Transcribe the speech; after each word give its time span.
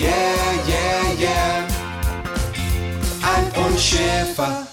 yeah, 0.00 0.10
yeah, 0.66 1.12
yeah. 1.18 1.68
Alf 3.22 3.66
und 3.66 3.80
Schäfer. 3.80 4.66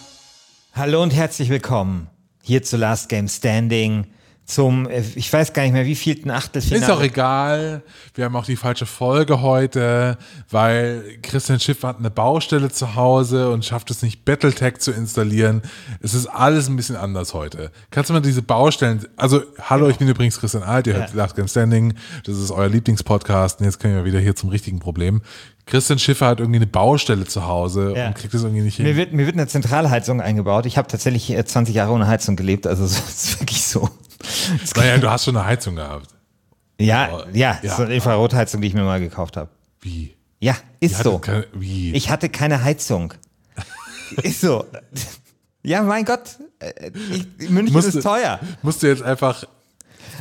Hallo 0.73 1.01
und 1.01 1.13
herzlich 1.13 1.49
willkommen 1.49 2.07
hier 2.43 2.61
zu 2.61 2.77
Last 2.77 3.09
Game 3.09 3.27
Standing 3.27 4.05
zum, 4.45 4.87
äh, 4.87 5.03
ich 5.15 5.31
weiß 5.31 5.53
gar 5.53 5.63
nicht 5.63 5.73
mehr, 5.73 5.85
wie 5.85 5.95
vielten 5.95 6.29
Achtelfinale. 6.29 6.83
Ist 6.83 6.91
auch 6.91 7.01
egal. 7.01 7.81
Wir 8.13 8.25
haben 8.25 8.35
auch 8.35 8.45
die 8.45 8.55
falsche 8.55 8.85
Folge 8.85 9.41
heute, 9.41 10.17
weil 10.51 11.03
Christian 11.23 11.59
Schiff 11.59 11.81
hat 11.83 11.97
eine 11.97 12.11
Baustelle 12.11 12.69
zu 12.69 12.95
Hause 12.95 13.49
und 13.49 13.65
schafft 13.65 13.89
es 13.89 14.03
nicht, 14.03 14.23
Battletech 14.23 14.77
zu 14.77 14.91
installieren. 14.91 15.63
Es 15.99 16.13
ist 16.13 16.27
alles 16.27 16.67
ein 16.67 16.75
bisschen 16.75 16.95
anders 16.95 17.33
heute. 17.33 17.71
Kannst 17.89 18.11
du 18.11 18.13
mal 18.13 18.19
diese 18.19 18.43
Baustellen, 18.43 19.03
also 19.17 19.41
hallo, 19.61 19.89
ich 19.89 19.97
bin 19.97 20.07
übrigens 20.07 20.39
Christian 20.39 20.63
Alt, 20.63 20.85
ihr 20.85 20.93
hört 20.93 21.09
ja. 21.09 21.15
Last 21.15 21.35
Game 21.35 21.47
Standing, 21.47 21.95
das 22.23 22.37
ist 22.37 22.51
euer 22.51 22.69
Lieblingspodcast 22.69 23.59
und 23.59 23.65
jetzt 23.65 23.79
können 23.79 23.95
wir 23.95 24.05
wieder 24.05 24.19
hier 24.19 24.35
zum 24.35 24.49
richtigen 24.49 24.79
Problem. 24.79 25.21
Christian 25.65 25.97
Schiffer 25.97 26.27
hat 26.27 26.39
irgendwie 26.39 26.59
eine 26.59 26.67
Baustelle 26.67 27.25
zu 27.25 27.47
Hause 27.47 27.93
ja. 27.95 28.07
und 28.07 28.15
kriegt 28.15 28.35
das 28.35 28.43
irgendwie 28.43 28.61
nicht 28.61 28.75
hin. 28.75 28.85
Mir 28.85 28.95
wird, 28.95 29.13
mir 29.13 29.25
wird 29.25 29.35
eine 29.35 29.47
Zentralheizung 29.47 30.21
eingebaut. 30.21 30.67
Ich 30.67 30.77
habe 30.77 30.87
tatsächlich 30.87 31.35
20 31.43 31.73
Jahre 31.73 31.91
ohne 31.91 32.05
Heizung 32.05 32.35
gelebt, 32.35 32.67
also 32.67 32.83
es 32.85 32.99
ist 32.99 33.39
wirklich 33.39 33.65
so. 33.65 33.89
Naja, 34.75 34.97
du 34.97 35.09
hast 35.09 35.25
schon 35.25 35.35
eine 35.37 35.45
Heizung 35.45 35.75
gehabt. 35.75 36.09
Ja, 36.79 37.07
Aber, 37.07 37.27
ja, 37.33 37.59
ja, 37.61 37.75
so 37.75 37.83
eine 37.83 37.95
Infrarotheizung, 37.95 38.61
die 38.61 38.67
ich 38.67 38.73
mir 38.73 38.83
mal 38.83 38.99
gekauft 38.99 39.37
habe. 39.37 39.49
Wie? 39.81 40.15
Ja, 40.39 40.55
ist 40.79 41.03
so. 41.03 41.19
Keine, 41.19 41.47
wie? 41.53 41.93
Ich 41.93 42.09
hatte 42.09 42.29
keine 42.29 42.63
Heizung. 42.63 43.13
ist 44.23 44.41
so. 44.41 44.65
Ja, 45.63 45.81
mein 45.81 46.05
Gott, 46.05 46.37
äh, 46.59 46.91
ich, 47.39 47.49
München 47.49 47.73
musste, 47.73 47.97
ist 47.97 48.03
teuer. 48.03 48.39
Musst 48.61 48.83
du 48.83 48.87
jetzt 48.87 49.01
einfach 49.01 49.45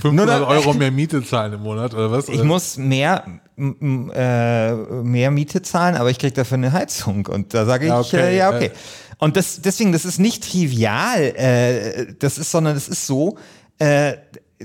500 0.00 0.40
noch, 0.40 0.48
Euro 0.48 0.72
mehr 0.72 0.90
Miete 0.92 1.22
zahlen 1.22 1.52
im 1.52 1.60
Monat 1.60 1.92
oder 1.92 2.10
was? 2.10 2.28
Ich 2.28 2.42
muss 2.42 2.76
mehr, 2.76 3.24
äh, 3.58 4.72
mehr 5.02 5.30
Miete 5.30 5.60
zahlen, 5.62 5.96
aber 5.96 6.10
ich 6.10 6.18
kriege 6.18 6.32
dafür 6.32 6.56
eine 6.56 6.72
Heizung 6.72 7.26
und 7.26 7.52
da 7.52 7.66
sage 7.66 7.86
ich, 7.86 7.90
ja, 7.90 8.00
okay. 8.00 8.16
Äh, 8.16 8.36
ja, 8.36 8.50
okay. 8.50 8.70
Und 9.18 9.36
das, 9.36 9.60
deswegen, 9.60 9.92
das 9.92 10.04
ist 10.04 10.18
nicht 10.18 10.50
trivial, 10.50 11.20
äh, 11.20 12.14
das 12.18 12.38
ist, 12.38 12.50
sondern 12.50 12.76
es 12.76 12.88
ist 12.88 13.06
so, 13.06 13.36
äh, 13.78 14.14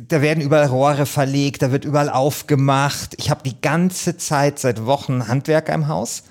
da 0.08 0.22
werden 0.22 0.42
überall 0.42 0.68
Rohre 0.68 1.06
verlegt, 1.06 1.62
da 1.62 1.72
wird 1.72 1.86
überall 1.86 2.09
aufgemacht. 2.09 3.16
Ich 3.18 3.30
habe 3.30 3.42
die 3.44 3.59
ganze 3.59 4.18
Zeit 4.18 4.59
seit 4.59 4.86
Wochen 4.86 5.28
Handwerker 5.28 5.74
im 5.74 5.88
Haus. 5.88 6.24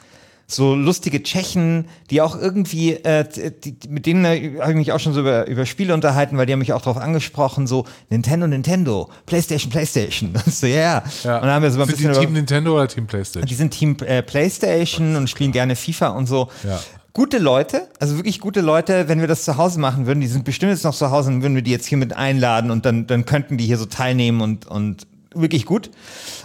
So 0.51 0.75
lustige 0.75 1.23
Tschechen, 1.23 1.89
die 2.11 2.23
auch 2.23 2.35
irgendwie, 2.35 2.93
äh, 2.93 3.27
die, 3.63 3.77
mit 3.91 4.07
denen 4.07 4.25
äh, 4.25 4.59
habe 4.61 4.71
ich 4.71 4.77
mich 4.79 4.93
auch 4.93 5.01
schon 5.01 5.13
so 5.13 5.21
über, 5.21 5.47
über 5.47 5.67
Spiele 5.67 5.93
unterhalten, 5.93 6.39
weil 6.39 6.47
die 6.47 6.55
haben 6.55 6.61
mich 6.61 6.73
auch 6.73 6.81
darauf 6.81 6.97
angesprochen, 6.97 7.67
so 7.67 7.85
Nintendo, 8.09 8.47
Nintendo, 8.47 9.11
PlayStation, 9.27 9.71
PlayStation. 9.71 10.33
so, 10.47 10.67
yeah. 10.67 11.05
ja. 11.23 11.37
Und 11.37 11.43
dann 11.43 11.51
haben 11.51 11.63
wir 11.65 11.71
so 11.71 11.79
ein 11.83 11.87
sind 11.87 11.99
bisschen 11.99 12.15
die 12.15 12.21
Team 12.21 12.33
Nintendo 12.33 12.77
oder 12.77 12.89
Team 12.89 13.07
PlayStation? 13.07 13.47
Die 13.47 13.55
sind 13.55 13.73
Team 13.73 13.95
äh, 14.07 14.23
PlayStation 14.23 15.17
und 15.17 15.29
spielen 15.29 15.53
gerne 15.53 15.77
FIFA 15.77 16.09
und 16.09 16.27
so. 16.27 16.49
Ja 16.65 16.81
gute 17.19 17.39
Leute, 17.39 17.89
also 17.99 18.15
wirklich 18.15 18.39
gute 18.39 18.61
Leute, 18.61 19.09
wenn 19.09 19.21
wir 19.21 19.27
das 19.27 19.43
zu 19.43 19.57
Hause 19.57 19.81
machen 19.81 20.07
würden, 20.07 20.21
die 20.21 20.29
sind 20.29 20.45
bestimmt 20.45 20.71
jetzt 20.71 20.85
noch 20.85 20.95
zu 20.95 21.11
Hause 21.11 21.33
und 21.33 21.43
würden 21.43 21.57
wir 21.57 21.63
die 21.63 21.73
jetzt 21.73 21.87
hier 21.87 21.99
mit 21.99 22.17
einladen 22.17 22.71
und 22.71 22.87
dann, 22.87 23.09
dann 23.09 23.25
könnten 23.25 23.59
die 23.59 23.67
hier 23.67 23.77
so 23.77 23.87
teilnehmen 23.87 24.41
und, 24.41 24.69
und 24.69 25.09
wirklich 25.35 25.67
gut. 25.67 25.91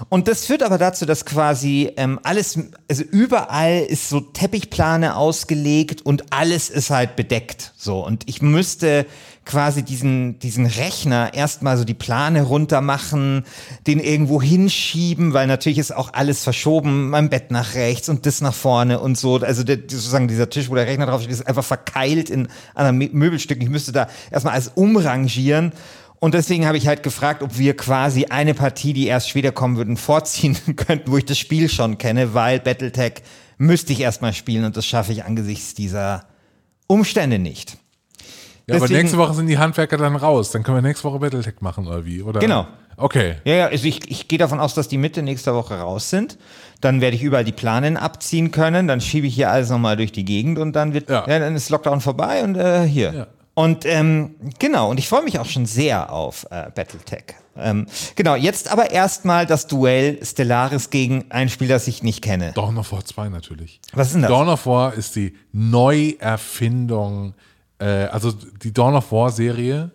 Und 0.09 0.27
das 0.27 0.45
führt 0.45 0.63
aber 0.63 0.77
dazu, 0.77 1.05
dass 1.05 1.25
quasi 1.25 1.91
ähm, 1.97 2.19
alles, 2.23 2.59
also 2.89 3.03
überall 3.03 3.79
ist 3.81 4.09
so 4.09 4.19
Teppichplane 4.19 5.15
ausgelegt 5.15 6.01
und 6.01 6.33
alles 6.33 6.69
ist 6.69 6.89
halt 6.89 7.15
bedeckt. 7.15 7.73
So. 7.77 8.05
Und 8.05 8.23
ich 8.27 8.41
müsste 8.41 9.05
quasi 9.45 9.83
diesen, 9.83 10.39
diesen 10.39 10.65
Rechner 10.65 11.33
erstmal 11.33 11.77
so 11.77 11.83
die 11.83 11.93
Plane 11.93 12.43
runter 12.43 12.81
machen, 12.81 13.43
den 13.87 13.99
irgendwo 13.99 14.41
hinschieben, 14.41 15.33
weil 15.33 15.47
natürlich 15.47 15.79
ist 15.79 15.93
auch 15.93 16.13
alles 16.13 16.43
verschoben, 16.43 17.09
mein 17.09 17.29
Bett 17.29 17.51
nach 17.51 17.75
rechts 17.75 18.07
und 18.07 18.25
das 18.25 18.41
nach 18.41 18.53
vorne 18.53 18.99
und 18.99 19.17
so. 19.17 19.37
Also 19.37 19.63
der, 19.63 19.77
sozusagen 19.77 20.27
dieser 20.27 20.49
Tisch, 20.49 20.69
wo 20.69 20.75
der 20.75 20.87
Rechner 20.87 21.07
drauf 21.07 21.21
steht, 21.21 21.33
ist 21.33 21.45
einfach 21.45 21.65
verkeilt 21.65 22.29
in 22.29 22.47
anderen 22.73 22.97
Möbelstücken. 23.11 23.63
Ich 23.63 23.69
müsste 23.69 23.91
da 23.91 24.07
erstmal 24.31 24.53
alles 24.53 24.71
umrangieren. 24.75 25.73
Und 26.23 26.33
deswegen 26.33 26.65
habe 26.65 26.77
ich 26.77 26.87
halt 26.87 27.03
gefragt, 27.03 27.43
ob 27.43 27.57
wir 27.57 27.75
quasi 27.75 28.27
eine 28.27 28.53
Partie, 28.53 28.93
die 28.93 29.07
erst 29.07 29.27
später 29.27 29.51
kommen 29.51 29.75
würden, 29.75 29.97
vorziehen 29.97 30.55
könnten, 30.77 31.11
wo 31.11 31.17
ich 31.17 31.25
das 31.25 31.37
Spiel 31.37 31.67
schon 31.67 31.97
kenne, 31.97 32.33
weil 32.33 32.61
Battletech 32.61 33.15
müsste 33.57 33.91
ich 33.91 33.99
erstmal 33.99 34.31
spielen 34.31 34.63
und 34.63 34.77
das 34.77 34.85
schaffe 34.85 35.11
ich 35.11 35.25
angesichts 35.25 35.73
dieser 35.73 36.23
Umstände 36.87 37.39
nicht. 37.39 37.71
Ja, 37.71 37.75
Deswegen, 38.75 38.83
aber 38.83 38.93
nächste 38.93 39.17
Woche 39.17 39.33
sind 39.33 39.47
die 39.47 39.57
Handwerker 39.57 39.97
dann 39.97 40.15
raus. 40.15 40.51
Dann 40.51 40.63
können 40.63 40.77
wir 40.77 40.81
nächste 40.81 41.03
Woche 41.03 41.19
Battletech 41.19 41.55
machen, 41.59 41.87
oder 41.87 42.05
wie? 42.05 42.21
Oder? 42.21 42.39
Genau. 42.39 42.67
Okay. 42.95 43.35
Ja, 43.43 43.55
ja, 43.55 43.67
also 43.67 43.85
ich, 43.85 44.09
ich 44.09 44.29
gehe 44.29 44.39
davon 44.39 44.61
aus, 44.61 44.73
dass 44.75 44.87
die 44.87 44.97
Mitte 44.97 45.23
nächster 45.23 45.53
Woche 45.53 45.77
raus 45.77 46.09
sind. 46.09 46.37
Dann 46.79 47.01
werde 47.01 47.17
ich 47.17 47.21
überall 47.21 47.43
die 47.43 47.51
Planen 47.51 47.97
abziehen 47.97 48.51
können. 48.51 48.87
Dann 48.87 49.01
schiebe 49.01 49.27
ich 49.27 49.35
hier 49.35 49.51
alles 49.51 49.69
nochmal 49.69 49.97
durch 49.97 50.13
die 50.13 50.23
Gegend 50.23 50.57
und 50.57 50.71
dann 50.71 50.93
wird, 50.93 51.09
ja. 51.09 51.27
ja 51.27 51.39
dann 51.39 51.53
ist 51.53 51.69
Lockdown 51.69 51.99
vorbei 51.99 52.45
und 52.45 52.55
äh, 52.55 52.83
hier. 52.85 53.13
Ja. 53.13 53.27
Und 53.55 53.85
ähm, 53.85 54.35
genau, 54.57 54.89
und 54.89 54.97
ich 54.97 55.07
freue 55.07 55.23
mich 55.23 55.37
auch 55.37 55.45
schon 55.45 55.65
sehr 55.65 56.11
auf 56.11 56.45
äh, 56.49 56.71
Battletech. 56.73 57.35
Ähm, 57.55 57.85
genau, 58.15 58.35
jetzt 58.35 58.71
aber 58.71 58.89
erstmal 58.89 59.45
das 59.45 59.67
Duell 59.67 60.19
Stellaris 60.25 60.89
gegen 60.89 61.25
ein 61.29 61.49
Spiel, 61.49 61.67
das 61.67 61.87
ich 61.87 62.01
nicht 62.01 62.23
kenne. 62.23 62.51
Dawn 62.55 62.77
of 62.79 62.91
War 62.91 63.05
2 63.05 63.29
natürlich. 63.29 63.79
Was 63.93 64.07
ist 64.07 64.13
denn 64.13 64.23
das? 64.23 64.31
Dawn 64.31 64.49
of 64.49 64.65
War 64.65 64.95
ist 64.95 65.15
die 65.15 65.35
Neuerfindung, 65.51 67.35
äh, 67.77 67.85
also 67.85 68.31
die 68.31 68.73
Dawn 68.73 68.95
of 68.95 69.11
War 69.11 69.29
Serie 69.29 69.91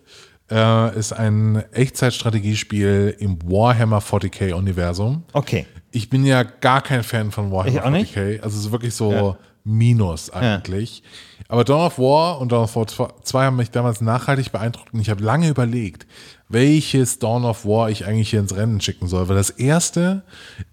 äh, 0.50 0.96
ist 0.96 1.12
ein 1.12 1.64
Echtzeitstrategiespiel 1.72 3.16
im 3.18 3.38
Warhammer 3.42 3.98
40k 3.98 4.52
Universum. 4.52 5.24
Okay. 5.32 5.66
Ich 5.90 6.08
bin 6.08 6.24
ja 6.24 6.44
gar 6.44 6.80
kein 6.82 7.02
Fan 7.02 7.32
von 7.32 7.50
Warhammer 7.50 7.98
40k. 7.98 8.40
Also 8.40 8.56
es 8.56 8.66
ist 8.66 8.72
wirklich 8.72 8.94
so 8.94 9.12
ja. 9.12 9.36
Minus 9.64 10.30
eigentlich. 10.30 10.98
Ja. 10.98 11.04
Aber 11.50 11.64
Dawn 11.64 11.86
of 11.86 11.98
War 11.98 12.40
und 12.40 12.52
Dawn 12.52 12.64
of 12.64 12.76
War 12.76 12.86
2 12.86 13.44
haben 13.46 13.56
mich 13.56 13.70
damals 13.70 14.02
nachhaltig 14.02 14.52
beeindruckt 14.52 14.92
und 14.92 15.00
ich 15.00 15.08
habe 15.08 15.24
lange 15.24 15.48
überlegt, 15.48 16.06
welches 16.50 17.18
Dawn 17.18 17.46
of 17.46 17.64
War 17.64 17.88
ich 17.88 18.04
eigentlich 18.06 18.28
hier 18.30 18.40
ins 18.40 18.54
Rennen 18.54 18.82
schicken 18.82 19.08
soll. 19.08 19.28
Weil 19.28 19.36
das 19.36 19.48
erste 19.48 20.24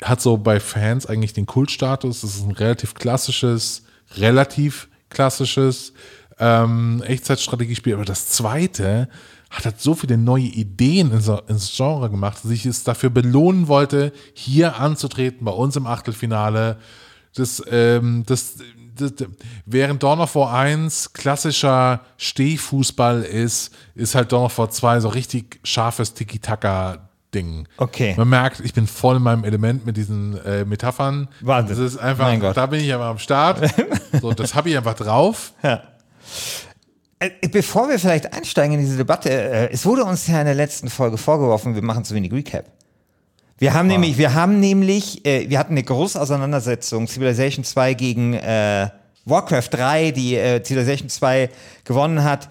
hat 0.03 0.19
so 0.19 0.35
bei 0.35 0.59
Fans 0.59 1.05
eigentlich 1.05 1.31
den 1.31 1.45
Kultstatus. 1.45 2.21
Das 2.21 2.35
ist 2.35 2.43
ein 2.45 2.51
relativ 2.51 2.93
klassisches, 2.93 3.83
relativ 4.17 4.89
klassisches 5.09 5.93
ähm, 6.39 7.01
Echtzeitstrategiespiel. 7.05 7.93
Aber 7.93 8.05
das 8.05 8.27
zweite 8.27 9.07
hat 9.49 9.63
halt 9.63 9.79
so 9.79 9.95
viele 9.95 10.17
neue 10.17 10.43
Ideen 10.43 11.11
ins, 11.11 11.31
ins 11.47 11.73
Genre 11.73 12.09
gemacht, 12.09 12.39
dass 12.43 12.51
ich 12.51 12.65
es 12.65 12.83
dafür 12.83 13.09
belohnen 13.09 13.69
wollte, 13.69 14.11
hier 14.33 14.77
anzutreten 14.77 15.45
bei 15.45 15.51
uns 15.51 15.77
im 15.77 15.87
Achtelfinale. 15.87 16.77
Das, 17.33 17.63
ähm, 17.69 18.23
das 18.25 18.57
während 19.65 20.03
Dawn 20.03 20.19
of 20.19 20.35
War 20.35 20.53
1 20.53 21.13
klassischer 21.13 22.01
Stehfußball 22.17 23.23
ist, 23.23 23.73
ist 23.95 24.15
halt 24.15 24.31
Dawn 24.31 24.45
of 24.45 24.57
War 24.57 24.69
2 24.69 24.99
so 25.01 25.09
richtig 25.09 25.59
scharfes 25.63 26.13
Tiki-Taka 26.13 27.09
Ding. 27.33 27.67
Okay. 27.77 28.15
Man 28.17 28.29
merkt, 28.29 28.61
ich 28.61 28.73
bin 28.73 28.87
voll 28.87 29.17
in 29.17 29.21
meinem 29.21 29.43
Element 29.43 29.85
mit 29.85 29.97
diesen 29.97 30.39
äh, 30.45 30.63
Metaphern. 30.65 31.27
Wahnsinn. 31.41 31.75
Das 31.75 31.93
ist 31.93 31.97
einfach, 31.97 32.53
da 32.53 32.65
bin 32.65 32.79
ich 32.79 32.93
aber 32.93 33.05
am 33.05 33.19
Start. 33.19 33.69
so, 34.21 34.31
das 34.31 34.55
habe 34.55 34.69
ich 34.69 34.77
einfach 34.77 34.95
drauf. 34.95 35.51
Ja. 35.61 35.83
Äh, 37.19 37.47
bevor 37.49 37.89
wir 37.89 37.99
vielleicht 37.99 38.33
einsteigen 38.33 38.75
in 38.75 38.81
diese 38.81 38.97
Debatte, 38.97 39.29
äh, 39.29 39.69
es 39.71 39.85
wurde 39.85 40.03
uns 40.05 40.27
ja 40.27 40.39
in 40.39 40.45
der 40.45 40.55
letzten 40.55 40.89
Folge 40.89 41.17
vorgeworfen, 41.17 41.75
wir 41.75 41.83
machen 41.83 42.03
zu 42.03 42.15
wenig 42.15 42.31
Recap. 42.31 42.65
Wir 43.57 43.73
haben 43.73 43.87
nämlich, 43.87 44.17
wir 44.17 44.33
haben 44.33 44.59
nämlich, 44.59 45.25
äh, 45.25 45.49
wir 45.49 45.59
hatten 45.59 45.73
eine 45.73 45.83
große 45.83 46.19
Auseinandersetzung, 46.19 47.07
Civilization 47.07 47.63
2 47.63 47.93
gegen 47.93 48.33
äh, 48.33 48.89
Warcraft 49.23 49.69
3, 49.71 50.11
die 50.11 50.35
äh, 50.35 50.61
Civilization 50.61 51.07
2 51.07 51.49
gewonnen 51.85 52.23
hat. 52.23 52.49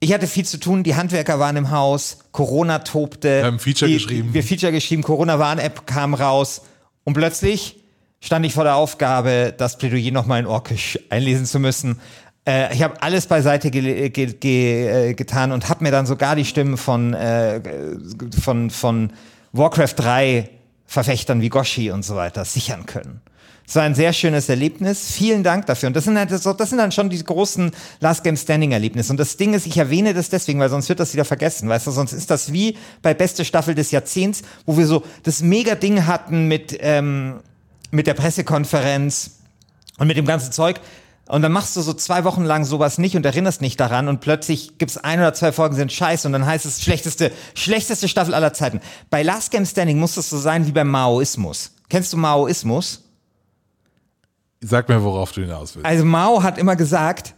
Ich 0.00 0.12
hatte 0.12 0.26
viel 0.26 0.46
zu 0.46 0.58
tun, 0.58 0.84
die 0.84 0.94
Handwerker 0.94 1.38
waren 1.38 1.56
im 1.56 1.70
Haus, 1.70 2.18
Corona 2.32 2.78
tobte. 2.78 3.38
Wir 3.38 3.44
haben 3.44 3.58
Feature 3.58 3.90
die, 3.90 3.98
geschrieben. 3.98 4.32
Wir 4.32 4.42
Feature 4.42 4.72
geschrieben, 4.72 5.02
Corona-Warn-App 5.02 5.86
kam 5.86 6.14
raus 6.14 6.62
und 7.04 7.12
plötzlich 7.12 7.76
stand 8.20 8.46
ich 8.46 8.54
vor 8.54 8.64
der 8.64 8.76
Aufgabe, 8.76 9.54
das 9.56 9.76
Plädoyer 9.76 10.12
nochmal 10.12 10.40
in 10.40 10.46
Orkisch 10.46 10.98
einlesen 11.10 11.44
zu 11.44 11.58
müssen. 11.58 12.00
Äh, 12.46 12.74
ich 12.74 12.82
habe 12.82 13.02
alles 13.02 13.26
beiseite 13.26 13.70
ge 13.70 14.08
ge 14.08 14.26
ge 14.32 15.10
äh, 15.10 15.14
getan 15.14 15.52
und 15.52 15.68
habe 15.68 15.84
mir 15.84 15.90
dann 15.90 16.06
sogar 16.06 16.36
die 16.36 16.46
Stimmen 16.46 16.78
von, 16.78 17.12
äh, 17.12 17.60
von, 18.40 18.70
von 18.70 19.12
Warcraft 19.52 19.94
3 19.96 20.50
Verfechtern 20.86 21.40
wie 21.42 21.48
Goshi 21.48 21.90
und 21.90 22.04
so 22.04 22.16
weiter 22.16 22.44
sichern 22.44 22.86
können. 22.86 23.20
Es 23.68 23.76
war 23.76 23.82
ein 23.82 23.94
sehr 23.94 24.14
schönes 24.14 24.48
Erlebnis. 24.48 25.12
Vielen 25.12 25.42
Dank 25.42 25.66
dafür. 25.66 25.88
Und 25.88 25.94
das 25.94 26.04
sind, 26.04 26.16
halt 26.16 26.30
so, 26.30 26.54
das 26.54 26.70
sind 26.70 26.78
dann 26.78 26.90
schon 26.90 27.10
die 27.10 27.22
großen 27.22 27.70
Last 28.00 28.24
Game 28.24 28.38
Standing 28.38 28.72
Erlebnisse. 28.72 29.12
Und 29.12 29.20
das 29.20 29.36
Ding 29.36 29.52
ist, 29.52 29.66
ich 29.66 29.76
erwähne 29.76 30.14
das 30.14 30.30
deswegen, 30.30 30.58
weil 30.58 30.70
sonst 30.70 30.88
wird 30.88 31.00
das 31.00 31.12
wieder 31.12 31.26
vergessen. 31.26 31.68
Weißt 31.68 31.86
du, 31.86 31.90
sonst 31.90 32.14
ist 32.14 32.30
das 32.30 32.50
wie 32.50 32.78
bei 33.02 33.12
beste 33.12 33.44
Staffel 33.44 33.74
des 33.74 33.90
Jahrzehnts, 33.90 34.40
wo 34.64 34.78
wir 34.78 34.86
so 34.86 35.02
das 35.24 35.42
mega 35.42 35.74
Ding 35.74 36.06
hatten 36.06 36.48
mit, 36.48 36.78
ähm, 36.80 37.40
mit 37.90 38.06
der 38.06 38.14
Pressekonferenz 38.14 39.32
und 39.98 40.06
mit 40.06 40.16
dem 40.16 40.24
ganzen 40.24 40.50
Zeug. 40.50 40.80
Und 41.28 41.42
dann 41.42 41.52
machst 41.52 41.76
du 41.76 41.82
so 41.82 41.92
zwei 41.92 42.24
Wochen 42.24 42.44
lang 42.44 42.64
sowas 42.64 42.96
nicht 42.96 43.14
und 43.14 43.26
erinnerst 43.26 43.60
nicht 43.60 43.78
daran 43.78 44.08
und 44.08 44.20
plötzlich 44.20 44.78
gibt's 44.78 44.96
ein 44.96 45.18
oder 45.20 45.34
zwei 45.34 45.52
Folgen 45.52 45.76
sind 45.76 45.92
scheiße 45.92 46.26
und 46.26 46.32
dann 46.32 46.46
heißt 46.46 46.64
es 46.64 46.82
schlechteste, 46.82 47.30
schlechteste 47.54 48.08
Staffel 48.08 48.32
aller 48.32 48.54
Zeiten. 48.54 48.80
Bei 49.10 49.22
Last 49.22 49.50
Game 49.50 49.66
Standing 49.66 49.98
muss 49.98 50.16
es 50.16 50.30
so 50.30 50.38
sein 50.38 50.66
wie 50.66 50.72
beim 50.72 50.88
Maoismus. 50.88 51.72
Kennst 51.90 52.14
du 52.14 52.16
Maoismus? 52.16 53.02
Sag 54.60 54.88
mir, 54.88 55.04
worauf 55.04 55.32
du 55.32 55.42
hinaus 55.42 55.74
willst. 55.76 55.86
Also 55.86 56.04
Mao 56.04 56.42
hat 56.42 56.56
immer 56.56 56.76
gesagt, 56.76 57.34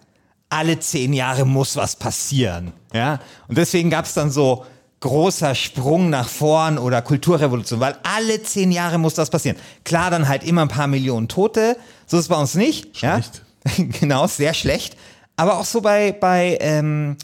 alle 0.49 0.79
zehn 0.79 1.13
Jahre 1.13 1.45
muss 1.45 1.77
was 1.77 1.97
passieren. 1.97 2.73
Ja? 2.93 3.19
Und 3.49 3.59
deswegen 3.59 3.91
gab's 3.91 4.15
dann 4.15 4.31
so 4.31 4.65
großer 5.01 5.55
Sprung 5.55 6.11
nach 6.11 6.29
vorn 6.29 6.79
oder 6.79 7.03
Kulturrevolution, 7.03 7.81
weil 7.81 7.97
alle 8.03 8.43
zehn 8.43 8.71
Jahre 8.71 8.99
muss 8.99 9.15
das 9.15 9.31
passieren. 9.31 9.57
Klar, 9.85 10.11
dann 10.11 10.29
halt 10.29 10.45
immer 10.45 10.63
ein 10.63 10.69
paar 10.69 10.87
Millionen 10.87 11.27
Tote. 11.27 11.77
So 12.07 12.19
ist 12.19 12.25
es 12.25 12.29
bei 12.29 12.37
uns 12.37 12.55
nicht. 12.55 12.97
Schlecht. 12.97 13.37
Ja? 13.37 13.50
genau, 14.01 14.27
sehr 14.27 14.55
schlecht. 14.55 14.97
Aber 15.37 15.59
auch 15.59 15.65
so 15.65 15.81
bei, 15.81 16.13
bei 16.13 16.59
ähm, 16.61 17.17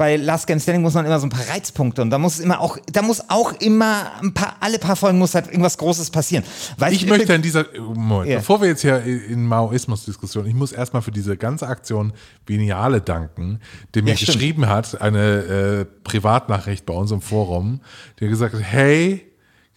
bei 0.00 0.16
Last 0.16 0.46
Game 0.46 0.58
Standing 0.58 0.80
muss 0.80 0.94
man 0.94 1.04
immer 1.04 1.20
so 1.20 1.26
ein 1.26 1.30
paar 1.30 1.46
Reizpunkte 1.46 2.00
und 2.00 2.08
da 2.08 2.16
muss 2.16 2.40
immer 2.40 2.58
auch, 2.58 2.78
da 2.90 3.02
muss 3.02 3.22
auch 3.28 3.52
immer 3.60 4.12
ein 4.22 4.32
paar, 4.32 4.56
alle 4.60 4.78
paar 4.78 4.96
Folgen 4.96 5.18
muss 5.18 5.34
halt 5.34 5.48
irgendwas 5.48 5.76
Großes 5.76 6.08
passieren. 6.08 6.42
Weil 6.78 6.94
ich, 6.94 7.02
ich 7.02 7.08
möchte 7.10 7.34
in 7.34 7.42
dieser, 7.42 7.66
Moment, 7.78 8.30
ja. 8.30 8.38
bevor 8.38 8.62
wir 8.62 8.68
jetzt 8.68 8.80
hier 8.80 9.04
in 9.04 9.44
Maoismus-Diskussion, 9.44 10.46
ich 10.46 10.54
muss 10.54 10.72
erstmal 10.72 11.02
für 11.02 11.10
diese 11.10 11.36
ganze 11.36 11.66
Aktion 11.66 12.14
Veniale 12.46 13.02
danken, 13.02 13.60
der 13.92 14.02
mir 14.02 14.14
ja, 14.14 14.16
geschrieben 14.16 14.68
hat, 14.68 14.98
eine 15.02 15.20
äh, 15.20 15.84
Privatnachricht 16.02 16.86
bei 16.86 16.94
uns 16.94 17.10
im 17.10 17.20
Forum, 17.20 17.82
der 18.20 18.28
gesagt 18.28 18.54
hat, 18.54 18.62
hey, 18.62 19.29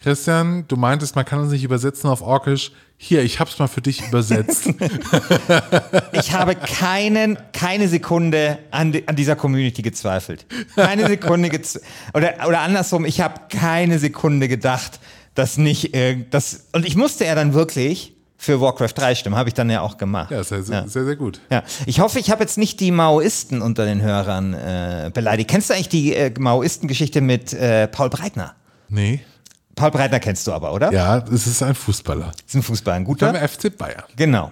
Christian, 0.04 0.66
du 0.68 0.76
meintest, 0.76 1.16
man 1.16 1.24
kann 1.24 1.40
uns 1.40 1.50
nicht 1.50 1.64
übersetzen 1.64 2.10
auf 2.10 2.20
Orkisch. 2.20 2.72
Hier, 2.98 3.22
ich 3.22 3.40
hab's 3.40 3.58
mal 3.58 3.68
für 3.68 3.80
dich 3.80 4.06
übersetzt. 4.06 4.68
ich 6.12 6.34
habe 6.34 6.56
keinen, 6.56 7.38
keine 7.54 7.88
Sekunde 7.88 8.58
an, 8.70 8.94
an 9.06 9.16
dieser 9.16 9.34
Community 9.34 9.80
gezweifelt. 9.80 10.44
Keine 10.76 11.06
Sekunde 11.08 11.48
gezweifelt. 11.48 11.90
Oder, 12.12 12.34
oder 12.46 12.60
andersrum, 12.60 13.06
ich 13.06 13.22
habe 13.22 13.40
keine 13.48 13.98
Sekunde 13.98 14.46
gedacht, 14.46 15.00
dass 15.34 15.56
nicht, 15.56 15.94
äh, 15.94 16.22
das, 16.28 16.66
und 16.72 16.84
ich 16.84 16.96
musste 16.96 17.24
ja 17.24 17.34
dann 17.34 17.54
wirklich 17.54 18.12
für 18.36 18.60
Warcraft 18.60 18.92
3 18.94 19.14
stimmen, 19.14 19.36
habe 19.36 19.48
ich 19.48 19.54
dann 19.54 19.70
ja 19.70 19.80
auch 19.80 19.96
gemacht. 19.96 20.30
Ja, 20.30 20.44
sehr, 20.44 20.62
sehr, 20.62 20.80
ja. 20.80 20.86
sehr, 20.86 21.06
sehr 21.06 21.16
gut. 21.16 21.40
Ja. 21.48 21.62
Ich 21.86 22.00
hoffe, 22.00 22.18
ich 22.18 22.30
habe 22.30 22.42
jetzt 22.42 22.58
nicht 22.58 22.78
die 22.80 22.90
Maoisten 22.90 23.62
unter 23.62 23.86
den 23.86 24.02
Hörern 24.02 24.52
äh, 24.52 25.10
beleidigt. 25.14 25.48
Kennst 25.48 25.70
du 25.70 25.74
eigentlich 25.74 25.88
die 25.88 26.14
äh, 26.14 26.30
Maoisten-Geschichte 26.38 27.22
mit 27.22 27.54
äh, 27.54 27.88
Paul 27.88 28.10
Breitner? 28.10 28.54
Nee. 28.90 29.22
Paul 29.74 29.90
Breitner 29.90 30.20
kennst 30.20 30.46
du 30.46 30.52
aber, 30.52 30.72
oder? 30.72 30.92
Ja, 30.92 31.18
es 31.32 31.46
ist 31.46 31.62
ein 31.62 31.74
Fußballer. 31.74 32.32
Das 32.32 32.44
ist 32.46 32.54
ein 32.54 32.62
Fußballer, 32.62 32.96
ein 32.96 33.04
guter. 33.04 33.32
Beim 33.32 33.48
FC 33.48 33.76
Bayern. 33.76 34.04
Genau. 34.16 34.50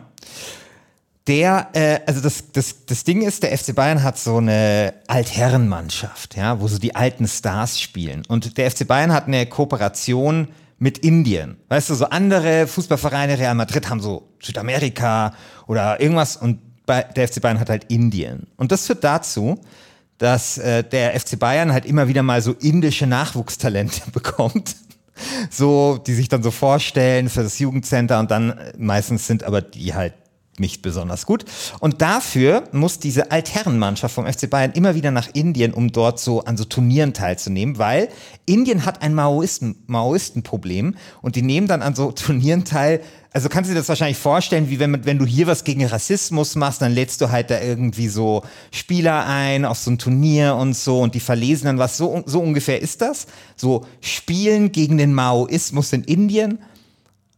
Der, 1.29 1.69
äh, 1.73 2.01
also 2.07 2.21
das, 2.21 2.51
das, 2.53 2.85
das 2.87 3.05
Ding 3.05 3.23
ist, 3.23 3.45
der 3.45 3.57
FC 3.57 3.75
Bayern 3.75 4.03
hat 4.03 4.19
so 4.19 4.39
eine 4.39 4.95
Altherrenmannschaft, 5.07 6.37
ja, 6.37 6.61
wo 6.61 6.67
so 6.67 6.79
die 6.79 6.97
alten 6.97 7.29
Stars 7.29 7.81
spielen. 7.81 8.23
Und 8.27 8.59
der 8.59 8.71
FC 8.71 8.87
Bayern 8.87 9.13
hat 9.13 9.29
eine 9.29 9.47
Kooperation 9.47 10.49
mit 10.79 10.99
Indien. 10.99 11.59
Weißt 11.69 11.91
du, 11.91 11.95
so 11.95 12.07
andere 12.07 12.67
Fußballvereine, 12.67 13.39
Real 13.39 13.55
Madrid 13.55 13.89
haben 13.89 14.01
so 14.01 14.29
Südamerika 14.43 15.33
oder 15.69 16.01
irgendwas 16.01 16.37
und 16.37 16.59
der 16.89 17.29
FC 17.29 17.41
Bayern 17.41 17.61
hat 17.61 17.71
halt 17.71 17.85
Indien. 17.85 18.49
Und 18.57 18.73
das 18.73 18.87
führt 18.87 19.05
dazu, 19.05 19.61
dass 20.19 20.59
äh, 20.59 20.83
der 20.83 21.19
FC 21.19 21.39
Bayern 21.39 21.73
halt 21.73 21.87
immer 21.87 22.09
wieder 22.09 22.25
mal 22.25 22.43
so 22.43 22.53
indische 22.53 23.07
Nachwuchstalente 23.07 24.03
bekommt 24.13 24.75
so, 25.51 25.99
die 26.07 26.15
sich 26.15 26.29
dann 26.29 26.43
so 26.43 26.51
vorstellen 26.51 27.29
für 27.29 27.43
das 27.43 27.59
Jugendcenter 27.59 28.19
und 28.21 28.31
dann 28.31 28.59
meistens 28.79 29.27
sind 29.27 29.45
aber 29.45 29.61
die 29.61 29.95
halt 29.95 30.15
nicht 30.59 30.83
besonders 30.83 31.25
gut. 31.25 31.45
Und 31.81 32.03
dafür 32.03 32.65
muss 32.73 32.99
diese 32.99 33.31
Altherrenmannschaft 33.31 34.15
vom 34.15 34.27
FC 34.27 34.51
Bayern 34.51 34.73
immer 34.73 34.95
wieder 34.95 35.11
nach 35.11 35.29
Indien, 35.33 35.73
um 35.73 35.93
dort 35.93 36.21
so 36.21 36.45
an 36.45 36.57
so 36.57 36.65
Turnieren 36.65 37.15
teilzunehmen, 37.15 37.79
weil 37.79 38.09
Indien 38.45 38.85
hat 38.85 39.03
ein 39.03 39.15
Maoisten, 39.15 39.77
Maoistenproblem 39.87 40.97
und 41.23 41.37
die 41.37 41.43
nehmen 41.43 41.69
dann 41.69 41.81
an 41.81 41.95
so 41.95 42.13
Turnieren 42.13 42.65
teil, 42.65 43.01
also 43.35 43.49
kannst 43.49 43.71
du 43.71 43.75
dir 43.75 43.81
das 43.81 43.89
wahrscheinlich 43.89 44.19
vorstellen, 44.19 44.69
wie 44.69 44.79
wenn, 44.79 45.07
wenn 45.07 45.19
du 45.19 45.25
hier 45.25 45.47
was 45.47 45.65
gegen 45.65 45.87
Rassismus 45.87 46.55
machst, 46.55 46.83
dann 46.83 46.93
lädst 46.93 47.21
du 47.23 47.31
halt 47.31 47.51
da 47.51 47.61
irgendwie 47.61 48.09
so 48.09 48.43
Spieler 48.71 49.27
ein 49.27 49.65
auf 49.65 49.79
so 49.79 49.91
ein 49.91 49.97
Turnier 49.97 50.57
und 50.57 50.77
so 50.77 51.01
und 51.01 51.15
die 51.15 51.21
verlesen 51.21 51.65
dann 51.65 51.79
was. 51.79 51.97
So, 51.97 52.23
so 52.27 52.41
ungefähr 52.41 52.83
ist 52.83 53.01
das. 53.01 53.27
So 53.57 53.87
Spielen 54.03 54.71
gegen 54.71 54.99
den 54.99 55.15
Maoismus 55.15 55.95
in 55.95 56.05
Indien 56.05 56.59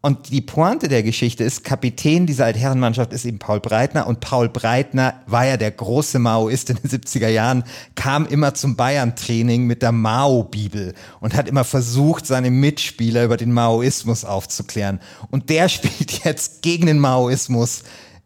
und 0.05 0.29
die 0.29 0.43
Pointe 0.43 0.89
der 0.89 1.03
Geschichte 1.03 1.45
ist, 1.45 1.65
Kapitän 1.65 2.27
dieser 2.27 2.45
Altherrenmannschaft 2.45 3.15
ist 3.15 3.25
eben 3.25 3.39
Paul 3.39 3.61
Breitner 3.61 4.07
und 4.07 4.21
Paul 4.21 4.51
Breitner 4.51 5.15
war 5.27 5.47
ja 5.47 5.57
der 5.57 5.71
große 5.71 6.19
Maoist 6.19 6.69
in 6.69 6.77
den 6.77 6.91
70er 6.91 7.29
Jahren, 7.29 7.65
kam 7.95 8.27
immer 8.27 8.53
zum 8.53 8.77
Bayern-Training 8.77 9.65
mit 9.65 9.81
der 9.81 9.93
Mao-Bibel 9.93 10.93
und 11.21 11.35
hat 11.35 11.49
immer 11.49 11.65
versucht, 11.65 12.27
seine 12.27 12.51
Mitspieler 12.51 13.25
über 13.25 13.39
den 13.39 13.51
Maoismus 13.51 14.27
aufzuklären. 14.27 15.01
Und 15.31 15.49
der 15.49 15.69
spielt 15.71 16.23
jetzt 16.23 16.61
gegen 16.61 16.85
den 16.85 16.99
Maoismus 16.99 17.83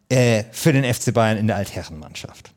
äh, 0.09 0.43
für 0.51 0.73
den 0.73 0.83
FC 0.83 1.13
Bayern 1.13 1.37
in 1.37 1.47
der 1.47 1.55
Altherrenmannschaft. 1.55 2.51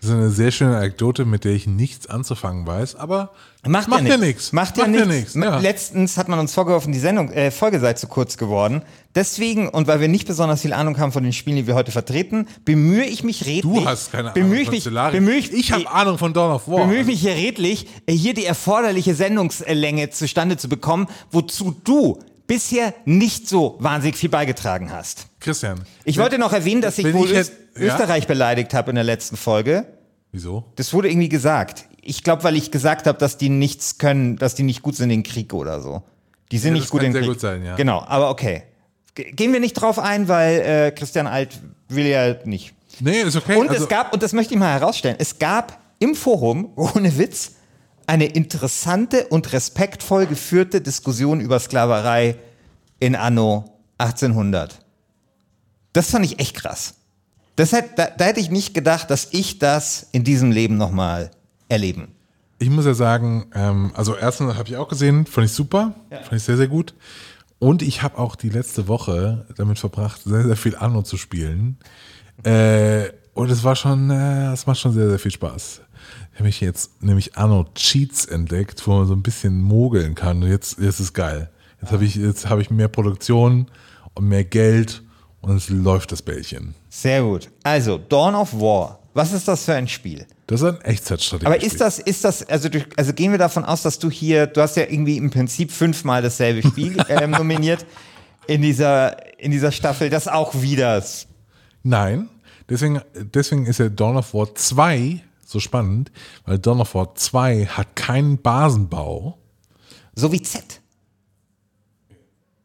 Das 0.00 0.08
ist 0.08 0.16
eine 0.16 0.30
sehr 0.30 0.52
schöne 0.52 0.78
Anekdote, 0.78 1.26
mit 1.26 1.44
der 1.44 1.52
ich 1.52 1.66
nichts 1.66 2.06
anzufangen 2.06 2.66
weiß, 2.66 2.94
aber 2.94 3.32
macht, 3.66 3.88
macht 3.88 4.04
ja 4.04 4.16
nichts. 4.16 4.52
Macht 4.52 4.76
ja 4.78 4.86
nichts. 4.86 5.34
Ja 5.34 5.58
Letztens 5.58 6.16
hat 6.16 6.28
man 6.28 6.38
uns 6.38 6.54
vorgeworfen, 6.54 6.92
die 6.92 6.98
Sendung, 6.98 7.30
äh, 7.30 7.50
Folge 7.50 7.80
sei 7.80 7.94
zu 7.94 8.06
kurz 8.06 8.36
geworden. 8.36 8.82
Deswegen, 9.14 9.68
und 9.68 9.86
weil 9.86 10.00
wir 10.00 10.08
nicht 10.08 10.26
besonders 10.26 10.62
viel 10.62 10.72
Ahnung 10.72 10.98
haben 10.98 11.12
von 11.12 11.22
den 11.22 11.32
Spielen, 11.32 11.56
die 11.56 11.66
wir 11.66 11.74
heute 11.74 11.92
vertreten, 11.92 12.48
bemühe 12.64 13.04
ich 13.04 13.22
mich 13.22 13.46
redlich. 13.46 13.62
Du 13.62 13.84
hast 13.84 14.10
keine 14.10 14.32
Ahnung 14.34 14.64
von 14.64 14.72
mich, 14.72 14.84
bemühe 14.84 15.36
ich, 15.36 15.52
ich 15.52 15.72
habe 15.72 15.88
Ahnung 15.88 16.18
von 16.18 16.32
Dawn 16.32 16.52
of 16.52 16.66
War. 16.66 16.80
Bemühe 16.80 17.00
ich 17.00 17.06
mich 17.06 17.20
hier 17.20 17.34
redlich, 17.34 17.86
äh, 18.06 18.12
hier 18.12 18.34
die 18.34 18.44
erforderliche 18.44 19.14
Sendungslänge 19.14 20.10
zustande 20.10 20.56
zu 20.56 20.68
bekommen, 20.68 21.06
wozu 21.30 21.76
du 21.84 22.18
bisher 22.46 22.94
nicht 23.04 23.48
so 23.48 23.76
wahnsinnig 23.78 24.16
viel 24.16 24.28
beigetragen 24.28 24.92
hast. 24.92 25.26
Christian. 25.40 25.82
Ich 26.04 26.18
wollte 26.18 26.38
noch 26.38 26.52
erwähnen, 26.52 26.80
dass 26.80 26.98
ich 26.98 27.12
wohl 27.12 27.26
ich 27.26 27.32
jetzt, 27.32 27.52
Österreich 27.76 28.24
ja? 28.24 28.28
beleidigt 28.28 28.74
habe 28.74 28.90
in 28.90 28.96
der 28.96 29.04
letzten 29.04 29.36
Folge. 29.36 29.86
Wieso? 30.32 30.64
Das 30.76 30.92
wurde 30.92 31.08
irgendwie 31.08 31.28
gesagt. 31.28 31.86
Ich 32.06 32.22
glaube, 32.22 32.44
weil 32.44 32.56
ich 32.56 32.70
gesagt 32.70 33.06
habe, 33.06 33.18
dass 33.18 33.38
die 33.38 33.48
nichts 33.48 33.98
können, 33.98 34.36
dass 34.36 34.54
die 34.54 34.62
nicht 34.62 34.82
gut 34.82 34.96
sind 34.96 35.10
in 35.10 35.22
den 35.22 35.22
Krieg 35.22 35.52
oder 35.52 35.80
so. 35.80 36.02
Die 36.50 36.58
sind 36.58 36.74
ja, 36.74 36.80
nicht 36.80 36.90
gut 36.90 37.02
in 37.02 37.12
Krieg. 37.12 37.26
Gut 37.26 37.40
sein, 37.40 37.64
ja. 37.64 37.74
Genau, 37.76 38.02
aber 38.06 38.30
okay. 38.30 38.64
Gehen 39.14 39.52
wir 39.52 39.60
nicht 39.60 39.74
drauf 39.74 39.98
ein, 39.98 40.28
weil 40.28 40.60
äh, 40.60 40.90
Christian 40.90 41.26
Alt 41.26 41.60
will 41.88 42.06
ja 42.06 42.34
nicht. 42.44 42.74
Nee, 43.00 43.22
ist 43.22 43.36
okay. 43.36 43.56
Und 43.56 43.70
also 43.70 43.84
es 43.84 43.88
gab, 43.88 44.12
und 44.12 44.22
das 44.22 44.32
möchte 44.32 44.54
ich 44.54 44.60
mal 44.60 44.72
herausstellen, 44.72 45.16
es 45.18 45.38
gab 45.38 45.80
im 45.98 46.14
Forum, 46.14 46.72
ohne 46.76 47.16
Witz, 47.18 47.52
eine 48.06 48.26
interessante 48.26 49.26
und 49.28 49.52
respektvoll 49.52 50.26
geführte 50.26 50.80
Diskussion 50.80 51.40
über 51.40 51.58
Sklaverei 51.58 52.36
in 53.00 53.16
Anno 53.16 53.64
1800. 53.98 54.78
Das 55.92 56.10
fand 56.10 56.24
ich 56.26 56.38
echt 56.38 56.56
krass. 56.56 56.94
Das 57.56 57.72
hätte, 57.72 57.90
da, 57.96 58.06
da 58.06 58.24
hätte 58.24 58.40
ich 58.40 58.50
nicht 58.50 58.74
gedacht, 58.74 59.10
dass 59.10 59.28
ich 59.30 59.58
das 59.58 60.08
in 60.12 60.24
diesem 60.24 60.50
Leben 60.50 60.76
nochmal 60.76 61.30
erleben. 61.68 62.08
Ich 62.58 62.70
muss 62.70 62.86
ja 62.86 62.94
sagen, 62.94 63.46
ähm, 63.54 63.92
also 63.94 64.14
erstens 64.14 64.54
habe 64.54 64.68
ich 64.68 64.76
auch 64.76 64.88
gesehen, 64.88 65.26
fand 65.26 65.46
ich 65.46 65.52
super, 65.52 65.94
ja. 66.10 66.18
fand 66.18 66.34
ich 66.34 66.42
sehr, 66.42 66.56
sehr 66.56 66.68
gut. 66.68 66.94
Und 67.58 67.82
ich 67.82 68.02
habe 68.02 68.18
auch 68.18 68.36
die 68.36 68.48
letzte 68.48 68.88
Woche 68.88 69.46
damit 69.56 69.78
verbracht, 69.78 70.22
sehr, 70.24 70.44
sehr 70.44 70.56
viel 70.56 70.76
Anno 70.76 71.02
zu 71.02 71.16
spielen. 71.16 71.78
Äh, 72.42 73.08
und 73.32 73.50
es 73.50 73.64
war 73.64 73.76
schon, 73.76 74.10
äh, 74.10 74.52
es 74.52 74.66
macht 74.66 74.78
schon 74.78 74.92
sehr, 74.92 75.08
sehr 75.08 75.18
viel 75.18 75.30
Spaß. 75.30 75.80
Ich 76.32 76.38
habe 76.38 76.44
mich 76.44 76.60
jetzt 76.60 77.02
nämlich 77.02 77.36
Anno 77.36 77.66
Cheats 77.74 78.24
entdeckt, 78.26 78.86
wo 78.86 78.96
man 78.96 79.06
so 79.06 79.14
ein 79.14 79.22
bisschen 79.22 79.60
mogeln 79.60 80.14
kann. 80.14 80.42
Und 80.42 80.50
jetzt, 80.50 80.78
jetzt 80.78 81.00
ist 81.00 81.00
es 81.00 81.12
geil. 81.12 81.50
Jetzt 81.80 81.92
habe 81.92 82.04
ich, 82.04 82.16
jetzt 82.16 82.48
habe 82.48 82.62
ich 82.62 82.70
mehr 82.70 82.88
Produktion 82.88 83.66
und 84.14 84.28
mehr 84.28 84.44
Geld 84.44 85.02
und 85.40 85.56
es 85.56 85.68
läuft 85.68 86.12
das 86.12 86.22
Bällchen. 86.22 86.74
Sehr 86.88 87.22
gut. 87.22 87.50
Also, 87.62 87.98
Dawn 87.98 88.34
of 88.34 88.54
War. 88.54 88.98
Was 89.14 89.32
ist 89.32 89.46
das 89.46 89.64
für 89.64 89.74
ein 89.74 89.86
Spiel? 89.86 90.26
Das 90.48 90.60
ist 90.60 90.66
ein 90.66 90.80
Echtzeitstrategie. 90.82 91.46
Aber 91.46 91.62
ist 91.62 91.80
das, 91.80 92.00
ist 92.00 92.24
das, 92.24 92.46
also, 92.48 92.68
du, 92.68 92.84
also 92.96 93.12
gehen 93.12 93.30
wir 93.30 93.38
davon 93.38 93.64
aus, 93.64 93.82
dass 93.82 93.98
du 93.98 94.10
hier, 94.10 94.48
du 94.48 94.60
hast 94.60 94.76
ja 94.76 94.82
irgendwie 94.82 95.16
im 95.16 95.30
Prinzip 95.30 95.70
fünfmal 95.70 96.20
dasselbe 96.20 96.66
Spiel 96.66 96.96
ähm, 97.08 97.30
nominiert 97.30 97.86
in 98.48 98.60
dieser, 98.60 99.40
in 99.40 99.52
dieser 99.52 99.70
Staffel, 99.70 100.10
das 100.10 100.26
auch 100.26 100.60
wieder. 100.60 101.02
Nein, 101.84 102.28
deswegen, 102.68 103.00
deswegen 103.14 103.66
ist 103.66 103.78
ja 103.78 103.88
Dawn 103.88 104.16
of 104.16 104.34
War 104.34 104.52
2 104.54 105.22
so 105.46 105.60
spannend, 105.60 106.10
weil 106.44 106.58
Dawn 106.58 106.80
of 106.80 106.94
War 106.94 107.14
2 107.14 107.66
hat 107.66 107.94
keinen 107.94 108.42
Basenbau. 108.42 109.38
So 110.16 110.32
wie 110.32 110.42
Z. 110.42 110.80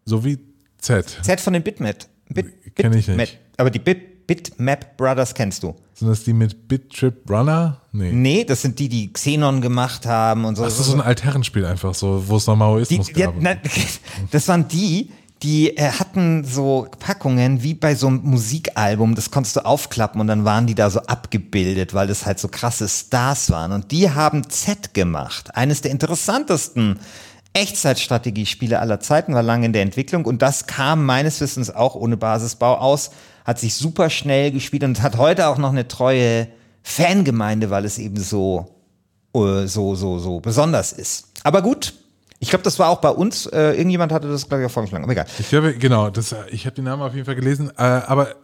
So 0.05 0.25
wie 0.25 0.39
Z. 0.79 1.19
Z 1.21 1.39
von 1.39 1.53
den 1.53 1.61
Bitmap. 1.61 2.05
Bit, 2.29 2.75
Kenn 2.75 2.93
ich 2.93 3.07
nicht. 3.07 3.39
Aber 3.57 3.69
die 3.69 3.79
Bit, 3.79 4.08
Bitmap 4.29 4.95
Brothers 4.95 5.33
kennst 5.33 5.63
du. 5.63 5.73
Sind 5.95 6.07
das 6.07 6.23
die 6.23 6.33
mit 6.33 6.67
BitTrip 6.67 7.27
Runner? 7.27 7.81
Nee. 7.91 8.11
Nee, 8.11 8.43
das 8.43 8.61
sind 8.61 8.77
die, 8.77 8.87
die 8.87 9.11
Xenon 9.11 9.59
gemacht 9.59 10.05
haben 10.05 10.45
und 10.45 10.55
so. 10.55 10.63
Das 10.63 10.79
ist 10.79 10.85
so 10.85 10.93
ein 10.93 11.01
Altherrenspiel 11.01 11.65
einfach, 11.65 11.95
so, 11.95 12.23
wo 12.27 12.37
es 12.37 12.45
noch 12.45 12.55
Maoismus 12.55 13.07
die, 13.07 13.13
gab. 13.13 13.41
Ja, 13.41 13.55
das 14.31 14.47
waren 14.47 14.67
die, 14.67 15.09
die 15.41 15.75
äh, 15.75 15.89
hatten 15.89 16.43
so 16.43 16.87
Packungen 16.99 17.63
wie 17.63 17.73
bei 17.73 17.95
so 17.95 18.05
einem 18.05 18.21
Musikalbum, 18.23 19.15
das 19.15 19.31
konntest 19.31 19.55
du 19.55 19.65
aufklappen 19.65 20.21
und 20.21 20.27
dann 20.27 20.45
waren 20.45 20.67
die 20.67 20.75
da 20.75 20.91
so 20.91 20.99
abgebildet, 20.99 21.95
weil 21.95 22.05
das 22.05 22.27
halt 22.27 22.37
so 22.37 22.49
krasse 22.49 22.87
Stars 22.87 23.49
waren. 23.49 23.71
Und 23.71 23.89
die 23.89 24.11
haben 24.11 24.47
Z 24.47 24.93
gemacht. 24.93 25.55
Eines 25.55 25.81
der 25.81 25.89
interessantesten 25.89 26.99
Echtzeitstrategiespiele 27.53 28.79
aller 28.79 28.99
Zeiten, 28.99 29.33
war 29.33 29.43
lange 29.43 29.65
in 29.65 29.73
der 29.73 29.81
Entwicklung 29.81 30.25
und 30.25 30.41
das 30.41 30.67
kam 30.67 31.05
meines 31.05 31.41
Wissens 31.41 31.73
auch 31.73 31.95
ohne 31.95 32.17
Basisbau 32.17 32.77
aus, 32.77 33.11
hat 33.43 33.59
sich 33.59 33.73
super 33.73 34.09
schnell 34.09 34.51
gespielt 34.51 34.83
und 34.83 35.01
hat 35.01 35.17
heute 35.17 35.47
auch 35.47 35.57
noch 35.57 35.71
eine 35.71 35.87
treue 35.87 36.47
Fangemeinde, 36.83 37.69
weil 37.69 37.85
es 37.85 37.97
eben 37.97 38.17
so, 38.17 38.75
äh, 39.33 39.65
so, 39.65 39.95
so, 39.95 40.19
so 40.19 40.39
besonders 40.39 40.91
ist. 40.91 41.27
Aber 41.43 41.61
gut, 41.61 41.93
ich 42.39 42.49
glaube, 42.49 42.63
das 42.63 42.79
war 42.79 42.89
auch 42.89 43.01
bei 43.01 43.09
uns. 43.09 43.45
Äh, 43.47 43.73
irgendjemand 43.73 44.11
hatte 44.11 44.29
das, 44.29 44.47
glaube 44.47 44.63
ich, 44.63 44.67
auch 44.69 44.71
vorgeschlagen. 44.71 45.03
Aber 45.03 45.11
egal. 45.11 45.25
Ich 45.39 45.49
glaube, 45.49 45.73
genau. 45.73 46.09
Das, 46.09 46.33
ich 46.51 46.65
habe 46.65 46.75
den 46.75 46.85
Namen 46.85 47.01
auf 47.01 47.13
jeden 47.13 47.25
Fall 47.25 47.35
gelesen. 47.35 47.69
Äh, 47.77 47.81
aber 47.81 48.35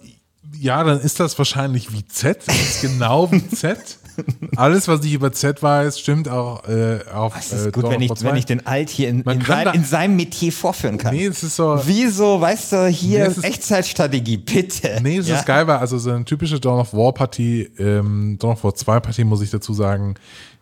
ja, 0.53 0.83
dann 0.83 0.99
ist 0.99 1.19
das 1.19 1.37
wahrscheinlich 1.37 1.93
wie 1.93 2.05
Z. 2.05 2.39
Das 2.45 2.55
ist 2.55 2.81
genau 2.81 3.31
wie 3.31 3.47
Z. 3.49 3.77
Alles, 4.55 4.87
was 4.87 5.03
ich 5.03 5.13
über 5.13 5.31
Z 5.31 5.61
weiß, 5.61 5.99
stimmt 5.99 6.29
auch 6.29 6.67
äh, 6.67 6.99
auf. 7.13 7.33
Das 7.35 7.51
ist 7.51 7.67
äh, 7.67 7.71
gut, 7.71 7.89
wenn 7.89 8.01
ich, 8.01 8.11
wenn 8.21 8.35
ich 8.35 8.45
den 8.45 8.65
Alt 8.65 8.89
hier 8.89 9.09
in, 9.09 9.21
in, 9.21 9.41
sein, 9.41 9.67
in, 9.73 9.83
seinem 9.83 10.15
Metier 10.15 10.51
vorführen 10.51 10.97
kann. 10.97 11.15
Nee, 11.15 11.25
es 11.25 11.43
ist 11.43 11.55
so. 11.55 11.79
Wieso, 11.85 12.39
weißt 12.39 12.71
du, 12.73 12.87
hier 12.87 13.29
nee, 13.29 13.47
Echtzeitstrategie, 13.47 14.37
bitte. 14.37 14.99
Nee, 15.01 15.17
es 15.17 15.27
ja? 15.27 15.37
ist 15.37 15.45
geil, 15.45 15.67
weil 15.67 15.77
also 15.77 15.97
so 15.97 16.11
eine 16.11 16.25
typische 16.25 16.59
Dawn 16.59 16.79
of 16.79 16.93
War 16.93 17.13
Partie, 17.13 17.69
ähm, 17.77 18.37
Dawn 18.39 18.53
of 18.53 18.63
War 18.63 18.73
2 18.73 18.99
Partie, 18.99 19.23
muss 19.23 19.41
ich 19.41 19.51
dazu 19.51 19.73
sagen, 19.73 20.15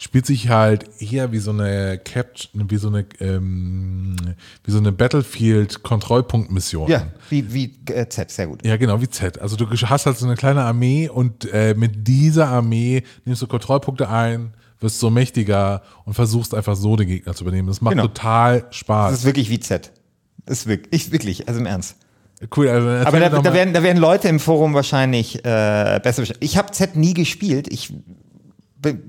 spielt 0.03 0.25
sich 0.25 0.49
halt 0.49 0.89
eher 0.99 1.31
wie 1.31 1.37
so 1.37 1.51
eine 1.51 1.97
Cap, 1.97 2.33
wie 2.53 2.75
so 2.75 2.89
eine, 2.89 3.05
ähm, 3.21 4.17
wie 4.65 4.71
so 4.71 4.77
eine 4.77 4.91
Battlefield-Kontrollpunkt-Mission. 4.91 6.89
Ja, 6.89 7.07
wie, 7.29 7.53
wie 7.53 7.73
äh, 7.89 8.09
Z, 8.09 8.29
sehr 8.29 8.47
gut. 8.47 8.65
Ja, 8.65 8.75
genau, 8.75 8.99
wie 8.99 9.07
Z. 9.07 9.39
Also 9.39 9.55
du 9.55 9.65
hast 9.69 10.05
halt 10.05 10.17
so 10.17 10.25
eine 10.25 10.35
kleine 10.35 10.63
Armee 10.63 11.07
und 11.07 11.49
äh, 11.53 11.73
mit 11.73 12.05
dieser 12.05 12.49
Armee 12.49 13.03
nimmst 13.23 13.41
du 13.41 13.47
Kontrollpunkte 13.47 14.09
ein, 14.09 14.53
wirst 14.81 14.99
so 14.99 15.09
mächtiger 15.09 15.83
und 16.03 16.15
versuchst 16.15 16.53
einfach 16.53 16.75
so 16.75 16.97
den 16.97 17.07
Gegner 17.07 17.33
zu 17.33 17.45
übernehmen. 17.45 17.69
Das 17.69 17.79
macht 17.79 17.95
genau. 17.95 18.07
total 18.07 18.65
Spaß. 18.71 19.11
Das 19.11 19.19
ist 19.21 19.25
wirklich 19.25 19.49
wie 19.49 19.61
Z. 19.61 19.93
Das 20.45 20.59
ist 20.59 20.67
wirklich, 20.67 21.13
wirklich, 21.13 21.47
also 21.47 21.61
im 21.61 21.65
Ernst. 21.65 21.95
Cool, 22.53 22.67
also 22.67 22.89
aber 23.07 23.21
da, 23.21 23.29
da, 23.29 23.53
werden, 23.53 23.73
da 23.73 23.83
werden 23.83 23.99
Leute 23.99 24.27
im 24.27 24.41
Forum 24.41 24.73
wahrscheinlich 24.73 25.45
äh, 25.45 26.01
besser. 26.03 26.23
Ich 26.41 26.57
habe 26.57 26.71
Z 26.71 26.97
nie 26.97 27.13
gespielt. 27.13 27.71
Ich 27.71 27.93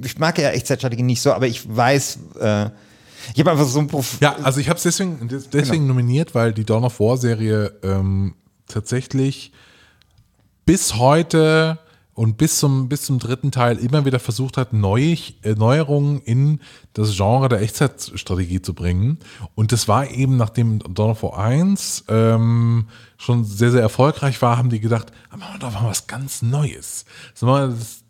ich 0.02 0.18
mag 0.18 0.38
ja 0.38 0.50
Echtzeitstrategie 0.50 1.02
nicht 1.02 1.20
so, 1.20 1.32
aber 1.32 1.46
ich 1.46 1.64
weiß, 1.74 2.18
äh, 2.40 2.70
ich 3.32 3.40
habe 3.40 3.52
einfach 3.52 3.66
so 3.66 3.78
ein 3.78 3.86
Prof 3.86 4.18
Ja, 4.20 4.36
also 4.42 4.60
ich 4.60 4.68
habe 4.68 4.76
es 4.76 4.82
deswegen, 4.82 5.28
deswegen 5.28 5.70
genau. 5.70 5.88
nominiert, 5.88 6.34
weil 6.34 6.52
die 6.52 6.64
Dawn 6.64 6.84
of 6.84 7.00
War 7.00 7.16
Serie 7.16 7.72
ähm, 7.82 8.34
tatsächlich 8.66 9.52
bis 10.66 10.96
heute 10.96 11.78
und 12.14 12.36
bis 12.36 12.60
zum, 12.60 12.88
bis 12.88 13.02
zum 13.02 13.18
dritten 13.18 13.50
Teil 13.50 13.76
immer 13.78 14.04
wieder 14.04 14.20
versucht 14.20 14.56
hat, 14.56 14.72
Neu, 14.72 15.16
äh, 15.42 15.54
Neuerungen 15.56 16.20
in 16.20 16.60
das 16.92 17.16
Genre 17.16 17.48
der 17.48 17.60
Echtzeitstrategie 17.60 18.62
zu 18.62 18.72
bringen. 18.72 19.18
Und 19.54 19.72
das 19.72 19.88
war 19.88 20.10
eben, 20.10 20.36
nachdem 20.36 20.78
Dawn 20.78 21.10
of 21.10 21.22
War 21.24 21.38
1 21.38 22.04
ähm, 22.08 22.86
schon 23.24 23.44
sehr, 23.44 23.70
sehr 23.70 23.80
erfolgreich 23.80 24.40
war, 24.42 24.58
haben 24.58 24.68
die 24.68 24.80
gedacht, 24.80 25.10
ah, 25.30 25.36
machen 25.36 25.54
wir 25.54 25.58
doch 25.58 25.72
mal 25.72 25.88
was 25.88 26.06
ganz 26.06 26.42
Neues. 26.42 27.06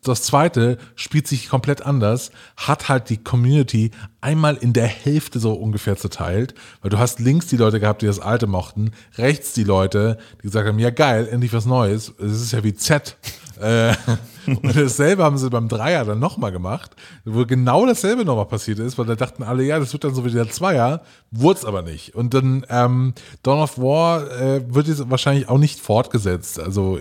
Das, 0.02 0.22
zweite 0.22 0.76
spielt 0.96 1.28
sich 1.28 1.48
komplett 1.48 1.82
anders, 1.82 2.32
hat 2.56 2.88
halt 2.88 3.10
die 3.10 3.18
Community 3.18 3.92
einmal 4.20 4.56
in 4.56 4.72
der 4.72 4.86
Hälfte 4.86 5.38
so 5.38 5.52
ungefähr 5.54 5.96
zerteilt, 5.96 6.54
weil 6.82 6.90
du 6.90 6.98
hast 6.98 7.20
links 7.20 7.46
die 7.46 7.56
Leute 7.56 7.80
gehabt, 7.80 8.02
die 8.02 8.06
das 8.06 8.18
alte 8.18 8.46
mochten, 8.46 8.90
rechts 9.16 9.52
die 9.52 9.64
Leute, 9.64 10.18
die 10.38 10.42
gesagt 10.42 10.66
haben, 10.66 10.78
ja 10.78 10.90
geil, 10.90 11.28
endlich 11.30 11.52
was 11.52 11.64
Neues. 11.64 12.12
Es 12.18 12.32
ist 12.40 12.52
ja 12.52 12.64
wie 12.64 12.74
Z. 12.74 13.16
Äh, 13.60 13.94
und 14.62 14.76
dasselbe 14.76 15.24
haben 15.24 15.38
sie 15.38 15.50
beim 15.50 15.68
Dreier 15.68 16.04
dann 16.04 16.18
nochmal 16.18 16.52
gemacht, 16.52 16.92
wo 17.24 17.44
genau 17.46 17.86
dasselbe 17.86 18.24
nochmal 18.24 18.46
passiert 18.46 18.78
ist, 18.78 18.98
weil 18.98 19.06
da 19.06 19.14
dachten 19.14 19.42
alle, 19.42 19.64
ja, 19.64 19.78
das 19.78 19.92
wird 19.92 20.04
dann 20.04 20.14
so 20.14 20.24
wie 20.24 20.30
der 20.30 20.50
Zweier, 20.50 21.02
wurde 21.30 21.58
es 21.58 21.64
aber 21.64 21.82
nicht. 21.82 22.14
Und 22.14 22.34
dann 22.34 22.64
ähm, 22.68 23.14
Dawn 23.42 23.60
of 23.60 23.78
War 23.78 24.30
äh, 24.30 24.62
wird 24.74 24.88
jetzt 24.88 25.10
wahrscheinlich 25.10 25.48
auch 25.48 25.58
nicht 25.58 25.80
fortgesetzt. 25.80 26.60
Also 26.60 26.98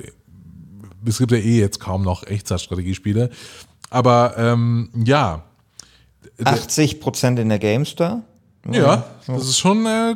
es 1.05 1.17
gibt 1.17 1.31
ja 1.31 1.37
eh 1.37 1.59
jetzt 1.59 1.79
kaum 1.79 2.03
noch 2.03 2.23
Echtzeitstrategiespiele. 2.25 3.29
Aber 3.89 4.35
ähm, 4.37 4.89
ja. 5.05 5.43
80 6.43 6.99
Prozent 6.99 7.39
in 7.39 7.49
der 7.49 7.59
GameStar? 7.59 8.23
Ja, 8.71 9.05
das 9.27 9.43
ist 9.43 9.59
schon, 9.59 9.85
äh, 9.85 10.15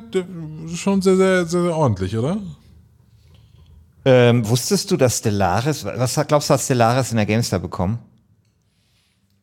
schon 0.73 1.01
sehr, 1.01 1.17
sehr, 1.17 1.45
sehr, 1.45 1.63
sehr 1.63 1.75
ordentlich, 1.75 2.17
oder? 2.17 2.37
Ähm, 4.09 4.47
wusstest 4.47 4.89
du, 4.89 4.95
dass 4.95 5.17
Stellaris, 5.17 5.83
was 5.83 6.15
glaubst 6.27 6.49
du, 6.49 6.53
hat 6.53 6.61
Stellaris 6.61 7.11
in 7.11 7.17
der 7.17 7.25
GameStar 7.25 7.59
bekommen? 7.59 7.99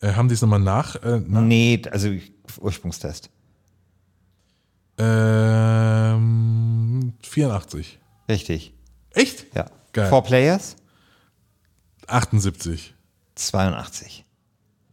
Äh, 0.01 0.15
haben 0.15 0.27
die 0.29 0.33
es 0.33 0.41
nochmal 0.41 0.61
nach, 0.61 0.97
äh, 1.03 1.21
nach? 1.21 1.43
Nee, 1.43 1.83
also 1.91 2.09
Ursprungstest. 2.59 3.29
Ähm, 4.97 6.23
84. 7.21 7.99
Richtig. 8.27 8.73
Echt? 9.11 9.55
Ja. 9.55 9.67
Geil. 9.93 10.09
Four 10.09 10.25
Players? 10.25 10.77
78. 12.07 12.95
82. 13.35 14.25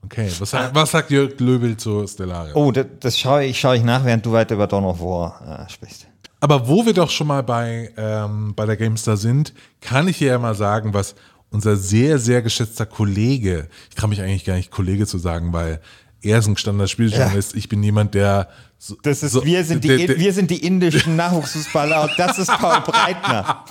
Okay, 0.04 0.30
was, 0.38 0.54
ah. 0.54 0.70
was 0.74 0.92
sagt 0.92 1.12
Jörg 1.12 1.40
Löbel 1.40 1.78
zu 1.78 2.06
Stellaris? 2.08 2.56
Oh, 2.56 2.74
das, 2.74 2.88
das 3.00 3.18
schaue 3.18 3.46
ich, 3.46 3.58
schaue 3.58 3.78
ich 3.78 3.84
nach, 3.84 4.04
während 4.04 4.26
du 4.26 4.34
weiter 4.34 4.56
über 4.56 4.68
Dawn 4.68 4.84
of 4.84 5.00
War 5.00 5.66
äh, 5.66 5.70
sprichst. 5.70 6.11
Aber 6.42 6.68
wo 6.68 6.86
wir 6.86 6.94
doch 6.94 7.12
schon 7.12 7.28
mal 7.28 7.44
bei, 7.44 7.94
ähm, 7.96 8.54
bei 8.56 8.66
der 8.66 8.76
GameStar 8.76 9.16
sind, 9.16 9.54
kann 9.80 10.08
ich 10.08 10.18
dir 10.18 10.30
ja 10.30 10.40
mal 10.40 10.56
sagen, 10.56 10.94
was 10.94 11.16
unser 11.52 11.76
sehr, 11.78 12.18
sehr 12.18 12.42
geschätzter 12.42 12.88
Kollege, 12.88 13.68
ich 13.90 13.96
kann 13.96 14.10
mich 14.10 14.22
eigentlich 14.22 14.46
gar 14.46 14.56
nicht 14.56 14.72
Kollege 14.72 15.06
zu 15.06 15.20
sagen, 15.20 15.54
weil 15.54 15.80
er 16.24 16.40
ist 16.40 16.48
ein 16.48 16.56
gestandener 16.56 16.88
Spieljournalist. 16.88 17.54
Ja. 17.54 17.58
Ich 17.58 17.70
bin 17.70 17.84
jemand, 17.84 18.16
der. 18.16 18.50
So, 18.78 18.96
das 19.04 19.22
ist, 19.22 19.34
so, 19.34 19.46
wir, 19.46 19.64
sind 19.64 19.84
die, 19.84 19.90
der, 19.90 20.08
der, 20.08 20.18
wir 20.18 20.34
sind 20.34 20.50
die 20.50 20.66
indischen 20.66 21.16
Nachwuchsfußballer 21.16 22.04
und 22.04 22.12
das 22.18 22.40
ist 22.40 22.48
Paul 22.48 22.82
Breitner. 22.82 23.64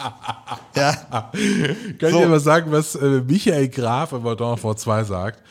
Ja. 0.76 0.92
Kann 1.32 1.32
so. 1.98 2.06
ich 2.06 2.16
dir 2.22 2.28
mal 2.28 2.38
sagen, 2.38 2.70
was 2.70 2.94
äh, 2.94 3.22
Michael 3.26 3.68
Graf 3.68 4.12
über 4.12 4.36
Dawn 4.36 4.62
War 4.62 4.76
2 4.76 5.04
sagt? 5.04 5.42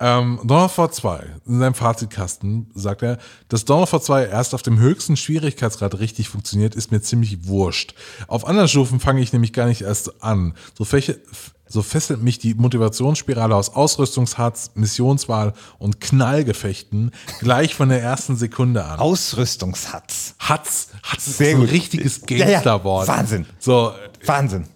Ähm, 0.00 0.40
Dawn 0.44 0.64
of 0.64 0.76
War 0.76 0.90
2, 0.90 1.24
in 1.46 1.58
seinem 1.60 1.74
Fazitkasten 1.74 2.70
sagt 2.74 3.02
er, 3.02 3.18
dass 3.48 3.64
Dawn 3.64 3.82
of 3.82 3.92
War 3.92 4.02
2 4.02 4.26
erst 4.26 4.54
auf 4.54 4.62
dem 4.62 4.78
höchsten 4.78 5.16
Schwierigkeitsgrad 5.16 5.98
richtig 5.98 6.28
funktioniert, 6.28 6.74
ist 6.74 6.90
mir 6.90 7.00
ziemlich 7.00 7.46
wurscht. 7.46 7.94
Auf 8.26 8.46
anderen 8.46 8.68
Stufen 8.68 8.98
fange 8.98 9.20
ich 9.20 9.32
nämlich 9.32 9.52
gar 9.52 9.66
nicht 9.66 9.82
erst 9.82 10.22
an. 10.22 10.54
So, 10.76 10.84
fäche, 10.84 11.20
so 11.68 11.82
fesselt 11.82 12.22
mich 12.22 12.38
die 12.38 12.54
Motivationsspirale 12.54 13.54
aus 13.54 13.70
Ausrüstungshatz, 13.70 14.72
Missionswahl 14.74 15.54
und 15.78 16.00
Knallgefechten 16.00 17.12
gleich 17.40 17.74
von 17.74 17.88
der 17.88 18.02
ersten 18.02 18.36
Sekunde 18.36 18.84
an. 18.84 18.98
Ausrüstungshatz. 18.98 20.34
Hatz, 20.38 20.88
Hatz 21.02 21.26
ist 21.28 21.38
Sehr 21.38 21.56
so 21.56 21.62
ein 21.62 21.68
richtiges 21.68 22.22
GameStar-Wort. 22.22 23.06
Ja, 23.06 23.14
ja. 23.14 23.18
Wahnsinn. 23.20 23.46
So, 23.58 23.92
Wahnsinn. 24.26 24.66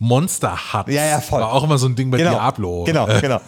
Monster 0.00 0.72
Hut. 0.72 0.88
Ja, 0.88 1.04
ja, 1.04 1.20
voll. 1.20 1.42
War 1.42 1.52
auch 1.52 1.62
immer 1.62 1.76
so 1.78 1.86
ein 1.86 1.94
Ding 1.94 2.10
bei 2.10 2.16
genau. 2.16 2.32
Diablo. 2.32 2.84
Genau, 2.84 3.06
äh. 3.06 3.20
genau. 3.20 3.40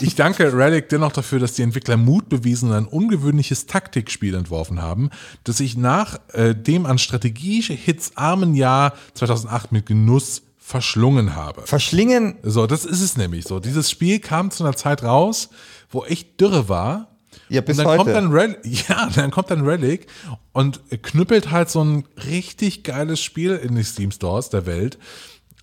Ich 0.00 0.16
danke 0.16 0.52
Relic 0.52 0.88
dennoch 0.88 1.12
dafür, 1.12 1.38
dass 1.38 1.52
die 1.52 1.62
Entwickler 1.62 1.96
Mut 1.96 2.28
bewiesen 2.28 2.70
und 2.70 2.74
ein 2.74 2.86
ungewöhnliches 2.86 3.66
Taktikspiel 3.66 4.34
entworfen 4.34 4.82
haben, 4.82 5.10
das 5.44 5.60
ich 5.60 5.76
nach 5.76 6.18
äh, 6.32 6.54
dem 6.54 6.86
an 6.86 6.98
Strategie-Hits 6.98 8.16
armen 8.16 8.54
Jahr 8.54 8.94
2008 9.14 9.72
mit 9.72 9.86
Genuss 9.86 10.42
verschlungen 10.58 11.36
habe. 11.36 11.62
Verschlingen? 11.66 12.36
So, 12.42 12.66
das 12.66 12.84
ist 12.84 13.00
es 13.00 13.16
nämlich 13.16 13.44
so. 13.44 13.60
Dieses 13.60 13.90
Spiel 13.90 14.18
kam 14.18 14.50
zu 14.50 14.64
einer 14.64 14.74
Zeit 14.74 15.04
raus, 15.04 15.50
wo 15.88 16.04
echt 16.04 16.40
Dürre 16.40 16.68
war 16.68 17.15
Ja, 17.48 17.60
bis 17.60 17.78
und 17.78 17.84
dann 17.84 17.92
heute. 17.92 18.04
kommt 18.04 18.16
dann 18.16 18.32
Relic, 18.32 18.58
ja, 18.88 19.08
dann 19.14 19.30
kommt 19.30 19.50
dann 19.50 19.64
Relic 19.64 20.06
und 20.52 20.80
knüppelt 21.02 21.50
halt 21.50 21.70
so 21.70 21.82
ein 21.82 22.04
richtig 22.26 22.82
geiles 22.82 23.20
Spiel 23.20 23.52
in 23.56 23.74
die 23.74 23.84
Steam 23.84 24.10
Stores 24.10 24.50
der 24.50 24.66
Welt. 24.66 24.98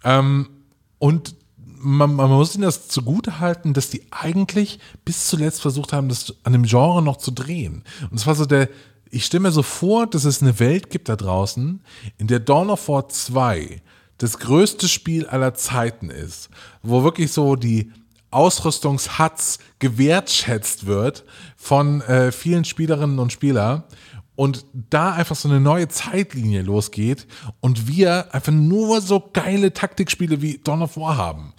Ähm, 0.03 0.49
und 0.99 1.35
man, 1.57 2.15
man 2.15 2.29
muss 2.29 2.55
ihnen 2.55 2.63
das 2.63 2.87
zugute 2.87 3.39
halten, 3.39 3.73
dass 3.73 3.89
die 3.89 4.03
eigentlich 4.11 4.79
bis 5.03 5.27
zuletzt 5.27 5.61
versucht 5.61 5.93
haben, 5.93 6.09
das 6.09 6.33
an 6.43 6.53
dem 6.53 6.63
Genre 6.63 7.01
noch 7.01 7.17
zu 7.17 7.31
drehen. 7.31 7.83
Und 8.09 8.17
es 8.17 8.25
war 8.25 8.35
so 8.35 8.45
der, 8.45 8.69
ich 9.09 9.25
stelle 9.25 9.43
mir 9.43 9.51
so 9.51 9.63
vor, 9.63 10.07
dass 10.07 10.23
es 10.23 10.41
eine 10.41 10.59
Welt 10.59 10.89
gibt 10.89 11.09
da 11.09 11.15
draußen, 11.15 11.81
in 12.17 12.27
der 12.27 12.39
Dawn 12.39 12.69
of 12.69 12.87
War 12.87 13.09
2 13.09 13.81
das 14.17 14.39
größte 14.39 14.87
Spiel 14.87 15.27
aller 15.27 15.53
Zeiten 15.53 16.09
ist, 16.09 16.49
wo 16.81 17.03
wirklich 17.03 17.31
so 17.31 17.55
die 17.55 17.91
Ausrüstungshatz 18.33 19.59
gewertschätzt 19.79 20.85
wird 20.85 21.23
von 21.55 22.01
äh, 22.01 22.31
vielen 22.31 22.65
Spielerinnen 22.65 23.19
und 23.19 23.31
Spielern 23.31 23.83
und 24.35 24.65
da 24.73 25.13
einfach 25.13 25.35
so 25.35 25.47
eine 25.47 25.59
neue 25.59 25.87
Zeitlinie 25.87 26.61
losgeht 26.61 27.27
und 27.59 27.87
wir 27.87 28.33
einfach 28.33 28.51
nur 28.51 29.01
so 29.01 29.29
geile 29.31 29.73
Taktikspiele 29.73 30.41
wie 30.41 30.57
Dawn 30.57 30.81
of 30.81 30.97
War 30.97 31.17
haben. 31.17 31.52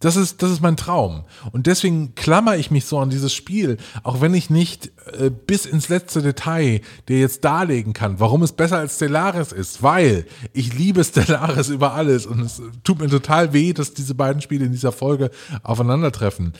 Das 0.00 0.16
ist, 0.16 0.42
das 0.42 0.50
ist 0.50 0.60
mein 0.60 0.76
Traum. 0.76 1.24
Und 1.52 1.66
deswegen 1.66 2.14
klammer 2.14 2.56
ich 2.56 2.70
mich 2.70 2.84
so 2.84 2.98
an 2.98 3.08
dieses 3.08 3.32
Spiel, 3.32 3.78
auch 4.02 4.20
wenn 4.20 4.34
ich 4.34 4.50
nicht 4.50 4.90
äh, 5.18 5.30
bis 5.30 5.64
ins 5.64 5.88
letzte 5.88 6.20
Detail 6.20 6.82
dir 7.08 7.18
jetzt 7.18 7.44
darlegen 7.44 7.94
kann, 7.94 8.20
warum 8.20 8.42
es 8.42 8.52
besser 8.52 8.78
als 8.78 8.96
Stellaris 8.96 9.52
ist, 9.52 9.82
weil 9.82 10.26
ich 10.52 10.74
liebe 10.74 11.02
Stellaris 11.04 11.70
über 11.70 11.94
alles 11.94 12.26
und 12.26 12.40
es 12.40 12.60
tut 12.84 13.00
mir 13.00 13.08
total 13.08 13.54
weh, 13.54 13.72
dass 13.72 13.94
diese 13.94 14.14
beiden 14.14 14.42
Spiele 14.42 14.66
in 14.66 14.72
dieser 14.72 14.92
Folge 14.92 15.30
aufeinandertreffen. 15.62 16.52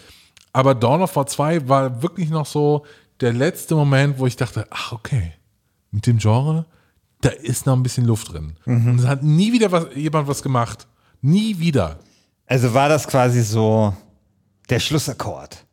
Aber 0.54 0.74
Dawn 0.74 1.02
of 1.02 1.14
War 1.14 1.26
2 1.26 1.68
war 1.68 2.02
wirklich 2.02 2.30
noch 2.30 2.46
so 2.46 2.86
der 3.20 3.34
letzte 3.34 3.74
Moment, 3.74 4.18
wo 4.18 4.26
ich 4.26 4.36
dachte, 4.36 4.66
ach 4.70 4.92
okay, 4.92 5.34
mit 5.90 6.06
dem 6.06 6.16
Genre, 6.16 6.64
da 7.20 7.28
ist 7.28 7.66
noch 7.66 7.74
ein 7.74 7.82
bisschen 7.82 8.06
Luft 8.06 8.32
drin. 8.32 8.54
Mhm. 8.64 8.88
Und 8.88 8.98
es 9.00 9.06
hat 9.06 9.22
nie 9.22 9.52
wieder 9.52 9.72
was, 9.72 9.86
jemand 9.94 10.28
was 10.28 10.42
gemacht. 10.42 10.86
Nie 11.20 11.58
wieder. 11.58 11.98
Also 12.46 12.72
war 12.72 12.88
das 12.88 13.06
quasi 13.06 13.42
so 13.42 13.92
der 14.68 14.80
Schlussakkord. 14.80 15.64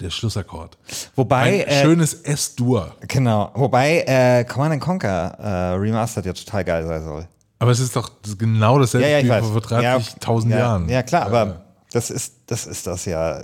Der 0.00 0.10
Schlussakkord. 0.10 0.78
Wobei. 1.14 1.66
Ein 1.66 1.68
äh, 1.68 1.82
schönes 1.82 2.14
S-Dur. 2.14 2.94
Genau. 3.06 3.50
Wobei 3.54 4.02
äh, 4.06 4.44
Command 4.44 4.80
Conquer 4.80 5.36
äh, 5.38 5.74
Remastered 5.74 6.26
ja 6.26 6.32
total 6.32 6.64
geil 6.64 6.86
sein 6.86 7.04
soll. 7.04 7.28
Aber 7.58 7.72
es 7.72 7.80
ist 7.80 7.94
doch 7.94 8.10
genau 8.38 8.78
dasselbe 8.78 9.06
ja, 9.06 9.18
ja, 9.18 9.38
Spiel 9.38 9.52
vor 9.52 9.60
30.000 9.60 10.48
ja, 10.48 10.58
Jahren. 10.58 10.88
Ja, 10.88 11.02
klar, 11.02 11.26
aber 11.26 11.66
das 11.92 12.08
ist, 12.08 12.34
das 12.46 12.66
ist 12.66 12.86
das 12.86 13.04
ja. 13.04 13.42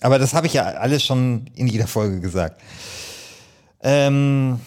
Aber 0.00 0.20
das 0.20 0.32
habe 0.32 0.46
ich 0.46 0.52
ja 0.54 0.64
alles 0.64 1.02
schon 1.02 1.46
in 1.54 1.66
jeder 1.66 1.88
Folge 1.88 2.20
gesagt. 2.20 2.60
Ähm, 3.80 4.60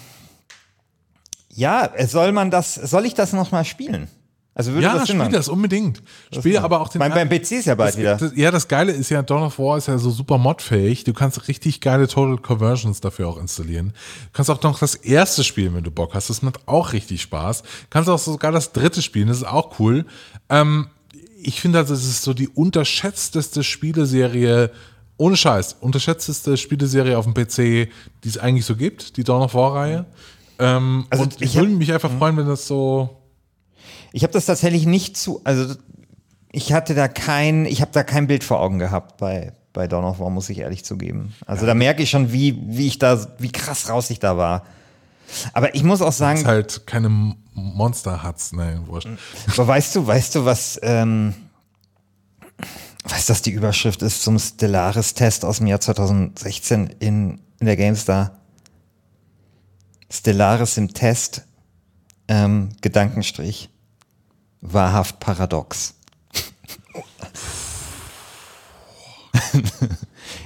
ja, 1.50 1.90
soll 2.06 2.34
man 2.34 2.52
das, 2.52 2.76
soll 2.76 3.06
ich 3.06 3.14
das 3.14 3.32
nochmal 3.32 3.64
spielen? 3.64 4.10
Also 4.58 4.72
würde 4.72 4.88
ja, 4.88 4.98
das 4.98 5.10
spiel 5.10 5.30
das 5.30 5.50
unbedingt. 5.50 6.02
Spiel 6.32 6.58
aber 6.58 6.80
auch 6.80 6.88
den. 6.88 7.00
Mein, 7.00 7.12
beim 7.12 7.28
PC 7.28 7.52
ist 7.52 7.66
ja 7.66 7.76
bald 7.76 7.90
das, 7.90 8.00
wieder. 8.00 8.16
Das, 8.16 8.32
ja, 8.36 8.52
das 8.52 8.70
Geile 8.70 8.94
ist 8.94 9.10
ja, 9.10 9.22
Dawn 9.22 9.44
of 9.44 9.60
War 9.60 9.78
ist 9.78 9.90
ja 9.90 9.98
so 9.98 10.10
super 10.10 10.38
modfähig. 10.38 11.04
Du 11.04 11.14
kannst 11.14 11.50
richtig 11.50 11.82
geile 11.82 12.08
Total 12.08 12.38
Conversions 12.38 13.02
dafür 13.02 13.28
auch 13.28 13.38
installieren. 13.38 13.90
Du 13.90 14.30
kannst 14.32 14.50
auch 14.50 14.64
noch 14.64 14.80
das 14.80 14.96
erste 14.96 15.44
spielen, 15.44 15.76
wenn 15.76 15.84
du 15.84 15.92
Bock 15.92 16.14
hast. 16.14 16.30
Das 16.30 16.42
macht 16.42 16.70
auch 16.70 16.94
richtig 16.94 17.22
Spaß. 17.22 17.64
Du 17.64 17.68
kannst 17.90 18.10
auch 18.10 18.18
sogar 18.18 18.54
das 18.54 18.72
dritte 18.72 19.02
spielen. 19.02 19.28
Das 19.28 19.38
ist 19.38 19.48
auch 19.48 19.78
cool. 19.80 20.06
Ähm, 20.48 20.88
ich 21.44 21.60
finde, 21.60 21.80
also, 21.80 21.94
es 21.94 22.06
ist 22.06 22.24
so 22.24 22.34
die 22.34 22.48
unterschätzteste 22.48 23.62
Spieleserie 23.62 24.72
ohne 25.18 25.36
Scheiß, 25.36 25.78
unterschätzteste 25.82 26.56
Spieleserie 26.56 27.18
auf 27.18 27.26
dem 27.26 27.34
PC, 27.34 27.90
die 28.24 28.28
es 28.30 28.38
eigentlich 28.38 28.66
so 28.66 28.76
gibt, 28.76 29.18
die 29.18 29.24
Dawn 29.26 29.42
of 29.42 29.54
War-Reihe. 29.54 30.06
Ähm, 30.60 31.06
also 31.10 31.24
und 31.24 31.42
ich 31.42 31.56
würde 31.56 31.72
mich 31.72 31.92
einfach 31.92 32.12
mhm. 32.12 32.20
freuen, 32.20 32.38
wenn 32.38 32.48
das 32.48 32.68
so 32.68 33.18
ich 34.16 34.24
habe 34.24 34.32
das 34.32 34.46
tatsächlich 34.46 34.86
nicht 34.86 35.18
zu, 35.18 35.42
also 35.44 35.76
ich 36.54 36.72
hatte 36.72 36.96
da 36.96 37.10
kein, 37.10 37.66
ich 37.66 37.82
habe 37.82 37.92
da 37.92 38.02
kein 38.02 38.28
Bild 38.28 38.46
vor 38.46 38.62
Augen 38.62 38.80
gehabt 38.80 39.18
bei, 39.18 39.52
bei 39.74 39.90
Dawn 39.90 40.06
of 40.06 40.20
War, 40.20 40.30
muss 40.30 40.50
ich 40.50 40.60
ehrlich 40.60 40.86
zugeben. 40.86 41.36
Also 41.46 41.64
ja. 41.64 41.68
da 41.68 41.74
merke 41.74 42.02
ich 42.02 42.12
schon, 42.12 42.32
wie, 42.32 42.58
wie 42.66 42.88
ich 42.88 42.98
da, 42.98 43.28
wie 43.40 43.52
krass 43.52 43.90
raus 43.90 44.10
ich 44.10 44.20
da 44.20 44.38
war. 44.38 44.66
Aber 45.52 45.76
ich 45.76 45.84
muss 45.84 46.02
auch 46.02 46.14
sagen. 46.14 46.40
Das 46.40 46.48
halt 46.48 46.88
keine 46.88 47.10
Monster 47.10 48.24
hat's, 48.24 48.54
nein, 48.54 48.88
wurscht. 48.88 49.10
Aber 49.48 49.68
weißt 49.68 49.98
du, 49.98 50.08
weißt 50.08 50.36
du, 50.36 50.46
was, 50.46 50.80
ähm, 50.82 51.34
was 53.04 53.26
das 53.26 53.42
die 53.42 53.52
Überschrift 53.52 54.02
ist 54.02 54.24
zum 54.24 54.40
Stellaris-Test 54.40 55.44
aus 55.44 55.58
dem 55.58 55.68
Jahr 55.68 55.82
2016 55.82 56.88
in, 57.00 57.42
in 57.60 57.66
der 57.66 57.76
GameStar? 57.76 58.40
Stellaris 60.10 60.78
im 60.78 60.94
Test, 60.94 61.46
ähm, 62.30 62.70
Gedankenstrich 62.80 63.72
wahrhaft 64.74 65.20
paradox. 65.20 65.96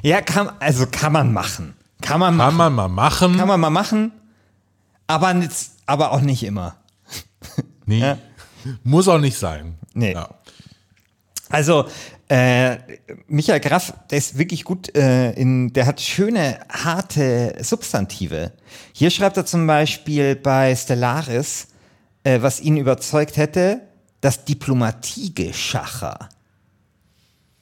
ja, 0.01 0.21
kann, 0.21 0.51
also 0.59 0.85
kann 0.87 1.13
man 1.13 1.33
machen. 1.33 1.75
Kann 2.01 2.19
man, 2.19 2.37
kann 2.37 2.55
man 2.55 2.73
mal 2.73 2.87
machen. 2.87 3.37
Kann 3.37 3.47
man 3.47 3.59
mal 3.59 3.69
machen, 3.69 4.11
aber, 5.07 5.33
nicht, 5.33 5.51
aber 5.85 6.11
auch 6.11 6.21
nicht 6.21 6.43
immer. 6.43 6.75
Nee. 7.85 7.99
Ja. 7.99 8.17
Muss 8.83 9.07
auch 9.07 9.17
nicht 9.17 9.37
sein. 9.37 9.77
Nee. 9.93 10.13
Ja. 10.13 10.29
Also, 11.49 11.87
äh, 12.29 12.77
Michael 13.27 13.59
Graff, 13.59 13.93
der 14.11 14.19
ist 14.19 14.37
wirklich 14.37 14.63
gut 14.63 14.95
äh, 14.95 15.31
in, 15.31 15.73
der 15.73 15.87
hat 15.87 15.99
schöne, 15.99 16.59
harte 16.69 17.55
Substantive. 17.61 18.53
Hier 18.93 19.09
schreibt 19.09 19.37
er 19.37 19.47
zum 19.47 19.65
Beispiel 19.65 20.35
bei 20.35 20.75
Stellaris, 20.75 21.69
äh, 22.23 22.41
was 22.41 22.61
ihn 22.61 22.77
überzeugt 22.77 23.37
hätte, 23.37 23.81
das 24.21 24.45
Diplomatiegeschacher. 24.45 26.29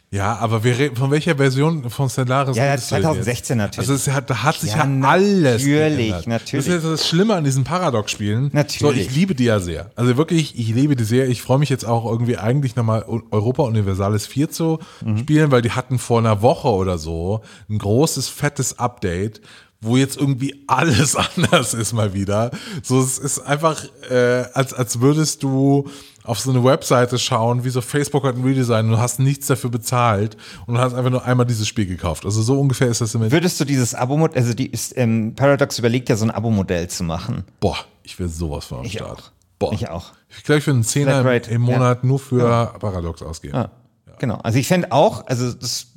Ja, 0.10 0.38
aber 0.38 0.64
wir 0.64 0.78
reden, 0.78 0.96
von 0.96 1.12
welcher 1.12 1.36
Version 1.36 1.90
von 1.90 2.10
Stellaris 2.10 2.56
Ja, 2.56 2.66
ja 2.66 2.78
2016 2.78 3.58
natürlich. 3.58 3.90
Also 3.90 4.14
hat, 4.14 4.30
da 4.30 4.42
hat 4.42 4.56
sich 4.56 4.72
ja, 4.72 4.86
ja 4.86 5.08
alles 5.10 5.64
Natürlich, 5.64 5.98
geändert. 5.98 6.28
natürlich. 6.28 6.66
Das 6.66 6.76
ist 6.76 6.86
das 6.86 7.08
Schlimme 7.10 7.36
an 7.36 7.44
diesen 7.44 7.66
Paradox-Spielen. 7.66 8.50
Natürlich. 8.54 8.80
So, 8.80 8.92
ich 8.94 9.14
liebe 9.14 9.36
die 9.36 9.44
ja 9.44 9.60
sehr. 9.60 9.92
Also 9.98 10.16
wirklich, 10.16 10.58
ich 10.58 10.70
liebe 10.70 10.96
die 10.96 11.04
sehr. 11.04 11.28
Ich 11.28 11.42
freue 11.42 11.60
mich 11.60 11.68
jetzt 11.68 11.86
auch 11.86 12.10
irgendwie 12.10 12.38
eigentlich 12.38 12.78
nochmal 12.78 13.04
Europa 13.04 13.64
Universalis 13.64 14.26
4 14.28 14.50
zu 14.50 14.80
mhm. 15.04 15.18
spielen, 15.18 15.52
weil 15.52 15.62
die 15.62 15.72
hatten 15.72 16.00
vor 16.00 16.20
einer 16.20 16.42
Woche 16.42 16.70
oder 16.70 16.98
so 16.98 17.42
ein 17.70 17.78
großes, 17.78 18.30
fettes 18.30 18.80
Update, 18.80 19.42
wo 19.82 19.98
jetzt 19.98 20.16
irgendwie 20.16 20.64
alles 20.68 21.16
anders 21.36 21.74
ist 21.74 21.92
mal 21.92 22.14
wieder. 22.14 22.52
So, 22.82 23.02
es 23.02 23.18
ist 23.18 23.40
einfach, 23.40 23.84
äh, 24.10 24.46
als, 24.54 24.74
als 24.74 25.02
würdest 25.02 25.44
du 25.44 25.90
auf 26.28 26.40
so 26.42 26.52
eine 26.52 26.64
Webseite 26.64 27.18
schauen, 27.18 27.64
wie 27.64 27.70
so 27.70 27.80
Facebook 27.82 28.26
hat 28.26 28.36
ein 28.36 28.44
Redesign 28.44 28.86
und 28.86 28.92
du 28.92 28.98
hast 29.00 29.20
nichts 29.20 29.48
dafür 29.48 29.70
bezahlt 29.70 30.36
und 30.66 30.76
du 30.76 30.82
hast 30.82 30.94
einfach 30.94 31.10
nur 31.10 31.24
einmal 31.24 31.46
dieses 31.46 31.68
Spiel 31.68 31.86
gekauft. 31.86 32.26
Also 32.26 32.42
so 32.42 32.60
ungefähr 32.60 32.90
ist 32.90 33.00
das 33.00 33.16
im 33.16 33.32
Würdest 33.32 33.60
du 33.60 33.66
dieses 33.66 33.96
Abo-Modell, 33.96 34.38
also 34.38 34.54
die 34.54 34.68
ist, 34.68 34.96
ähm, 34.98 35.34
Paradox 35.36 35.80
überlegt 35.80 36.10
ja 36.10 36.18
so 36.18 36.26
ein 36.26 36.32
Abo-Modell 36.32 36.90
zu 36.90 37.06
machen. 37.06 37.46
Boah, 37.62 37.78
ich 38.04 38.20
will 38.20 38.28
sowas 38.28 38.66
von 38.66 38.80
am 38.80 38.86
ich 38.86 38.94
Start. 38.94 39.20
Auch. 39.20 39.32
Boah. 39.58 39.74
Ich 39.74 39.90
auch. 39.90 40.12
Ich 40.30 40.44
glaube, 40.44 40.60
ich 40.60 40.68
will 40.68 40.74
einen 40.74 40.84
Zehner 40.84 41.20
im, 41.20 41.52
im 41.56 41.62
Monat 41.62 42.04
ja. 42.04 42.08
nur 42.08 42.20
für 42.20 42.40
ja. 42.40 42.66
Paradox 42.66 43.22
ausgeben. 43.22 43.56
Ja. 43.56 43.72
Genau. 44.20 44.36
Also 44.36 44.60
ich 44.60 44.68
fände 44.68 44.92
auch, 44.92 45.26
also 45.28 45.54
das 45.54 45.88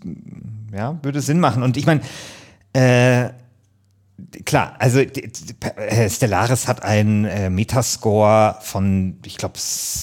ja, 0.73 0.99
würde 1.03 1.21
Sinn 1.21 1.41
machen. 1.41 1.65
Und 1.65 1.77
ich 1.77 1.87
meine, 1.87 2.03
äh, 2.73 3.31
klar, 4.45 4.75
also 4.79 5.01
Stellaris 6.09 6.69
hat 6.69 6.83
einen 6.83 7.25
äh, 7.25 7.51
Metascore 7.51 8.57
von, 8.61 9.19
ich 9.25 9.37
glaube, 9.37 9.59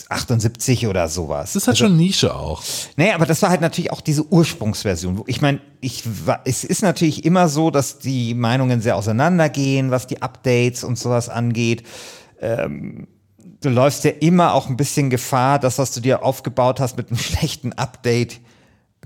78 0.09 0.87
oder 0.87 1.07
sowas. 1.07 1.53
Das 1.53 1.63
ist 1.63 1.67
halt 1.67 1.75
also, 1.75 1.85
schon 1.87 1.97
Nische 1.97 2.35
auch. 2.35 2.63
Nee, 2.95 3.11
aber 3.11 3.25
das 3.25 3.41
war 3.41 3.49
halt 3.49 3.61
natürlich 3.61 3.91
auch 3.91 4.01
diese 4.01 4.25
Ursprungsversion. 4.25 5.23
Ich 5.27 5.41
meine, 5.41 5.61
ich 5.81 6.03
es 6.45 6.63
ist 6.63 6.81
natürlich 6.81 7.25
immer 7.25 7.49
so, 7.49 7.71
dass 7.71 7.99
die 7.99 8.33
Meinungen 8.33 8.81
sehr 8.81 8.95
auseinandergehen, 8.95 9.91
was 9.91 10.07
die 10.07 10.21
Updates 10.21 10.83
und 10.83 10.97
sowas 10.97 11.29
angeht. 11.29 11.83
Ähm, 12.39 13.07
du 13.61 13.69
läufst 13.69 14.03
ja 14.03 14.11
immer 14.11 14.53
auch 14.53 14.69
ein 14.69 14.77
bisschen 14.77 15.09
Gefahr, 15.09 15.59
dass 15.59 15.77
was 15.77 15.91
du 15.91 16.01
dir 16.01 16.23
aufgebaut 16.23 16.79
hast 16.79 16.97
mit 16.97 17.09
einem 17.09 17.17
schlechten 17.19 17.73
Update 17.73 18.39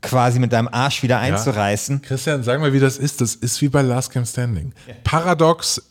quasi 0.01 0.39
mit 0.39 0.51
deinem 0.51 0.67
Arsch 0.67 1.03
wieder 1.03 1.19
einzureißen. 1.19 2.01
Ja. 2.01 2.07
Christian, 2.07 2.43
sag 2.43 2.59
mal, 2.59 2.73
wie 2.73 2.79
das 2.79 2.97
ist. 2.97 3.21
Das 3.21 3.35
ist 3.35 3.61
wie 3.61 3.69
bei 3.69 3.81
Last 3.81 4.11
Camp 4.11 4.27
Standing. 4.27 4.73
Ja. 4.87 4.95
Paradox 5.03 5.81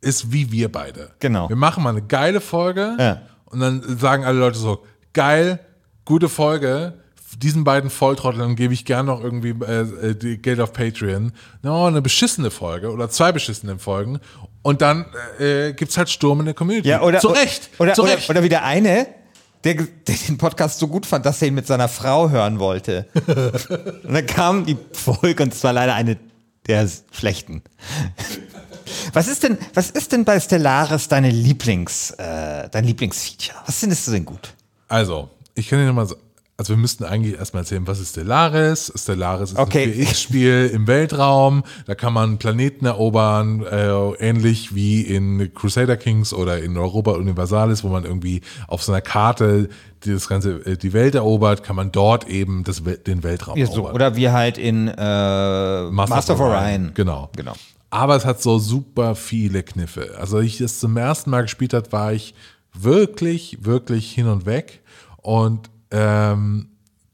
ist 0.00 0.32
wie 0.32 0.50
wir 0.52 0.70
beide. 0.70 1.10
Genau. 1.20 1.48
Wir 1.48 1.56
machen 1.56 1.82
mal 1.82 1.90
eine 1.90 2.02
geile 2.02 2.40
Folge 2.40 2.96
ja. 2.98 3.22
und 3.46 3.60
dann 3.60 3.98
sagen 3.98 4.24
alle 4.24 4.38
Leute 4.38 4.58
so, 4.58 4.84
geil, 5.12 5.60
gute 6.04 6.28
Folge. 6.28 6.94
Diesen 7.38 7.64
beiden 7.64 7.88
Volltrotteln 7.88 8.56
gebe 8.56 8.74
ich 8.74 8.84
gern 8.84 9.06
noch 9.06 9.22
irgendwie 9.22 9.54
äh, 9.64 10.10
äh 10.10 10.36
Geld 10.36 10.60
auf 10.60 10.74
Patreon. 10.74 11.32
No, 11.62 11.86
eine 11.86 12.02
beschissene 12.02 12.50
Folge 12.50 12.90
oder 12.90 13.08
zwei 13.08 13.32
beschissene 13.32 13.78
Folgen. 13.78 14.20
Und 14.60 14.82
dann 14.82 15.06
äh, 15.38 15.72
gibt 15.72 15.92
es 15.92 15.96
halt 15.96 16.10
Sturm 16.10 16.40
in 16.40 16.46
der 16.46 16.54
Community. 16.54 16.88
Ja, 16.88 17.00
oder, 17.00 17.20
zu 17.20 17.28
Recht. 17.28 17.70
Oder, 17.78 17.94
zu 17.94 18.02
oder, 18.02 18.16
Recht. 18.16 18.28
oder 18.28 18.42
wieder 18.42 18.64
eine, 18.64 19.06
der, 19.64 19.74
der 19.74 20.16
den 20.28 20.38
Podcast 20.38 20.78
so 20.78 20.88
gut 20.88 21.06
fand, 21.06 21.24
dass 21.26 21.42
er 21.42 21.48
ihn 21.48 21.54
mit 21.54 21.66
seiner 21.66 21.88
Frau 21.88 22.30
hören 22.30 22.58
wollte. 22.58 23.06
und 23.14 24.12
dann 24.12 24.26
kam 24.26 24.66
die 24.66 24.76
Folge 24.92 25.42
und 25.42 25.52
es 25.52 25.62
war 25.64 25.72
leider 25.72 25.94
eine 25.94 26.18
der 26.66 26.88
schlechten. 27.10 27.62
Was 29.12 29.28
ist 29.28 29.42
denn, 29.42 29.58
was 29.74 29.90
ist 29.90 30.12
denn 30.12 30.24
bei 30.24 30.38
Stellaris 30.40 31.08
deine 31.08 31.30
Lieblings, 31.30 32.10
äh, 32.12 32.68
dein 32.68 32.84
Lieblingsfeature? 32.84 33.58
Was 33.66 33.78
findest 33.78 34.06
du 34.06 34.12
denn 34.12 34.24
gut? 34.24 34.54
Also, 34.88 35.28
ich 35.54 35.68
kann 35.68 35.78
dir 35.78 35.86
nochmal 35.86 36.06
sagen, 36.06 36.20
also 36.62 36.74
wir 36.74 36.78
müssten 36.78 37.02
eigentlich 37.02 37.36
erstmal 37.36 37.64
erzählen, 37.64 37.84
was 37.88 37.98
ist 37.98 38.10
Stellaris? 38.10 38.92
Stellaris 38.94 39.50
ist 39.50 39.58
okay. 39.58 39.82
ein 39.82 40.06
4X-Spiel 40.06 40.70
im 40.72 40.86
Weltraum. 40.86 41.64
Da 41.86 41.96
kann 41.96 42.12
man 42.12 42.38
Planeten 42.38 42.86
erobern, 42.86 43.66
äh, 43.66 43.88
ähnlich 44.20 44.72
wie 44.72 45.00
in 45.00 45.52
Crusader 45.54 45.96
Kings 45.96 46.32
oder 46.32 46.62
in 46.62 46.78
Europa 46.78 47.14
Universalis, 47.14 47.82
wo 47.82 47.88
man 47.88 48.04
irgendwie 48.04 48.42
auf 48.68 48.84
so 48.84 48.92
einer 48.92 49.00
Karte 49.00 49.70
die 50.04 50.12
das 50.12 50.28
ganze 50.28 50.64
äh, 50.64 50.76
die 50.76 50.92
Welt 50.92 51.16
erobert, 51.16 51.64
kann 51.64 51.74
man 51.74 51.90
dort 51.90 52.28
eben 52.28 52.62
das, 52.62 52.84
den 52.84 53.24
Weltraum 53.24 53.58
ja, 53.58 53.66
so, 53.66 53.72
erobern. 53.72 53.94
Oder 53.96 54.14
wie 54.14 54.30
halt 54.30 54.56
in 54.56 54.86
äh, 54.86 54.92
Master, 55.90 56.14
Master 56.14 56.34
of 56.34 56.40
Orion. 56.40 56.92
Genau. 56.94 57.28
genau. 57.36 57.54
Aber 57.90 58.14
es 58.14 58.24
hat 58.24 58.40
so 58.40 58.60
super 58.60 59.16
viele 59.16 59.64
Kniffe. 59.64 60.16
Also 60.16 60.38
ich 60.38 60.58
das 60.58 60.78
zum 60.78 60.96
ersten 60.96 61.30
Mal 61.30 61.42
gespielt 61.42 61.74
hat, 61.74 61.90
war 61.90 62.12
ich 62.12 62.34
wirklich, 62.72 63.64
wirklich 63.64 64.12
hin 64.12 64.28
und 64.28 64.46
weg. 64.46 64.80
Und 65.22 65.72
ähm, 65.92 66.68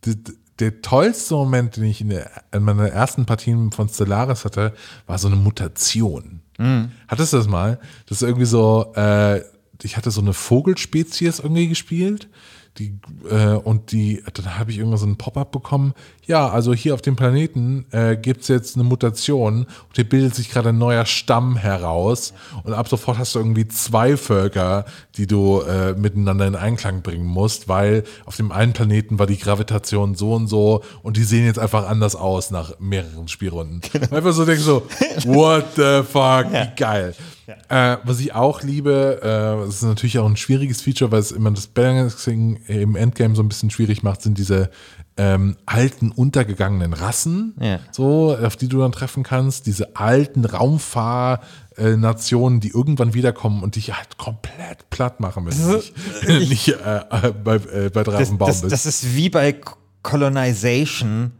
die, 0.05 0.17
der 0.59 0.83
tollste 0.83 1.35
Moment, 1.35 1.77
den 1.77 1.85
ich 1.85 2.01
in, 2.01 2.09
der, 2.11 2.31
in 2.53 2.63
meiner 2.63 2.89
ersten 2.89 3.27
Partien 3.27 3.71
von 3.71 3.89
Stellaris 3.89 4.45
hatte, 4.45 4.75
war 5.07 5.19
so 5.19 5.29
eine 5.29 5.37
Mutation. 5.37 6.41
Mhm. 6.59 6.91
Hattest 7.07 7.33
du 7.33 7.37
das 7.37 7.49
mal? 7.49 7.79
Das 8.07 8.23
ist 8.23 8.27
irgendwie 8.27 8.47
so, 8.47 8.93
äh, 8.97 9.43
ich 9.83 9.97
hatte 9.97 10.11
so 10.11 10.21
eine 10.21 10.33
Vogelspezies 10.33 11.39
irgendwie 11.39 11.69
gespielt 11.69 12.29
die, 12.77 12.99
äh, 13.29 13.55
und 13.55 13.93
die, 13.93 14.23
dann 14.35 14.59
habe 14.59 14.71
ich 14.71 14.79
irgendwann 14.79 14.99
so 14.99 15.07
ein 15.07 15.17
Pop-up 15.17 15.51
bekommen. 15.51 15.95
Ja, 16.27 16.49
also 16.49 16.75
hier 16.75 16.95
auf 16.95 17.03
dem 17.03 17.17
Planeten 17.17 17.87
äh, 17.91 18.17
gibt 18.17 18.43
es 18.43 18.49
jetzt 18.49 18.77
eine 18.77 18.85
Mutation 18.85 19.65
und 19.65 19.97
hier 19.97 20.09
bildet 20.09 20.35
sich 20.35 20.51
gerade 20.51 20.69
ein 20.69 20.79
neuer 20.79 21.07
Stamm 21.07 21.57
heraus. 21.57 22.35
Und 22.65 22.75
ab 22.75 22.89
sofort 22.89 23.19
hast 23.19 23.35
du 23.35 23.39
irgendwie 23.39 23.67
zwei 23.69 24.17
Völker, 24.17 24.85
die 25.17 25.27
du 25.27 25.61
äh, 25.63 25.95
miteinander 25.95 26.47
in 26.47 26.55
Einklang 26.55 27.03
bringen 27.03 27.27
musst, 27.27 27.69
weil 27.69 28.05
auf 28.27 28.37
dem 28.37 28.53
einen 28.53 28.73
Planeten 28.73 29.19
war 29.19 29.27
die 29.27 29.39
Gravitation 29.39 30.15
so 30.15 30.35
und 30.35 30.47
so 30.47 30.83
und 31.03 31.17
die 31.17 31.25
sehen 31.25 31.47
jetzt 31.47 31.59
einfach 31.59 31.89
anders 31.89 32.15
aus 32.15 32.51
nach 32.51 32.79
mehreren 32.79 33.29
Spielrunden. 33.29 33.81
Einfach 34.11 34.33
so 34.33 34.45
denkst 34.45 34.63
so, 34.63 34.87
what 35.25 35.65
the 35.77 36.03
fuck, 36.03 36.53
wie 36.53 36.77
geil. 36.77 37.15
Ja. 37.49 37.95
Äh, 37.95 37.99
was 38.05 38.21
ich 38.21 38.35
auch 38.35 38.63
liebe, 38.63 39.21
äh, 39.23 39.65
das 39.65 39.77
ist 39.77 39.83
natürlich 39.83 40.19
auch 40.19 40.27
ein 40.27 40.37
schwieriges 40.37 40.83
Feature, 40.83 41.11
weil 41.11 41.21
es 41.21 41.33
immer 41.33 41.51
das 41.51 41.67
Balancing 41.67 42.57
im 42.67 42.95
Endgame 42.95 43.35
so 43.35 43.43
ein 43.43 43.49
bisschen 43.49 43.71
schwierig 43.71 44.03
macht, 44.03 44.21
sind 44.21 44.37
diese 44.37 44.69
ähm, 45.17 45.57
alten, 45.65 46.13
untergegangenen 46.13 46.93
Rassen, 46.93 47.55
ja. 47.59 47.81
so, 47.91 48.37
auf 48.37 48.57
die 48.57 48.69
du 48.69 48.81
dann 48.81 48.93
treffen 48.93 49.23
kannst, 49.23 49.65
diese 49.67 49.97
alten 49.97 50.45
Raumfahrnationen, 50.45 52.61
die 52.61 52.69
irgendwann 52.69 53.15
wiederkommen 53.15 53.63
und 53.63 53.77
dich 53.77 53.97
halt 53.97 54.19
komplett 54.19 54.91
platt 54.91 55.21
machen, 55.21 55.47
wenn 55.47 55.59
du 55.59 55.77
nicht, 55.77 55.95
nicht 56.51 56.69
äh, 56.69 56.99
äh, 56.99 57.33
bei, 57.33 57.55
äh, 57.57 57.89
bei 57.89 58.03
Drachenbaum 58.03 58.49
das, 58.49 58.61
das, 58.61 58.71
bist. 58.71 58.73
Das 58.73 58.85
ist 58.85 59.17
wie 59.17 59.31
bei 59.31 59.57
Colonization 60.03 61.33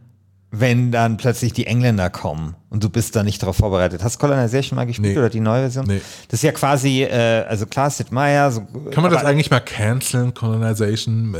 wenn 0.51 0.91
dann 0.91 1.17
plötzlich 1.17 1.53
die 1.53 1.67
Engländer 1.67 2.09
kommen 2.09 2.55
und 2.69 2.83
du 2.83 2.89
bist 2.89 3.15
da 3.15 3.23
nicht 3.23 3.41
darauf 3.41 3.57
vorbereitet. 3.57 4.03
Hast 4.03 4.15
du 4.15 4.19
Colonization 4.19 4.75
mal 4.75 4.85
gespielt 4.85 5.13
nee. 5.13 5.19
oder 5.19 5.29
die 5.29 5.41
neue 5.41 5.61
Version? 5.61 5.85
Nee. 5.85 6.01
Das 6.27 6.39
ist 6.39 6.43
ja 6.43 6.51
quasi, 6.51 7.03
äh, 7.03 7.45
also 7.47 7.67
klar, 7.67 7.89
Sid 7.91 8.11
Meier. 8.11 8.51
So, 8.51 8.61
Kann 8.91 9.03
man 9.03 9.11
das 9.11 9.23
eigentlich 9.23 9.51
mal 9.51 9.59
canceln, 9.59 10.33
Colonization? 10.33 11.35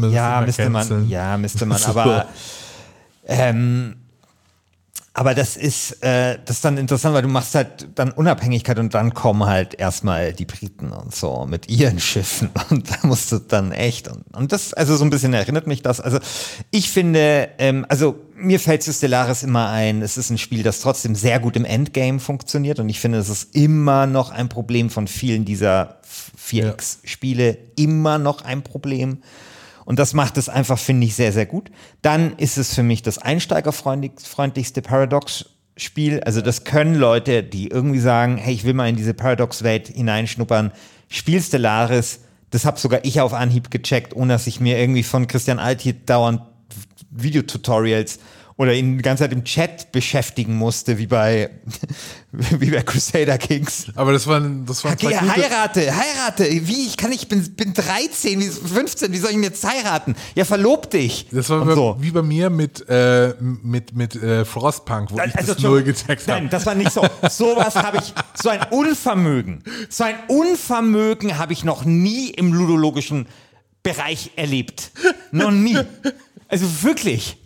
wir 0.00 0.06
das 0.06 0.14
ja, 0.14 0.40
müsste 0.40 0.68
man, 0.68 1.08
ja, 1.08 1.38
müsste 1.38 1.66
man, 1.66 1.82
aber 1.84 2.26
ähm, 3.26 3.96
aber 5.16 5.34
das 5.36 5.56
ist, 5.56 6.02
äh, 6.02 6.38
das 6.44 6.56
ist 6.56 6.64
dann 6.64 6.76
interessant, 6.76 7.14
weil 7.14 7.22
du 7.22 7.28
machst 7.28 7.54
halt 7.54 7.86
dann 7.94 8.10
Unabhängigkeit 8.10 8.80
und 8.80 8.94
dann 8.94 9.14
kommen 9.14 9.46
halt 9.46 9.74
erstmal 9.74 10.32
die 10.32 10.44
Briten 10.44 10.90
und 10.90 11.14
so 11.14 11.46
mit 11.48 11.68
ihren 11.68 12.00
Schiffen 12.00 12.50
und 12.70 12.90
da 12.90 13.06
musst 13.06 13.30
du 13.30 13.38
dann 13.38 13.70
echt 13.70 14.08
und, 14.08 14.24
und 14.34 14.50
das, 14.50 14.74
also 14.74 14.96
so 14.96 15.04
ein 15.04 15.10
bisschen 15.10 15.32
erinnert 15.32 15.68
mich 15.68 15.82
das. 15.82 16.00
Also 16.00 16.18
ich 16.72 16.90
finde, 16.90 17.48
ähm, 17.58 17.86
also 17.88 18.16
mir 18.34 18.58
fällt 18.58 18.82
zu 18.82 18.92
Stellaris 18.92 19.44
immer 19.44 19.68
ein, 19.68 20.02
es 20.02 20.16
ist 20.16 20.30
ein 20.30 20.38
Spiel, 20.38 20.64
das 20.64 20.80
trotzdem 20.80 21.14
sehr 21.14 21.38
gut 21.38 21.54
im 21.54 21.64
Endgame 21.64 22.18
funktioniert 22.18 22.80
und 22.80 22.88
ich 22.88 22.98
finde, 22.98 23.18
es 23.18 23.28
ist 23.28 23.54
immer 23.54 24.08
noch 24.08 24.32
ein 24.32 24.48
Problem 24.48 24.90
von 24.90 25.06
vielen 25.06 25.44
dieser 25.44 26.00
4X-Spiele, 26.44 27.50
ja. 27.50 27.56
immer 27.76 28.18
noch 28.18 28.42
ein 28.42 28.62
Problem. 28.62 29.18
Und 29.84 29.98
das 29.98 30.14
macht 30.14 30.38
es 30.38 30.48
einfach, 30.48 30.78
finde 30.78 31.06
ich, 31.06 31.14
sehr, 31.14 31.32
sehr 31.32 31.46
gut. 31.46 31.70
Dann 32.02 32.36
ist 32.36 32.56
es 32.56 32.74
für 32.74 32.82
mich 32.82 33.02
das 33.02 33.18
einsteigerfreundlichste 33.18 34.82
Paradox-Spiel. 34.82 36.20
Also 36.20 36.40
das 36.40 36.64
können 36.64 36.94
Leute, 36.94 37.42
die 37.42 37.68
irgendwie 37.68 38.00
sagen, 38.00 38.36
hey, 38.36 38.54
ich 38.54 38.64
will 38.64 38.74
mal 38.74 38.88
in 38.88 38.96
diese 38.96 39.14
Paradox-Welt 39.14 39.88
hineinschnuppern. 39.88 40.72
Spiel 41.08 41.40
Stellaris, 41.42 42.20
das 42.50 42.64
habe 42.64 42.78
sogar 42.78 43.04
ich 43.04 43.20
auf 43.20 43.34
Anhieb 43.34 43.70
gecheckt, 43.70 44.14
ohne 44.14 44.32
dass 44.34 44.46
ich 44.46 44.60
mir 44.60 44.78
irgendwie 44.78 45.02
von 45.02 45.26
Christian 45.26 45.58
Alt 45.58 45.84
dauernd 46.08 46.40
Videotutorials 47.10 48.18
oder 48.56 48.72
ihn 48.72 48.98
die 48.98 49.02
ganze 49.02 49.24
Zeit 49.24 49.32
im 49.32 49.44
Chat 49.44 49.90
beschäftigen 49.90 50.56
musste, 50.56 50.98
wie 50.98 51.08
bei, 51.08 51.50
wie 52.32 52.70
bei 52.70 52.82
Crusader 52.82 53.36
Kings. 53.36 53.86
Aber 53.96 54.12
das 54.12 54.26
waren, 54.28 54.64
das 54.64 54.84
waren 54.84 54.92
okay, 54.92 55.16
heirate, 55.16 55.92
heirate. 55.92 56.44
Wie? 56.66 56.86
Ich 56.86 56.96
kann 56.96 57.10
nicht, 57.10 57.28
bin, 57.28 57.54
bin 57.54 57.74
13, 57.74 58.40
15, 58.40 59.12
wie 59.12 59.18
soll 59.18 59.30
ich 59.30 59.36
ihn 59.36 59.42
jetzt 59.42 59.64
heiraten? 59.64 60.14
Ja, 60.36 60.44
verlob 60.44 60.90
dich. 60.90 61.26
Das 61.32 61.50
war 61.50 61.64
bei, 61.64 61.74
so. 61.74 61.96
wie 61.98 62.12
bei 62.12 62.22
mir 62.22 62.48
mit, 62.48 62.88
äh, 62.88 63.34
mit, 63.40 63.96
mit 63.96 64.14
äh, 64.14 64.44
Frostpunk, 64.44 65.10
wo 65.10 65.18
also, 65.18 65.36
ich 65.36 65.46
das 65.46 65.58
null 65.58 65.82
getextet 65.82 66.28
habe. 66.28 66.42
Nein, 66.42 66.50
das 66.50 66.64
war 66.64 66.76
nicht 66.76 66.92
so. 66.92 67.04
Sowas 67.28 67.74
habe 67.74 67.98
ich, 67.98 68.14
so 68.40 68.50
ein 68.50 68.60
Unvermögen, 68.70 69.64
so 69.88 70.04
ein 70.04 70.14
Unvermögen 70.28 71.38
habe 71.38 71.52
ich 71.52 71.64
noch 71.64 71.84
nie 71.84 72.30
im 72.30 72.52
ludologischen 72.52 73.26
Bereich 73.82 74.30
erlebt. 74.36 74.92
Noch 75.32 75.50
nie. 75.50 75.76
Also 76.48 76.84
wirklich. 76.84 77.36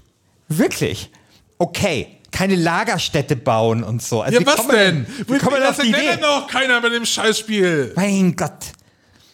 Wirklich? 0.49 1.11
Okay. 1.59 2.09
Keine 2.31 2.57
Lagerstätte 2.57 3.37
bauen 3.37 3.83
und 3.83 4.03
so. 4.03 4.23
Also 4.23 4.41
ja, 4.41 4.47
was 4.47 4.67
denn? 4.69 5.07
Wie, 5.27 5.39
kommen 5.39 5.61
das 5.61 5.79
denn 5.79 6.21
noch 6.21 6.47
keiner 6.47 6.81
bei 6.81 6.91
dem 6.91 7.07
Scheißspiel? 7.07 7.93
Mein 7.97 8.37
Gott. 8.37 8.73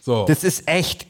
So. 0.00 0.24
Das 0.26 0.44
ist 0.44 0.68
echt. 0.68 1.06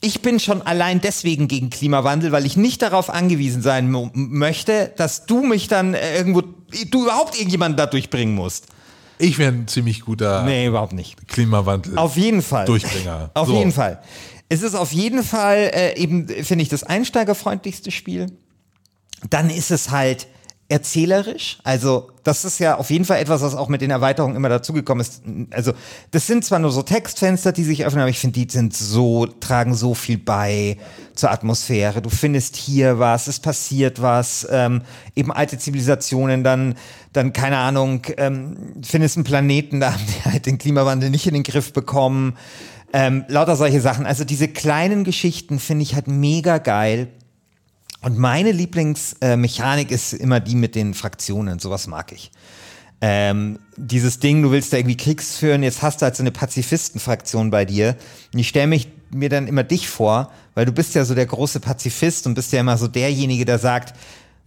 Ich 0.00 0.22
bin 0.22 0.40
schon 0.40 0.62
allein 0.62 1.02
deswegen 1.02 1.46
gegen 1.46 1.68
Klimawandel, 1.68 2.32
weil 2.32 2.46
ich 2.46 2.56
nicht 2.56 2.80
darauf 2.80 3.10
angewiesen 3.10 3.60
sein 3.60 3.90
möchte, 4.14 4.92
dass 4.96 5.26
du 5.26 5.42
mich 5.42 5.68
dann 5.68 5.92
irgendwo, 5.92 6.40
du 6.40 7.02
überhaupt 7.02 7.36
irgendjemanden 7.36 7.76
da 7.76 7.84
durchbringen 7.84 8.34
musst. 8.34 8.68
Ich 9.18 9.36
wäre 9.36 9.52
ein 9.52 9.68
ziemlich 9.68 10.00
guter 10.00 10.44
nee, 10.44 10.66
überhaupt 10.66 10.94
nicht. 10.94 11.28
Klimawandel. 11.28 11.98
Auf 11.98 12.16
jeden 12.16 12.40
Fall. 12.40 12.64
Durchbringer. 12.64 13.30
auf 13.34 13.48
so. 13.48 13.54
jeden 13.58 13.72
Fall. 13.72 14.00
Es 14.48 14.62
ist 14.62 14.74
auf 14.74 14.92
jeden 14.92 15.22
Fall 15.22 15.70
äh, 15.74 15.96
eben, 16.00 16.26
finde 16.26 16.62
ich, 16.62 16.70
das 16.70 16.82
einsteigerfreundlichste 16.82 17.90
Spiel 17.90 18.32
dann 19.28 19.50
ist 19.50 19.70
es 19.70 19.90
halt 19.90 20.26
erzählerisch. 20.70 21.58
Also 21.64 22.12
das 22.22 22.44
ist 22.44 22.60
ja 22.60 22.76
auf 22.76 22.90
jeden 22.90 23.04
Fall 23.04 23.18
etwas, 23.18 23.42
was 23.42 23.56
auch 23.56 23.68
mit 23.68 23.80
den 23.80 23.90
Erweiterungen 23.90 24.36
immer 24.36 24.48
dazugekommen 24.48 25.00
ist. 25.00 25.22
Also 25.50 25.72
das 26.12 26.28
sind 26.28 26.44
zwar 26.44 26.60
nur 26.60 26.70
so 26.70 26.82
Textfenster, 26.82 27.50
die 27.50 27.64
sich 27.64 27.84
öffnen, 27.84 28.02
aber 28.02 28.10
ich 28.10 28.20
finde, 28.20 28.38
die 28.38 28.50
sind 28.50 28.74
so, 28.74 29.26
tragen 29.26 29.74
so 29.74 29.94
viel 29.94 30.16
bei 30.16 30.76
zur 31.16 31.32
Atmosphäre. 31.32 32.00
Du 32.00 32.08
findest 32.08 32.54
hier 32.54 33.00
was, 33.00 33.26
es 33.26 33.40
passiert 33.40 34.00
was, 34.00 34.46
ähm, 34.48 34.82
eben 35.16 35.32
alte 35.32 35.58
Zivilisationen, 35.58 36.44
dann, 36.44 36.76
dann 37.12 37.32
keine 37.32 37.58
Ahnung, 37.58 38.02
ähm, 38.16 38.74
findest 38.82 39.16
einen 39.16 39.24
Planeten, 39.24 39.80
da 39.80 39.92
haben 39.92 40.06
die 40.06 40.30
halt 40.30 40.46
den 40.46 40.58
Klimawandel 40.58 41.10
nicht 41.10 41.26
in 41.26 41.34
den 41.34 41.42
Griff 41.42 41.72
bekommen. 41.72 42.36
Ähm, 42.92 43.24
lauter 43.26 43.56
solche 43.56 43.80
Sachen. 43.80 44.06
Also 44.06 44.24
diese 44.24 44.46
kleinen 44.46 45.02
Geschichten 45.02 45.58
finde 45.58 45.82
ich 45.82 45.94
halt 45.94 46.06
mega 46.06 46.58
geil. 46.58 47.08
Und 48.02 48.18
meine 48.18 48.52
Lieblingsmechanik 48.52 49.90
äh, 49.90 49.94
ist 49.94 50.14
immer 50.14 50.40
die 50.40 50.54
mit 50.54 50.74
den 50.74 50.94
Fraktionen. 50.94 51.58
Sowas 51.58 51.86
mag 51.86 52.12
ich. 52.12 52.30
Ähm, 53.02 53.58
dieses 53.76 54.18
Ding, 54.20 54.42
du 54.42 54.50
willst 54.50 54.72
da 54.72 54.76
irgendwie 54.76 54.96
Kriegs 54.96 55.36
führen, 55.36 55.62
jetzt 55.62 55.82
hast 55.82 56.00
du 56.00 56.04
halt 56.04 56.16
so 56.16 56.22
eine 56.22 56.32
Pazifistenfraktion 56.32 57.50
bei 57.50 57.64
dir. 57.64 57.96
Und 58.32 58.38
ich 58.40 58.48
stelle 58.48 58.66
mich 58.66 58.88
mir 59.10 59.28
dann 59.28 59.48
immer 59.48 59.64
dich 59.64 59.88
vor, 59.88 60.30
weil 60.54 60.66
du 60.66 60.72
bist 60.72 60.94
ja 60.94 61.04
so 61.04 61.14
der 61.14 61.26
große 61.26 61.60
Pazifist 61.60 62.26
und 62.26 62.34
bist 62.34 62.52
ja 62.52 62.60
immer 62.60 62.78
so 62.78 62.88
derjenige, 62.88 63.44
der 63.44 63.58
sagt, 63.58 63.94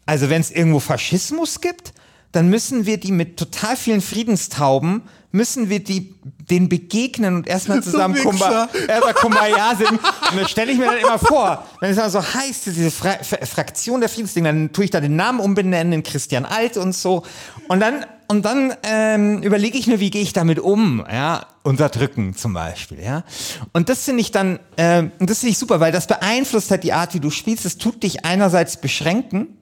also 0.05 0.29
wenn 0.29 0.41
es 0.41 0.51
irgendwo 0.51 0.79
Faschismus 0.79 1.61
gibt, 1.61 1.93
dann 2.33 2.49
müssen 2.49 2.85
wir 2.85 2.99
die 2.99 3.11
mit 3.11 3.37
total 3.37 3.77
vielen 3.77 4.01
Friedenstauben 4.01 5.03
müssen 5.33 5.67
wir 5.67 5.83
die, 5.83 6.13
den 6.49 6.69
begegnen 6.69 7.35
und 7.35 7.47
erstmal 7.47 7.83
zusammen 7.83 8.15
Kumba, 8.15 8.69
erstmal 8.87 9.13
Kumbaya 9.15 9.75
singen. 9.75 9.99
Und 10.31 10.41
das 10.41 10.51
stelle 10.51 10.71
ich 10.71 10.77
mir 10.77 10.85
dann 10.85 10.99
immer 10.99 11.19
vor, 11.19 11.67
wenn 11.81 11.89
es 11.89 11.97
dann 11.97 12.09
so 12.09 12.21
heißt, 12.23 12.67
diese 12.67 12.91
Fra 12.91 13.15
Fraktion 13.23 13.99
der 13.99 14.09
Friedensdinge, 14.09 14.47
dann 14.47 14.71
tue 14.71 14.85
ich 14.85 14.91
da 14.91 15.01
den 15.01 15.15
Namen 15.15 15.39
umbenennen 15.39 15.91
in 15.91 16.03
Christian 16.03 16.45
Alt 16.45 16.77
und 16.77 16.93
so. 16.93 17.23
Und 17.67 17.79
dann, 17.79 18.05
und 18.27 18.45
dann 18.45 18.75
ähm, 18.83 19.41
überlege 19.41 19.77
ich 19.77 19.87
mir, 19.87 19.99
wie 19.99 20.11
gehe 20.11 20.21
ich 20.21 20.33
damit 20.33 20.59
um, 20.59 21.03
ja, 21.11 21.47
unterdrücken 21.63 22.35
zum 22.35 22.53
Beispiel, 22.53 23.01
ja. 23.01 23.23
Und 23.73 23.89
das 23.89 24.03
finde 24.03 24.21
ich 24.21 24.31
dann, 24.31 24.59
äh, 24.75 25.03
das 25.19 25.39
finde 25.39 25.51
ich 25.51 25.57
super, 25.57 25.79
weil 25.79 25.91
das 25.91 26.05
beeinflusst 26.05 26.69
halt 26.69 26.83
die 26.83 26.93
Art, 26.93 27.15
wie 27.15 27.19
du 27.19 27.31
spielst. 27.31 27.65
Es 27.65 27.79
tut 27.79 28.03
dich 28.03 28.23
einerseits 28.23 28.77
beschränken, 28.77 29.57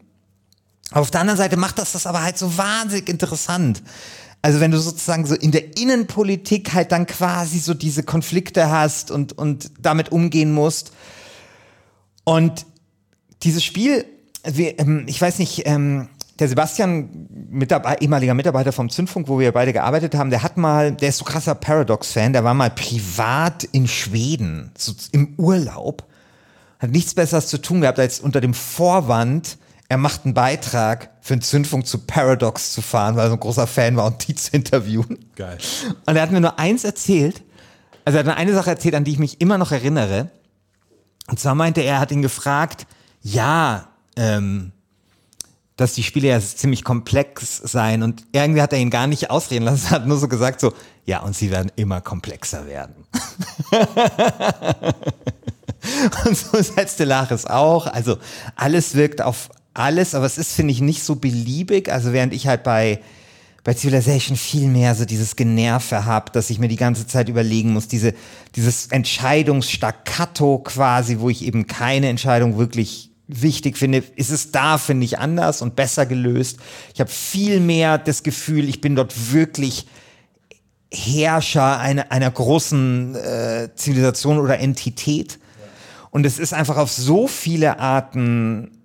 Auf 0.92 1.10
der 1.10 1.22
anderen 1.22 1.38
Seite 1.38 1.58
macht 1.58 1.80
das 1.80 1.94
das 1.94 2.06
aber 2.06 2.22
halt 2.22 2.38
so 2.38 2.58
wahnsinnig 2.58 3.10
interessant. 3.10 3.82
Also 4.42 4.60
wenn 4.60 4.72
du 4.72 4.80
sozusagen 4.80 5.26
so 5.26 5.36
in 5.36 5.52
der 5.52 5.78
Innenpolitik 5.78 6.74
halt 6.74 6.92
dann 6.92 7.06
quasi 7.06 7.60
so 7.60 7.74
diese 7.74 8.04
Konflikte 8.04 8.70
hast 8.70 9.12
und, 9.12 9.38
und 9.38 9.72
damit 9.80 10.12
umgehen 10.12 10.52
musst. 10.52 10.92
Und 12.24 12.66
dieses 13.44 13.64
Spiel, 13.64 14.06
wir, 14.44 14.80
ähm, 14.80 15.06
ich 15.08 15.22
weiß 15.22 15.40
nicht, 15.40 15.64
ähm, 15.66 16.08
der 16.40 16.48
Sebastian, 16.48 17.28
Mitarbeiter, 17.52 18.02
ehemaliger 18.02 18.34
Mitarbeiter 18.34 18.72
vom 18.72 18.90
Zündfunk, 18.90 19.28
wo 19.28 19.38
wir 19.38 19.52
beide 19.52 19.74
gearbeitet 19.74 20.16
haben, 20.16 20.32
der 20.32 20.42
hat 20.42 20.58
mal, 20.58 20.92
der 20.92 21.10
ist 21.10 21.18
so 21.18 21.26
krasser 21.26 21.54
Paradox-Fan, 21.54 22.34
der 22.34 22.44
war 22.44 22.56
mal 22.56 22.72
privat 22.72 23.64
in 23.66 23.88
Schweden, 23.88 24.72
so 24.76 24.94
im 25.12 25.36
Urlaub, 25.38 26.04
hat 26.80 26.90
nichts 26.90 27.14
Besseres 27.14 27.46
zu 27.46 27.60
tun 27.60 27.82
gehabt, 27.82 28.00
als 28.00 28.20
unter 28.20 28.42
dem 28.42 28.56
Vorwand, 28.56 29.60
er 29.92 29.98
macht 29.98 30.24
einen 30.24 30.34
Beitrag 30.34 31.10
für 31.20 31.36
den 31.36 31.42
Zündfunk 31.42 31.86
zu 31.86 31.98
Paradox 31.98 32.72
zu 32.72 32.82
fahren, 32.82 33.18
weil 33.18 33.26
er 33.26 33.28
so 33.28 33.34
ein 33.34 33.42
großer 33.42 33.68
Fan 33.68 33.98
war 33.98 34.06
und 34.06 34.26
die 34.26 34.36
zu 34.36 34.56
interviewen. 34.56 35.26
Geil. 35.36 35.58
Und 36.06 36.16
er 36.16 36.22
hat 36.22 36.32
mir 36.32 36.40
nur 36.40 36.58
eins 36.58 36.86
erzählt, 36.86 37.44
also 38.06 38.18
er 38.18 38.20
hat 38.20 38.26
mir 38.26 38.38
eine 38.38 38.54
Sache 38.54 38.70
erzählt, 38.70 38.96
an 38.96 39.04
die 39.04 39.12
ich 39.12 39.20
mich 39.20 39.42
immer 39.42 39.58
noch 39.58 39.74
erinnere. 39.74 40.32
Und 41.28 41.42
zwar 41.42 41.56
meinte 41.56 41.82
er, 41.82 41.96
er 41.96 42.00
hat 42.00 42.14
ihn 42.14 42.22
gefragt, 42.22 42.88
ja, 43.22 43.90
ähm, 44.16 44.72
dass 45.76 45.92
die 45.92 46.04
Spiele 46.04 46.30
ja 46.30 46.40
ziemlich 46.40 46.86
komplex 46.86 47.58
seien 47.58 48.02
und 48.02 48.24
irgendwie 48.32 48.62
hat 48.62 48.72
er 48.72 48.80
ihn 48.80 48.92
gar 48.92 49.08
nicht 49.08 49.30
ausreden 49.30 49.66
lassen, 49.66 49.90
hat 49.90 50.08
nur 50.08 50.20
so 50.20 50.30
gesagt 50.30 50.62
so, 50.62 50.72
ja, 51.04 51.20
und 51.20 51.36
sie 51.36 51.52
werden 51.52 51.70
immer 51.76 52.00
komplexer 52.00 52.66
werden. 52.66 52.96
und 56.26 56.38
so 56.38 56.56
ist 56.56 56.78
halt 56.78 56.90
Stellaris 56.90 57.46
auch, 57.46 57.88
also 57.88 58.20
alles 58.56 58.96
wirkt 58.96 59.22
auf 59.22 59.50
alles, 59.74 60.16
aber 60.16 60.26
es 60.26 60.38
ist, 60.38 60.54
finde 60.54 60.74
ich, 60.74 60.82
nicht 60.82 61.04
so 61.04 61.16
beliebig. 61.16 61.92
Also 61.92 62.14
während 62.14 62.34
ich 62.34 62.48
halt 62.48 62.64
bei, 62.64 63.00
bei 63.64 63.74
Civilization 63.74 64.38
viel 64.38 64.68
mehr 64.68 64.96
so 64.96 65.06
dieses 65.06 65.36
Generve 65.36 66.06
habe, 66.06 66.32
dass 66.32 66.50
ich 66.50 66.60
mir 66.60 66.68
die 66.68 66.76
ganze 66.76 67.08
Zeit 67.08 67.30
überlegen 67.30 67.74
muss, 67.74 67.88
diese, 67.88 68.14
dieses 68.56 68.88
Entscheidungsstaccato 68.88 70.60
quasi, 70.60 71.20
wo 71.20 71.30
ich 71.30 71.46
eben 71.46 71.68
keine 71.68 72.10
Entscheidung 72.10 72.58
wirklich 72.58 73.12
wichtig 73.28 73.78
finde, 73.78 74.04
ist 74.16 74.30
es 74.30 74.52
da, 74.52 74.78
finde 74.78 75.06
ich, 75.06 75.20
anders 75.20 75.62
und 75.62 75.76
besser 75.76 76.06
gelöst. 76.06 76.60
Ich 76.94 77.00
habe 77.00 77.10
viel 77.10 77.60
mehr 77.60 77.98
das 77.98 78.24
Gefühl, 78.24 78.68
ich 78.68 78.82
bin 78.82 78.96
dort 78.96 79.32
wirklich 79.32 79.88
Herrscher 80.94 81.80
einer, 81.80 82.12
einer 82.12 82.30
großen 82.30 83.16
äh, 83.16 83.70
Zivilisation 83.76 84.38
oder 84.38 84.60
Entität. 84.60 85.40
Und 86.10 86.26
es 86.26 86.40
ist 86.40 86.54
einfach 86.54 86.76
auf 86.76 86.92
so 86.92 87.28
viele 87.28 87.80
Arten 87.80 88.81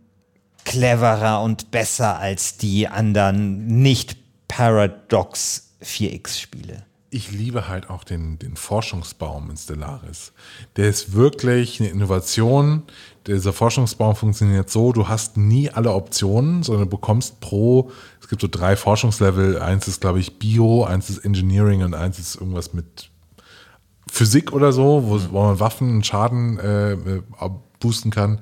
cleverer 0.67 1.41
und 1.43 1.71
besser 1.71 2.19
als 2.19 2.59
die 2.59 2.89
anderen 2.89 3.67
nicht 3.81 4.19
Paradox 4.49 5.71
4X-Spiele. 5.83 6.85
Ich 7.09 7.31
liebe 7.31 7.69
halt 7.69 7.89
auch 7.89 8.05
den, 8.05 8.39
den 8.39 8.57
Forschungsbaum 8.57 9.49
in 9.49 9.57
Stellaris. 9.57 10.33
Der 10.75 10.89
ist 10.89 11.15
wirklich 11.15 11.81
eine 11.81 11.89
Innovation. 11.89 12.83
Dieser 13.29 13.53
Forschungsbaum 13.53 14.17
funktioniert 14.17 14.69
so, 14.69 14.93
du 14.93 15.09
hast 15.09 15.37
nie 15.37 15.71
alle 15.71 15.93
Optionen, 15.93 16.65
sondern 16.65 16.91
du 16.91 16.97
bekommst 16.97 17.41
pro, 17.41 17.93
es 18.21 18.29
gibt 18.29 18.43
so 18.43 18.49
drei 18.51 18.77
Forschungslevel, 18.77 19.61
eins 19.61 19.87
ist, 19.87 20.01
glaube 20.01 20.19
ich, 20.19 20.39
Bio, 20.39 20.85
eins 20.85 21.09
ist 21.09 21.19
Engineering 21.19 21.85
und 21.85 21.95
eins 21.95 22.19
ist 22.19 22.35
irgendwas 22.35 22.75
mit 22.75 23.09
Physik 24.11 24.53
oder 24.53 24.73
so, 24.73 25.05
wo, 25.07 25.33
wo 25.33 25.45
man 25.45 25.61
Waffen 25.61 25.97
und 25.97 26.07
Schaden 26.07 26.59
äh, 26.59 26.93
äh 26.93 27.23
boosten 27.79 28.11
kann. 28.11 28.41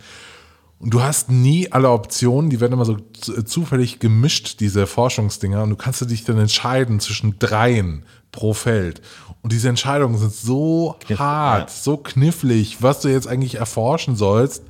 Und 0.79 0.93
du 0.93 1.03
hast 1.03 1.31
nie 1.31 1.71
alle 1.73 1.91
Optionen, 1.91 2.51
die 2.51 2.61
werden 2.61 2.73
immer 2.73 2.85
so 2.85 2.99
zufällig 3.45 4.01
gemischt, 4.01 4.61
diese 4.61 4.87
Forschungsdinger. 4.87 5.63
Und 5.63 5.71
du 5.71 5.77
kannst 5.77 6.09
dich 6.11 6.25
dann 6.25 6.39
entscheiden 6.39 7.01
zwischen 7.01 7.39
dreien 7.39 8.05
pro 8.33 8.53
Feld. 8.53 9.01
Und 9.43 9.53
diese 9.53 9.69
Entscheidungen 9.69 10.19
sind 10.19 10.33
so 10.33 10.97
Kniff, 11.01 11.19
hart, 11.19 11.71
ja. 11.71 11.77
so 11.77 11.97
knifflig, 11.97 12.83
was 12.83 13.01
du 13.01 13.09
jetzt 13.09 13.29
eigentlich 13.29 13.57
erforschen 13.57 14.17
sollst. 14.17 14.63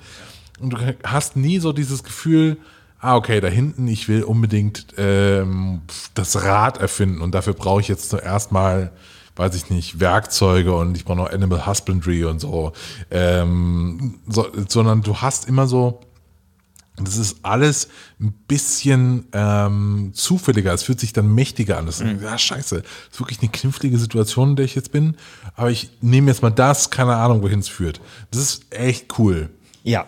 Und 0.61 0.71
du 0.71 0.79
hast 1.05 1.37
nie 1.37 1.59
so 1.59 1.73
dieses 1.73 2.05
Gefühl, 2.05 2.59
ah, 3.01 3.17
okay, 3.17 3.41
da 3.41 3.49
hinten, 3.49 3.87
ich 3.87 4.09
will 4.09 4.23
unbedingt 4.23 4.87
ähm, 4.97 5.83
das 6.15 6.43
Rad 6.43 6.79
erfinden 6.79 7.21
und 7.21 7.35
dafür 7.35 7.53
brauche 7.53 7.81
ich 7.81 7.89
jetzt 7.89 8.09
zuerst 8.09 8.51
mal 8.51 8.93
weiß 9.37 9.55
ich 9.57 9.71
nicht, 9.71 10.01
Werkzeuge 10.01 10.75
und 10.75 10.97
ich 10.97 11.05
brauche 11.05 11.17
noch 11.17 11.31
Animal 11.31 11.67
Husbandry 11.67 12.25
und 12.25 12.41
so, 12.41 12.73
ähm, 13.11 14.21
so 14.29 14.47
sondern 14.69 15.03
du 15.03 15.17
hast 15.17 15.49
immer 15.49 15.67
so, 15.67 16.01
das 16.97 17.17
ist 17.17 17.39
alles 17.43 17.89
ein 18.21 18.33
bisschen 18.47 19.27
ähm, 19.33 20.13
zufälliger. 20.15 20.73
Es 20.73 20.85
fühlt 20.85 21.01
sich 21.01 21.13
dann 21.13 21.35
mächtiger 21.35 21.79
an. 21.79 21.87
Das 21.87 22.01
ist, 22.01 22.07
mhm. 22.07 22.23
ja, 22.23 22.39
scheiße. 22.39 22.83
Das 22.83 23.13
ist 23.13 23.21
wirklich 23.21 23.41
eine 23.41 23.51
knifflige 23.51 23.99
Situation, 23.99 24.51
in 24.51 24.57
der 24.57 24.65
ich 24.65 24.77
jetzt 24.77 24.93
bin. 24.93 25.17
Aber 25.57 25.73
ich 25.73 25.91
nehme 26.01 26.31
jetzt 26.31 26.43
mal 26.43 26.51
das, 26.51 26.91
keine 26.91 27.17
Ahnung, 27.17 27.43
wohin 27.43 27.59
es 27.59 27.69
führt. 27.69 28.01
Das 28.31 28.41
ist 28.41 28.73
echt 28.73 29.19
cool. 29.19 29.51
Ja. 29.83 30.07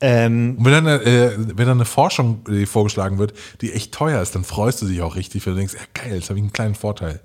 Ähm, 0.00 0.56
Und 0.58 0.64
wenn 0.64 0.84
dann, 0.84 0.86
äh, 1.02 1.30
wenn 1.36 1.68
dann 1.68 1.78
eine 1.78 1.84
Forschung 1.84 2.42
die 2.48 2.66
vorgeschlagen 2.66 3.18
wird, 3.18 3.34
die 3.60 3.72
echt 3.72 3.94
teuer 3.94 4.20
ist, 4.20 4.34
dann 4.34 4.42
freust 4.42 4.82
du 4.82 4.86
dich 4.86 5.02
auch 5.02 5.14
richtig, 5.14 5.46
weil 5.46 5.52
du 5.52 5.58
denkst, 5.60 5.74
ja 5.74 5.86
geil, 5.94 6.16
jetzt 6.16 6.28
habe 6.30 6.40
ich 6.40 6.42
einen 6.42 6.52
kleinen 6.52 6.74
Vorteil. 6.74 7.20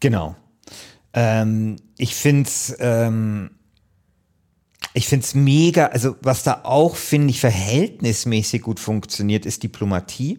Genau. 0.00 0.36
Ähm, 1.14 1.76
ich 1.98 2.14
finde 2.14 2.48
es 2.48 2.76
ähm, 2.80 3.50
ich 4.94 5.08
find's 5.08 5.34
mega, 5.34 5.86
also 5.86 6.16
was 6.20 6.42
da 6.42 6.60
auch, 6.64 6.96
finde 6.96 7.30
ich, 7.30 7.40
verhältnismäßig 7.40 8.62
gut 8.62 8.78
funktioniert, 8.78 9.46
ist 9.46 9.62
Diplomatie. 9.62 10.36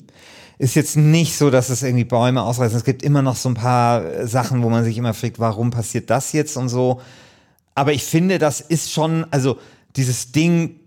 Ist 0.60 0.76
jetzt 0.76 0.96
nicht 0.96 1.36
so, 1.36 1.50
dass 1.50 1.70
es 1.70 1.82
irgendwie 1.82 2.04
Bäume 2.04 2.44
ausreißen. 2.44 2.78
Es 2.78 2.84
gibt 2.84 3.02
immer 3.02 3.24
noch 3.24 3.36
so 3.36 3.50
ein 3.50 3.56
paar 3.56 4.28
Sachen, 4.28 4.62
wo 4.62 4.70
man 4.70 4.84
sich 4.84 4.98
immer 4.98 5.16
fragt, 5.16 5.40
warum 5.40 5.72
passiert 5.72 6.10
das 6.10 6.32
jetzt 6.34 6.56
und 6.58 6.70
so. 6.70 7.02
Aber 7.74 7.94
ich 7.94 8.04
finde, 8.04 8.38
das 8.38 8.62
ist 8.62 8.92
schon, 8.92 9.26
also 9.32 9.58
dieses 9.96 10.32
Ding, 10.32 10.80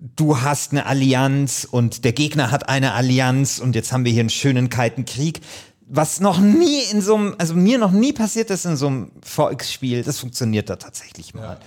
du 0.00 0.40
hast 0.40 0.72
eine 0.72 0.86
Allianz 0.86 1.68
und 1.70 2.04
der 2.04 2.12
Gegner 2.12 2.50
hat 2.50 2.68
eine 2.68 2.94
Allianz 2.94 3.60
und 3.60 3.76
jetzt 3.76 3.92
haben 3.92 4.04
wir 4.04 4.12
hier 4.12 4.20
einen 4.20 4.30
schönen 4.30 4.68
kalten 4.68 5.04
Krieg 5.04 5.40
was 5.92 6.20
noch 6.20 6.38
nie 6.38 6.82
in 6.92 7.02
so 7.02 7.16
einem, 7.16 7.34
also 7.38 7.54
mir 7.54 7.76
noch 7.76 7.90
nie 7.90 8.12
passiert 8.12 8.50
ist 8.50 8.64
in 8.64 8.76
so 8.76 8.86
einem 8.86 9.10
VX-Spiel, 9.22 10.04
das 10.04 10.20
funktioniert 10.20 10.70
da 10.70 10.76
tatsächlich 10.76 11.34
mal. 11.34 11.42
Ja. 11.42 11.58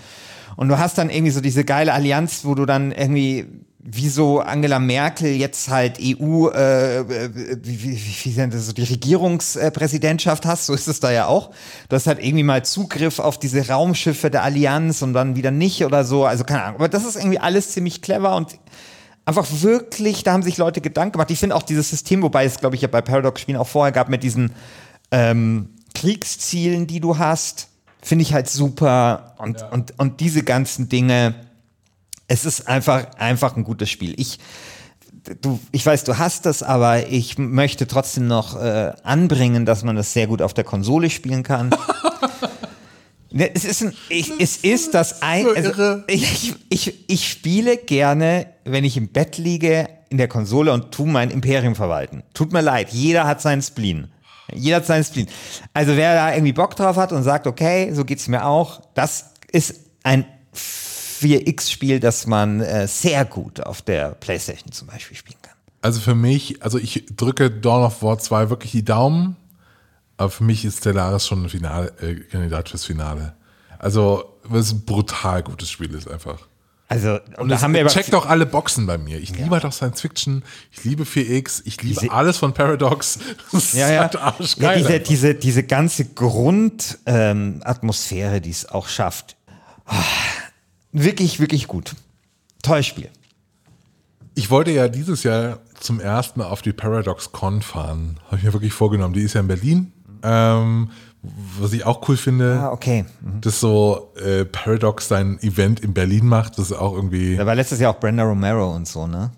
Und 0.55 0.69
du 0.69 0.77
hast 0.77 0.97
dann 0.97 1.09
irgendwie 1.09 1.31
so 1.31 1.41
diese 1.41 1.65
geile 1.65 1.93
Allianz, 1.93 2.45
wo 2.45 2.55
du 2.55 2.65
dann 2.65 2.91
irgendwie 2.91 3.47
wie 3.85 4.07
so 4.07 4.39
Angela 4.39 4.79
Merkel 4.79 5.31
jetzt 5.31 5.67
halt 5.67 5.99
EU, 5.99 6.47
äh, 6.47 6.99
äh 6.99 7.29
wie, 7.63 7.83
wie, 7.83 8.01
wie 8.23 8.31
sind 8.31 8.53
das 8.53 8.67
so 8.67 8.71
die 8.71 8.83
Regierungspräsidentschaft 8.83 10.45
hast, 10.45 10.67
so 10.67 10.73
ist 10.73 10.87
es 10.87 11.01
da 11.01 11.11
ja 11.11 11.25
auch. 11.25 11.51
Du 11.89 11.95
hast 11.97 12.07
halt 12.07 12.23
irgendwie 12.23 12.43
mal 12.43 12.63
Zugriff 12.63 13.19
auf 13.19 13.37
diese 13.37 13.67
Raumschiffe 13.67 14.29
der 14.29 14.43
Allianz 14.43 15.01
und 15.01 15.13
dann 15.13 15.35
wieder 15.35 15.51
nicht 15.51 15.83
oder 15.83 16.05
so. 16.05 16.23
Also 16.23 16.45
keine 16.45 16.63
Ahnung. 16.63 16.75
Aber 16.75 16.87
das 16.87 17.03
ist 17.03 17.17
irgendwie 17.17 17.39
alles 17.39 17.71
ziemlich 17.71 18.01
clever 18.01 18.37
und 18.37 18.57
einfach 19.25 19.47
wirklich, 19.49 20.23
da 20.23 20.33
haben 20.33 20.43
sich 20.43 20.57
Leute 20.57 20.81
Gedanken 20.81 21.13
gemacht. 21.13 21.31
Ich 21.31 21.39
finde 21.39 21.55
auch 21.55 21.63
dieses 21.63 21.89
System, 21.89 22.21
wobei 22.21 22.45
es, 22.45 22.59
glaube 22.59 22.75
ich, 22.75 22.81
ja 22.81 22.87
bei 22.87 23.01
Paradox-Spielen 23.01 23.59
auch 23.59 23.67
vorher 23.67 23.91
gab, 23.91 24.09
mit 24.09 24.23
diesen 24.23 24.51
ähm, 25.11 25.69
Kriegszielen, 25.95 26.87
die 26.87 26.99
du 26.99 27.17
hast, 27.17 27.69
finde 28.01 28.23
ich 28.23 28.33
halt 28.33 28.49
super. 28.49 29.35
Und, 29.37 29.61
ja. 29.61 29.69
und, 29.69 29.97
und 29.99 30.19
diese 30.19 30.43
ganzen 30.43 30.89
Dinge, 30.89 31.35
es 32.27 32.45
ist 32.45 32.67
einfach, 32.67 33.13
einfach 33.17 33.55
ein 33.55 33.63
gutes 33.63 33.89
Spiel. 33.89 34.13
Ich, 34.17 34.39
du, 35.41 35.59
ich 35.71 35.85
weiß, 35.85 36.03
du 36.03 36.17
hast 36.17 36.45
das, 36.45 36.63
aber 36.63 37.07
ich 37.07 37.37
möchte 37.37 37.87
trotzdem 37.87 38.27
noch 38.27 38.59
äh, 38.61 38.91
anbringen, 39.03 39.65
dass 39.65 39.83
man 39.83 39.95
das 39.95 40.13
sehr 40.13 40.27
gut 40.27 40.41
auf 40.41 40.53
der 40.53 40.63
Konsole 40.63 41.09
spielen 41.09 41.43
kann. 41.43 41.73
Ne, 43.35 43.49
es 43.55 43.65
ist, 43.65 43.81
ein, 43.81 43.93
ich, 44.09 44.31
es 44.39 44.57
ist 44.57 44.93
das 44.93 45.23
ein. 45.23 45.47
Also, 45.55 46.03
ich, 46.05 46.53
ich, 46.69 47.09
ich 47.09 47.27
spiele 47.27 47.77
gerne, 47.77 48.45
wenn 48.63 48.83
ich 48.83 48.95
im 48.95 49.07
Bett 49.07 49.39
liege, 49.39 49.89
in 50.09 50.19
der 50.19 50.27
Konsole 50.27 50.71
und 50.71 50.91
tu 50.91 51.07
mein 51.07 51.31
Imperium 51.31 51.73
verwalten. 51.73 52.21
Tut 52.35 52.53
mir 52.53 52.61
leid, 52.61 52.89
jeder 52.91 53.25
hat 53.25 53.41
seinen 53.41 53.63
Spleen. 53.63 54.11
Jeder 54.53 54.75
hat 54.77 54.85
seinen 54.85 55.03
Spleen. 55.03 55.27
Also 55.73 55.97
wer 55.97 56.13
da 56.13 56.31
irgendwie 56.31 56.53
Bock 56.53 56.75
drauf 56.75 56.95
hat 56.95 57.11
und 57.11 57.23
sagt, 57.23 57.47
okay, 57.47 57.91
so 57.93 58.05
geht's 58.05 58.27
mir 58.27 58.45
auch, 58.45 58.81
das 58.93 59.31
ist 59.51 59.79
ein 60.03 60.25
4X-Spiel, 60.55 61.99
das 61.99 62.27
man 62.27 62.61
äh, 62.61 62.87
sehr 62.87 63.25
gut 63.25 63.61
auf 63.61 63.81
der 63.81 64.09
Playstation 64.09 64.71
zum 64.71 64.89
Beispiel 64.89 65.17
spielen 65.17 65.39
kann. 65.41 65.55
Also 65.81 66.01
für 66.01 66.13
mich, 66.13 66.61
also 66.61 66.77
ich 66.77 67.07
drücke 67.15 67.49
Dawn 67.49 67.83
of 67.83 68.03
War 68.03 68.19
2 68.19 68.51
wirklich 68.51 68.73
die 68.73 68.85
Daumen 68.85 69.37
aber 70.23 70.31
für 70.31 70.43
mich 70.43 70.65
ist 70.65 70.79
Stellaris 70.79 71.27
schon 71.27 71.43
ein 71.43 71.49
Finale, 71.49 71.93
äh, 72.01 72.15
Kandidat 72.15 72.69
fürs 72.69 72.85
Finale. 72.85 73.35
Also, 73.77 74.23
weil 74.43 74.61
es 74.61 74.71
ein 74.71 74.85
brutal 74.85 75.43
gutes 75.43 75.69
Spiel 75.69 75.93
ist 75.93 76.09
einfach. 76.09 76.39
Also, 76.87 77.19
und 77.37 77.49
da 77.49 77.61
haben 77.61 77.73
wir 77.73 77.85
checkt 77.87 78.13
auch 78.13 78.25
alle 78.25 78.45
Boxen 78.45 78.85
bei 78.85 78.97
mir. 78.97 79.19
Ich 79.19 79.31
ja. 79.31 79.37
liebe 79.37 79.51
halt 79.51 79.63
auch 79.65 79.73
Science 79.73 80.01
Fiction, 80.01 80.43
ich 80.71 80.83
liebe 80.83 81.03
4X, 81.03 81.61
ich 81.65 81.81
liebe 81.81 82.01
diese, 82.01 82.11
alles 82.11 82.37
von 82.37 82.53
Paradox. 82.53 83.19
Das 83.51 83.73
ja, 83.73 83.91
ja. 83.91 84.01
Halt 84.01 84.13
ja 84.13 84.75
diese, 84.75 84.99
diese, 84.99 85.33
diese 85.35 85.63
ganze 85.63 86.05
Grundatmosphäre, 86.05 88.35
ähm, 88.37 88.43
die 88.43 88.51
es 88.51 88.69
auch 88.69 88.87
schafft. 88.87 89.35
Oh, 89.89 89.95
wirklich, 90.91 91.39
wirklich 91.39 91.67
gut. 91.67 91.95
Tolles 92.61 92.85
Spiel. 92.85 93.09
Ich 94.35 94.49
wollte 94.49 94.71
ja 94.71 94.87
dieses 94.87 95.23
Jahr 95.23 95.59
zum 95.79 95.99
ersten 95.99 96.39
Mal 96.39 96.47
auf 96.47 96.61
die 96.61 96.73
Paradox 96.73 97.31
Con 97.31 97.61
fahren. 97.61 98.19
Habe 98.27 98.37
ich 98.37 98.43
mir 98.43 98.53
wirklich 98.53 98.73
vorgenommen. 98.73 99.13
Die 99.13 99.21
ist 99.21 99.33
ja 99.33 99.41
in 99.41 99.47
Berlin. 99.47 99.92
Ähm, 100.23 100.89
was 101.59 101.71
ich 101.71 101.85
auch 101.85 102.07
cool 102.09 102.17
finde, 102.17 102.59
ah, 102.61 102.71
okay. 102.71 103.05
Mhm. 103.21 103.41
dass 103.41 103.59
so 103.59 104.11
äh, 104.15 104.43
Paradox 104.43 105.07
sein 105.07 105.39
Event 105.41 105.79
in 105.79 105.93
Berlin 105.93 106.25
macht, 106.25 106.57
das 106.57 106.71
ist 106.71 106.77
auch 106.77 106.93
irgendwie. 106.93 107.37
Da 107.37 107.45
war 107.45 107.55
letztes 107.55 107.79
Jahr 107.79 107.93
auch 107.93 107.99
Brenda 107.99 108.23
Romero 108.23 108.73
und 108.75 108.87
so, 108.87 109.07
ne? 109.07 109.31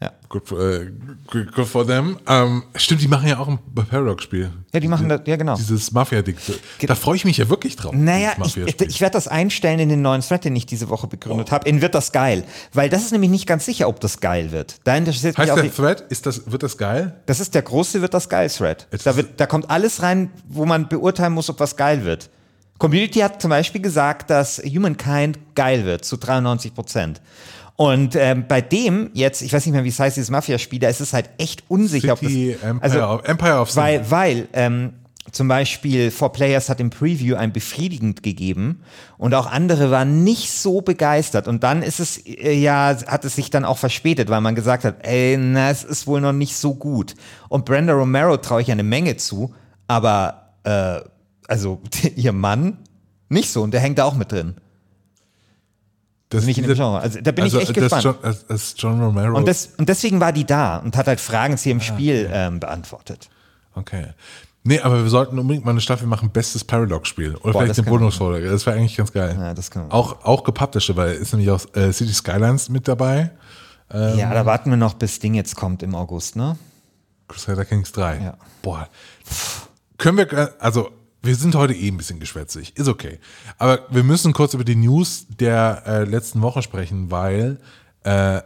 Ja. 0.00 0.12
Good 0.28 0.46
for, 0.46 0.60
äh, 0.60 0.92
good 1.26 1.66
for 1.66 1.84
them. 1.84 2.18
Ähm, 2.28 2.62
stimmt, 2.76 3.02
die 3.02 3.08
machen 3.08 3.26
ja 3.26 3.38
auch 3.40 3.48
ein 3.48 3.58
Paradox-Spiel. 3.74 4.52
Ja, 4.72 4.78
die 4.78 4.86
machen 4.86 5.08
das, 5.08 5.22
ja 5.26 5.34
genau. 5.34 5.56
Dieses 5.56 5.90
Mafia-Ding. 5.90 6.36
Da 6.86 6.94
freue 6.94 7.16
ich 7.16 7.24
mich 7.24 7.38
ja 7.38 7.48
wirklich 7.48 7.74
drauf. 7.74 7.92
Naja, 7.92 8.34
ich, 8.44 8.56
ich 8.80 9.00
werde 9.00 9.14
das 9.14 9.26
einstellen 9.26 9.80
in 9.80 9.88
den 9.88 10.00
neuen 10.00 10.20
Thread, 10.20 10.44
den 10.44 10.54
ich 10.54 10.66
diese 10.66 10.88
Woche 10.88 11.08
begründet 11.08 11.48
oh. 11.50 11.52
habe. 11.52 11.68
In 11.68 11.82
wird 11.82 11.96
das 11.96 12.12
geil. 12.12 12.44
Weil 12.72 12.88
das 12.90 13.02
ist 13.02 13.12
nämlich 13.12 13.30
nicht 13.30 13.48
ganz 13.48 13.64
sicher, 13.64 13.88
ob 13.88 13.98
das 13.98 14.20
geil 14.20 14.52
wird. 14.52 14.76
Da 14.84 14.96
interessiert 14.96 15.36
heißt 15.36 15.56
mich 15.56 15.62
der 15.62 15.74
Thread, 15.74 16.00
ist 16.10 16.26
das, 16.26 16.48
wird 16.48 16.62
das 16.62 16.78
geil? 16.78 17.20
Das 17.26 17.40
ist 17.40 17.54
der 17.54 17.62
große 17.62 18.00
wird 18.00 18.14
das 18.14 18.28
geil 18.28 18.48
Thread. 18.50 18.86
Da, 19.02 19.16
wird, 19.16 19.40
da 19.40 19.46
kommt 19.46 19.68
alles 19.68 20.02
rein, 20.02 20.30
wo 20.48 20.64
man 20.64 20.88
beurteilen 20.88 21.32
muss, 21.32 21.50
ob 21.50 21.58
was 21.58 21.76
geil 21.76 22.04
wird. 22.04 22.30
Community 22.78 23.18
hat 23.18 23.42
zum 23.42 23.50
Beispiel 23.50 23.82
gesagt, 23.82 24.30
dass 24.30 24.58
Humankind 24.58 25.38
geil 25.56 25.84
wird, 25.84 26.04
zu 26.04 26.16
93 26.16 26.72
Prozent. 26.72 27.20
Und 27.80 28.16
ähm, 28.16 28.44
bei 28.48 28.60
dem 28.60 29.10
jetzt, 29.14 29.40
ich 29.40 29.52
weiß 29.52 29.64
nicht 29.64 29.72
mehr, 29.72 29.84
wie 29.84 29.90
es 29.90 30.00
heißt, 30.00 30.16
dieses 30.16 30.30
Mafia-Spiel, 30.30 30.80
da 30.80 30.88
ist 30.88 31.00
es 31.00 31.12
halt 31.12 31.30
echt 31.38 31.62
unsicher, 31.68 32.16
City, 32.16 32.56
ob 32.56 32.60
das, 32.60 32.68
Empire, 32.70 32.82
also, 32.82 33.02
of, 33.04 33.24
Empire 33.24 33.60
of 33.60 33.70
Sin. 33.70 33.80
Weil, 33.80 34.10
weil 34.10 34.48
ähm, 34.52 34.94
zum 35.30 35.46
Beispiel 35.46 36.10
For 36.10 36.32
Players 36.32 36.70
hat 36.70 36.80
im 36.80 36.90
Preview 36.90 37.36
ein 37.36 37.52
befriedigend 37.52 38.24
gegeben 38.24 38.80
und 39.16 39.32
auch 39.32 39.46
andere 39.46 39.92
waren 39.92 40.24
nicht 40.24 40.50
so 40.50 40.80
begeistert. 40.80 41.46
Und 41.46 41.62
dann 41.62 41.84
ist 41.84 42.00
es 42.00 42.18
äh, 42.26 42.52
ja, 42.52 42.96
hat 43.06 43.24
es 43.24 43.36
sich 43.36 43.48
dann 43.50 43.64
auch 43.64 43.78
verspätet, 43.78 44.28
weil 44.28 44.40
man 44.40 44.56
gesagt 44.56 44.82
hat, 44.82 45.06
ey, 45.06 45.36
na, 45.38 45.70
es 45.70 45.84
ist 45.84 46.08
wohl 46.08 46.20
noch 46.20 46.32
nicht 46.32 46.56
so 46.56 46.74
gut. 46.74 47.14
Und 47.48 47.64
Brenda 47.64 47.92
Romero 47.92 48.38
traue 48.38 48.60
ich 48.60 48.72
eine 48.72 48.82
Menge 48.82 49.18
zu, 49.18 49.54
aber 49.86 50.54
äh, 50.64 50.98
also 51.46 51.80
ihr 52.16 52.32
Mann 52.32 52.78
nicht 53.28 53.52
so 53.52 53.62
und 53.62 53.72
der 53.72 53.80
hängt 53.80 53.98
da 53.98 54.04
auch 54.04 54.16
mit 54.16 54.32
drin. 54.32 54.56
Das 56.30 56.44
nicht 56.44 56.58
in 56.58 56.64
dem 56.64 56.74
Genre. 56.74 57.00
Also 57.00 57.20
da 57.22 57.32
bin 57.32 57.44
also, 57.44 57.58
ich 57.58 57.64
echt 57.64 57.74
gespannt. 57.74 58.04
John, 58.04 58.16
ist 58.48 58.80
John 58.80 59.02
Romero. 59.02 59.36
Und, 59.36 59.48
das, 59.48 59.70
und 59.78 59.88
deswegen 59.88 60.20
war 60.20 60.32
die 60.32 60.44
da 60.44 60.78
und 60.78 60.96
hat 60.96 61.06
halt 61.06 61.20
Fragen 61.20 61.56
zu 61.56 61.70
ihrem 61.70 61.78
ah, 61.78 61.82
Spiel 61.82 62.26
okay. 62.26 62.46
ähm, 62.46 62.60
beantwortet. 62.60 63.30
Okay. 63.74 64.08
Nee, 64.64 64.80
aber 64.80 65.02
wir 65.02 65.08
sollten 65.08 65.38
unbedingt 65.38 65.64
mal 65.64 65.70
eine 65.70 65.80
Staffel 65.80 66.06
machen, 66.06 66.30
bestes 66.30 66.64
Paradox-Spiel. 66.64 67.36
Oder 67.36 67.52
Boah, 67.52 67.62
vielleicht 67.62 67.80
eine 67.80 67.88
Bonusfolge. 67.88 68.50
Das 68.50 68.66
wäre 68.66 68.76
eigentlich 68.76 68.96
ganz 68.96 69.12
geil. 69.12 69.34
Ja, 69.38 69.54
das 69.54 69.70
kann 69.70 69.90
auch, 69.90 70.24
auch 70.24 70.44
gepublished, 70.44 70.94
weil 70.96 71.14
ist 71.14 71.32
nämlich 71.32 71.50
auch 71.50 71.64
äh, 71.74 71.92
City 71.92 72.12
Skylines 72.12 72.68
mit 72.68 72.86
dabei. 72.86 73.30
Ähm, 73.90 74.18
ja, 74.18 74.34
da 74.34 74.44
warten 74.44 74.68
wir 74.68 74.76
noch, 74.76 74.94
bis 74.94 75.20
Ding 75.20 75.32
jetzt 75.32 75.56
kommt 75.56 75.82
im 75.82 75.94
August, 75.94 76.36
ne? 76.36 76.58
Crusader 77.28 77.64
Kings 77.64 77.92
3. 77.92 78.20
Ja. 78.20 78.34
Boah. 78.60 78.88
Können 79.96 80.18
wir, 80.18 80.54
also 80.58 80.90
wir 81.22 81.34
sind 81.34 81.54
heute 81.54 81.74
eh 81.74 81.88
ein 81.88 81.96
bisschen 81.96 82.20
geschwätzig, 82.20 82.76
ist 82.76 82.88
okay. 82.88 83.18
Aber 83.58 83.86
wir 83.90 84.04
müssen 84.04 84.32
kurz 84.32 84.54
über 84.54 84.64
die 84.64 84.76
News 84.76 85.26
der 85.28 85.82
äh, 85.86 86.04
letzten 86.04 86.42
Woche 86.42 86.62
sprechen, 86.62 87.10
weil 87.10 87.58
äh, 88.04 88.40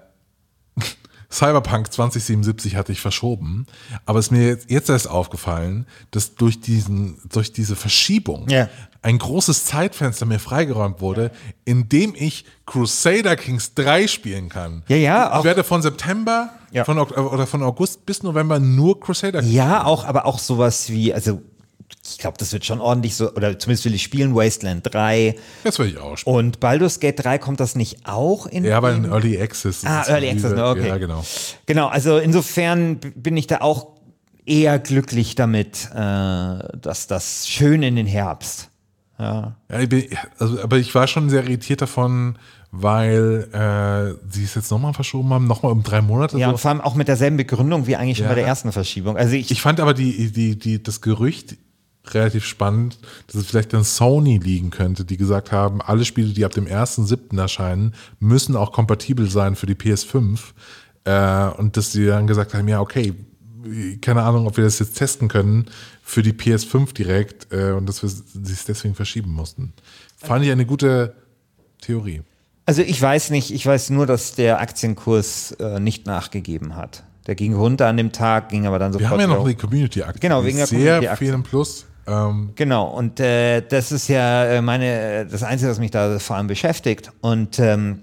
Cyberpunk 1.31 1.93
2077 1.93 2.77
hatte 2.77 2.93
ich 2.93 3.01
verschoben, 3.01 3.67
aber 4.07 4.19
es 4.19 4.27
ist 4.27 4.31
mir 4.33 4.47
jetzt, 4.47 4.71
jetzt 4.71 4.91
erst 4.91 5.09
aufgefallen, 5.09 5.87
dass 6.11 6.35
durch 6.35 6.61
diesen, 6.61 7.19
durch 7.31 7.53
diese 7.53 7.77
Verschiebung 7.77 8.49
yeah. 8.51 8.69
ein 9.01 9.19
großes 9.19 9.65
Zeitfenster 9.65 10.27
mir 10.27 10.39
freigeräumt 10.39 11.01
wurde, 11.01 11.31
in 11.65 11.89
dem 11.89 12.15
ich 12.15 12.45
Crusader 12.67 13.37
Kings 13.37 13.75
3 13.75 14.09
spielen 14.09 14.49
kann. 14.49 14.83
Ja, 14.89 14.97
ja. 14.97 15.39
Ich 15.39 15.45
werde 15.45 15.65
von 15.65 15.81
September 15.81 16.51
ja. 16.71 16.85
von, 16.85 16.99
oder 16.99 17.47
von 17.47 17.63
August 17.63 18.05
bis 18.07 18.23
November 18.23 18.59
nur 18.59 19.01
Crusader 19.01 19.41
Kings. 19.41 19.55
Ja, 19.55 19.85
auch, 19.85 20.05
aber 20.05 20.27
auch 20.27 20.39
sowas 20.39 20.91
wie, 20.91 21.15
also 21.15 21.41
ich 22.05 22.19
glaube, 22.19 22.37
das 22.39 22.53
wird 22.53 22.65
schon 22.65 22.81
ordentlich 22.81 23.15
so, 23.15 23.33
oder 23.33 23.59
zumindest 23.59 23.85
will 23.85 23.95
ich 23.95 24.03
spielen, 24.03 24.35
Wasteland 24.35 24.93
3. 24.93 25.37
Das 25.65 25.79
will 25.79 25.89
ich 25.89 25.99
auch 25.99 26.17
spielen. 26.17 26.37
Und 26.37 26.61
Baldur's 26.61 27.01
Gate 27.01 27.25
3 27.25 27.39
kommt 27.39 27.61
das 27.61 27.75
nicht 27.75 28.07
auch 28.07 28.47
in. 28.47 28.65
Ja, 28.65 28.79
aber 28.79 28.93
in 28.93 29.05
Early 29.05 29.41
Access. 29.41 29.85
Ah, 29.85 30.05
Early 30.09 30.31
Access, 30.31 30.53
ne, 30.53 30.67
okay. 30.67 30.89
Ja, 30.89 30.99
genau. 30.99 31.25
Genau, 31.67 31.89
also 31.89 32.19
insofern 32.19 32.99
bin 32.99 33.37
ich 33.37 33.47
da 33.47 33.61
auch 33.61 33.89
eher 34.45 34.79
glücklich 34.79 35.35
damit, 35.35 35.89
äh, 35.95 35.97
dass 35.97 37.07
das 37.07 37.49
schön 37.49 37.83
in 37.83 37.97
den 37.97 38.07
Herbst. 38.07 38.69
Ja. 39.19 39.57
ja 39.71 39.81
ich 39.81 39.89
bin, 39.89 40.07
also, 40.39 40.61
aber 40.61 40.79
ich 40.79 40.95
war 40.95 41.07
schon 41.07 41.31
sehr 41.31 41.45
irritiert 41.45 41.83
davon, 41.83 42.37
weil 42.73 43.49
äh, 43.53 44.33
sie 44.33 44.45
es 44.45 44.55
jetzt 44.55 44.71
nochmal 44.71 44.95
verschoben 44.95 45.33
haben, 45.33 45.47
nochmal 45.47 45.73
um 45.73 45.83
drei 45.83 46.01
Monate. 46.01 46.39
Ja, 46.39 46.47
so. 46.47 46.53
und 46.53 46.59
vor 46.59 46.71
allem 46.71 46.81
auch 46.81 46.95
mit 46.95 47.07
derselben 47.07 47.37
Begründung 47.37 47.87
wie 47.87 47.97
eigentlich 47.97 48.19
schon 48.19 48.29
bei 48.29 48.35
der 48.35 48.47
ersten 48.47 48.73
Verschiebung. 48.73 49.17
Also 49.17 49.35
ich, 49.35 49.51
ich 49.51 49.63
fand 49.63 49.79
aber 49.79 49.95
die, 49.95 50.33
die, 50.33 50.59
die, 50.59 50.83
das 50.83 51.03
Gerücht 51.03 51.57
relativ 52.11 52.45
spannend, 52.45 52.99
dass 53.27 53.37
es 53.37 53.47
vielleicht 53.47 53.75
an 53.75 53.85
Sony 53.85 54.39
liegen 54.39 54.71
könnte, 54.71 55.05
die 55.05 55.17
gesagt 55.17 55.53
haben, 55.53 55.81
alle 55.81 56.05
Spiele, 56.05 56.33
die 56.33 56.45
ab 56.45 56.53
dem 56.53 56.67
1.7. 56.67 57.39
erscheinen, 57.39 57.95
müssen 58.19 58.57
auch 58.57 58.73
kompatibel 58.73 59.31
sein 59.31 59.55
für 59.55 59.67
die 59.67 59.75
PS5. 59.75 60.39
Äh, 61.05 61.49
und 61.59 61.77
dass 61.77 61.93
sie 61.93 62.07
dann 62.07 62.27
gesagt 62.27 62.55
haben, 62.55 62.69
ja, 62.69 62.81
okay, 62.81 63.15
keine 64.01 64.23
Ahnung, 64.23 64.47
ob 64.47 64.57
wir 64.57 64.65
das 64.65 64.79
jetzt 64.79 64.95
testen 64.95 65.29
können 65.29 65.67
für 66.03 66.23
die 66.23 66.33
PS5 66.33 66.93
direkt 66.95 67.53
äh, 67.53 67.73
und 67.73 67.89
dass 67.89 68.03
wir 68.03 68.09
es 68.09 68.65
deswegen 68.65 68.95
verschieben 68.95 69.31
mussten. 69.31 69.73
Fand 70.17 70.45
ich 70.45 70.51
eine 70.51 70.67
gute 70.67 71.15
Theorie. 71.81 72.23
Also 72.67 72.83
ich 72.83 73.01
weiß 73.01 73.31
nicht, 73.31 73.53
ich 73.53 73.67
weiß 73.67 73.91
nur, 73.91 74.07
dass 74.07 74.35
der 74.35 74.61
Aktienkurs 74.61 75.53
äh, 75.53 75.81
nicht 75.81 76.07
nachgegeben 76.07 76.77
hat. 76.77 77.05
Der 77.27 77.35
ging 77.35 77.55
runter 77.55 77.87
an 77.87 77.97
dem 77.97 78.13
Tag, 78.13 78.49
ging 78.49 78.67
aber 78.67 78.79
dann 78.79 78.93
sofort. 78.93 79.11
Wir 79.11 79.25
haben 79.25 79.31
ja 79.31 79.37
noch 79.37 79.47
die 79.47 79.55
Community-Aktie. 79.55 80.21
Genau, 80.21 80.45
wegen 80.45 80.57
der 80.57 80.67
Sehr 80.67 81.17
viel 81.17 81.33
im 81.33 81.43
Plus. 81.43 81.87
Ähm 82.07 82.53
genau, 82.57 82.89
und 82.89 83.21
äh, 83.21 83.61
das 83.61 83.93
ist 83.93 84.09
ja 84.09 84.45
äh, 84.45 84.63
meine, 84.63 85.27
das 85.27 85.43
Einzige, 85.43 85.71
was 85.71 85.79
mich 85.79 85.91
da 85.91 86.19
vor 86.19 86.37
allem 86.37 86.47
beschäftigt. 86.47 87.11
Und 87.21 87.59
ähm, 87.59 88.01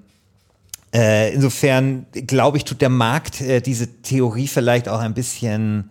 äh, 0.93 1.33
insofern 1.33 2.05
glaube 2.11 2.57
ich, 2.57 2.65
tut 2.65 2.81
der 2.81 2.89
Markt 2.89 3.41
äh, 3.41 3.61
diese 3.61 4.01
Theorie 4.01 4.47
vielleicht 4.47 4.89
auch 4.89 4.99
ein 4.99 5.13
bisschen 5.13 5.89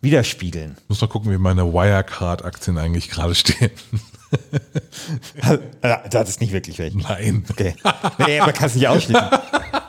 widerspiegeln. 0.00 0.76
Ich 0.82 0.88
muss 0.88 1.00
mal 1.00 1.08
gucken, 1.08 1.30
wie 1.30 1.38
meine 1.38 1.72
Wirecard-Aktien 1.72 2.78
eigentlich 2.78 3.10
gerade 3.10 3.34
stehen. 3.34 3.70
da 5.80 6.22
ist 6.22 6.40
nicht 6.40 6.52
wirklich 6.52 6.78
welche. 6.78 6.98
Nein. 6.98 7.44
Okay. 7.50 7.74
Nee, 8.18 8.38
man 8.38 8.52
kann 8.52 8.66
es 8.66 8.74
nicht 8.74 8.88
ausschließen. 8.88 9.28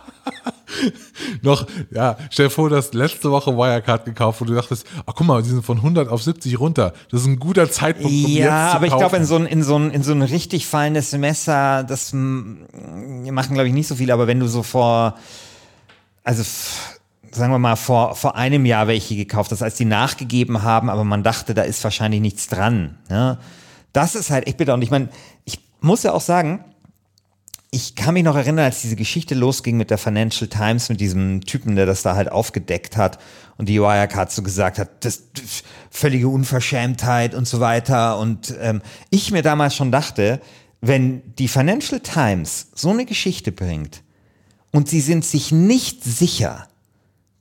noch, 1.42 1.68
ja, 1.92 2.18
stell 2.30 2.48
dir 2.48 2.50
vor, 2.50 2.70
du 2.70 2.76
hast 2.76 2.94
letzte 2.94 3.32
Woche 3.32 3.56
Wirecard 3.56 4.06
gekauft, 4.06 4.42
wo 4.42 4.46
du 4.46 4.54
dachtest, 4.54 4.86
ach 5.06 5.14
guck 5.16 5.28
mal, 5.28 5.42
die 5.42 5.50
sind 5.50 5.66
von 5.66 5.78
100 5.78 6.10
auf 6.10 6.24
70 6.24 6.60
runter. 6.60 6.94
Das 7.10 7.22
ist 7.22 7.28
ein 7.28 7.40
guter 7.40 7.70
Zeitpunkt, 7.70 8.12
um 8.12 8.28
Ja, 8.28 8.28
jetzt 8.28 8.72
zu 8.72 8.78
aber 8.78 8.88
ich 8.88 8.96
glaube, 8.96 9.18
in 9.18 9.26
so 9.26 9.36
ein, 9.36 9.46
in 9.46 9.64
so 9.64 9.78
ein, 9.78 9.92
in 9.92 10.04
so 10.04 10.12
ein 10.12 10.22
richtig 10.22 10.68
fallendes 10.68 11.12
Messer, 11.14 11.84
das 11.84 12.12
machen, 12.14 13.54
glaube 13.54 13.68
ich, 13.68 13.74
nicht 13.74 13.88
so 13.88 13.96
viel, 13.96 14.12
aber 14.12 14.28
wenn 14.28 14.40
du 14.40 14.48
so 14.48 14.64
vor, 14.64 15.16
also, 16.24 16.44
sagen 17.32 17.52
wir 17.52 17.60
mal, 17.60 17.76
vor, 17.76 18.16
vor 18.16 18.36
einem 18.36 18.66
Jahr 18.66 18.88
welche 18.88 19.16
gekauft 19.16 19.52
hast, 19.52 19.62
als 19.62 19.76
die 19.76 19.86
nachgegeben 19.86 20.64
haben, 20.64 20.90
aber 20.90 21.04
man 21.04 21.24
dachte, 21.24 21.54
da 21.54 21.64
ist 21.64 21.84
wahrscheinlich 21.84 22.22
nichts 22.22 22.48
dran. 22.48 22.98
Ja? 23.10 23.38
Das 23.94 24.16
ist 24.16 24.30
halt 24.30 24.48
echt 24.48 24.58
bitter. 24.58 24.74
Und 24.74 24.82
ich 24.82 24.92
meine, 24.92 25.10
ich 25.46 25.60
muss 25.82 26.04
ja 26.04 26.14
auch 26.14 26.22
sagen, 26.22 26.64
ich 27.74 27.96
kann 27.96 28.14
mich 28.14 28.24
noch 28.24 28.36
erinnern, 28.36 28.66
als 28.66 28.82
diese 28.82 28.98
Geschichte 28.98 29.34
losging 29.34 29.78
mit 29.78 29.90
der 29.90 29.98
Financial 29.98 30.50
Times, 30.50 30.90
mit 30.90 31.00
diesem 31.00 31.40
Typen, 31.42 31.78
der 31.78 31.86
das 31.86 32.04
da 32.04 32.16
halt 32.16 32.30
aufgedeckt 32.30 32.98
hat 32.98 33.18
und 33.58 33.70
die 33.70 33.80
Wirecard 33.80 34.30
so 34.30 34.44
gesagt 34.44 34.78
hat, 34.78 35.06
das, 35.06 35.24
das 35.34 35.64
völlige 35.90 36.28
Unverschämtheit 36.28 37.34
und 37.34 37.48
so 37.48 37.62
weiter. 37.62 38.20
Und 38.20 38.54
ähm, 38.60 38.82
ich 39.10 39.32
mir 39.32 39.42
damals 39.42 39.74
schon 39.74 39.90
dachte, 39.90 40.42
wenn 40.82 41.22
die 41.36 41.48
Financial 41.48 42.02
Times 42.02 42.68
so 42.76 42.90
eine 42.90 43.06
Geschichte 43.06 43.54
bringt 43.54 44.04
und 44.72 44.90
sie 44.90 45.00
sind 45.00 45.24
sich 45.24 45.54
nicht 45.54 46.04
sicher, 46.04 46.68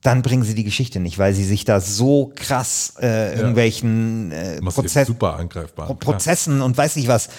dann 0.01 0.21
bringen 0.21 0.43
sie 0.43 0.55
die 0.55 0.63
Geschichte 0.63 0.99
nicht, 0.99 1.19
weil 1.19 1.33
sie 1.33 1.43
sich 1.43 1.65
da 1.65 1.79
so 1.79 2.31
krass 2.35 2.93
äh, 3.01 3.35
irgendwelchen 3.35 4.31
äh, 4.31 4.61
Prozess 4.61 5.07
super 5.07 5.35
angreifbar, 5.35 5.93
Prozessen 5.95 6.61
und 6.61 6.77
weiß 6.77 6.95
nicht 6.95 7.07
was 7.07 7.29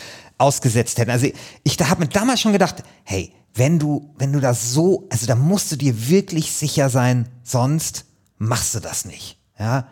ausgesetzt 0.43 0.99
hätten. 0.99 1.11
Also 1.11 1.28
ich 1.62 1.76
da 1.76 1.88
habe 1.88 2.01
mir 2.01 2.09
damals 2.09 2.40
schon 2.40 2.53
gedacht, 2.53 2.82
hey, 3.05 3.32
wenn 3.55 3.78
du, 3.78 4.14
wenn 4.18 4.32
du 4.32 4.40
das 4.40 4.72
so, 4.72 5.07
also 5.11 5.26
da 5.26 5.34
musst 5.34 5.70
du 5.72 5.76
dir 5.76 6.09
wirklich 6.09 6.53
sicher 6.53 6.88
sein, 6.90 7.28
sonst 7.43 8.05
machst 8.38 8.74
du 8.74 8.80
das 8.80 9.05
nicht. 9.05 9.38
Ja. 9.59 9.86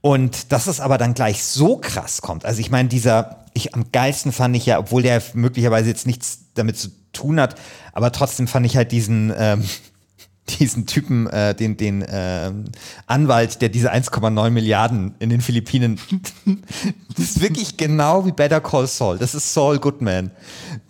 Und 0.00 0.52
dass 0.52 0.66
es 0.66 0.80
aber 0.80 0.98
dann 0.98 1.14
gleich 1.14 1.42
so 1.42 1.78
krass 1.78 2.20
kommt. 2.20 2.44
Also 2.44 2.60
ich 2.60 2.70
meine, 2.70 2.88
dieser, 2.88 3.46
ich 3.54 3.74
am 3.74 3.90
geilsten 3.90 4.32
fand 4.32 4.54
ich 4.56 4.66
ja, 4.66 4.78
obwohl 4.78 5.02
der 5.02 5.22
möglicherweise 5.34 5.88
jetzt 5.88 6.06
nichts 6.06 6.40
damit 6.54 6.76
zu 6.76 6.88
tun 7.12 7.40
hat, 7.40 7.56
aber 7.92 8.12
trotzdem 8.12 8.46
fand 8.46 8.66
ich 8.66 8.76
halt 8.76 8.92
diesen, 8.92 9.32
ähm, 9.36 9.64
diesen 10.48 10.86
Typen, 10.86 11.26
äh, 11.28 11.54
den, 11.54 11.76
den 11.76 12.02
äh, 12.02 12.52
Anwalt, 13.06 13.60
der 13.62 13.68
diese 13.68 13.92
1,9 13.92 14.50
Milliarden 14.50 15.14
in 15.18 15.30
den 15.30 15.40
Philippinen, 15.40 16.00
das 17.16 17.24
ist 17.24 17.40
wirklich 17.40 17.76
genau 17.76 18.26
wie 18.26 18.32
Better 18.32 18.60
Call 18.60 18.86
Saul. 18.86 19.18
Das 19.18 19.34
ist 19.34 19.52
Saul 19.52 19.78
Goodman. 19.78 20.30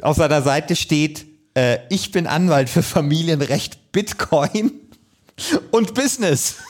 Auf 0.02 0.16
seiner 0.16 0.42
Seite 0.42 0.76
steht, 0.76 1.26
äh, 1.54 1.78
ich 1.90 2.12
bin 2.12 2.26
Anwalt 2.26 2.68
für 2.68 2.82
Familienrecht 2.82 3.92
Bitcoin. 3.92 4.72
und 5.70 5.94
Business. 5.94 6.56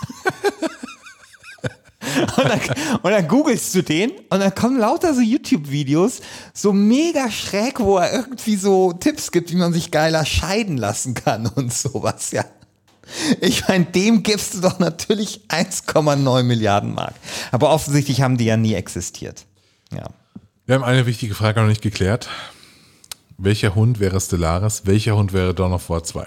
Und 2.37 2.45
dann, 2.45 2.61
und 3.03 3.11
dann, 3.11 3.29
googelst 3.29 3.75
du 3.75 3.83
den 3.83 4.13
und 4.31 4.41
dann 4.41 4.55
kommen 4.55 4.79
lauter 4.79 5.13
so 5.15 5.21
YouTube-Videos, 5.21 6.21
so 6.55 6.73
mega 6.73 7.31
schräg, 7.31 7.81
wo 7.81 7.99
er 7.99 8.13
irgendwie 8.13 8.57
so 8.57 8.93
Tipps 8.93 9.31
gibt, 9.31 9.51
wie 9.51 9.57
man 9.57 9.73
sich 9.73 9.91
geiler 9.91 10.25
scheiden 10.25 10.79
lassen 10.79 11.15
kann 11.15 11.47
und 11.47 11.73
sowas, 11.73 12.31
ja. 12.31 12.45
Ich 13.41 13.67
meine, 13.69 13.85
dem 13.87 14.23
gibst 14.23 14.55
du 14.55 14.61
doch 14.61 14.79
natürlich 14.79 15.41
1,9 15.49 16.43
Milliarden 16.43 16.95
Mark. 16.95 17.15
Aber 17.53 17.71
offensichtlich 17.71 18.23
haben 18.23 18.37
die 18.37 18.45
ja 18.45 18.57
nie 18.57 18.75
existiert. 18.75 19.47
Ja. 19.93 20.09
Wir 20.67 20.75
haben 20.75 20.85
eine 20.85 21.07
wichtige 21.07 21.35
Frage 21.35 21.61
noch 21.61 21.69
nicht 21.69 21.83
geklärt. 21.83 22.29
Welcher 23.39 23.75
Hund 23.75 24.01
wäre 24.01 24.21
Stellaris? 24.21 24.83
Welcher 24.85 25.17
Hund 25.17 25.33
wäre 25.33 25.55
Dawn 25.55 25.73
of 25.73 25.89
War 25.91 26.03
2? 26.03 26.27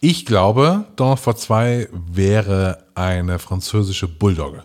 Ich 0.00 0.24
glaube, 0.24 0.84
Dawn 0.94 1.12
of 1.12 1.26
War 1.26 1.36
2 1.36 1.88
wäre 1.92 2.84
eine 2.94 3.38
französische 3.38 4.06
Bulldogge. 4.06 4.64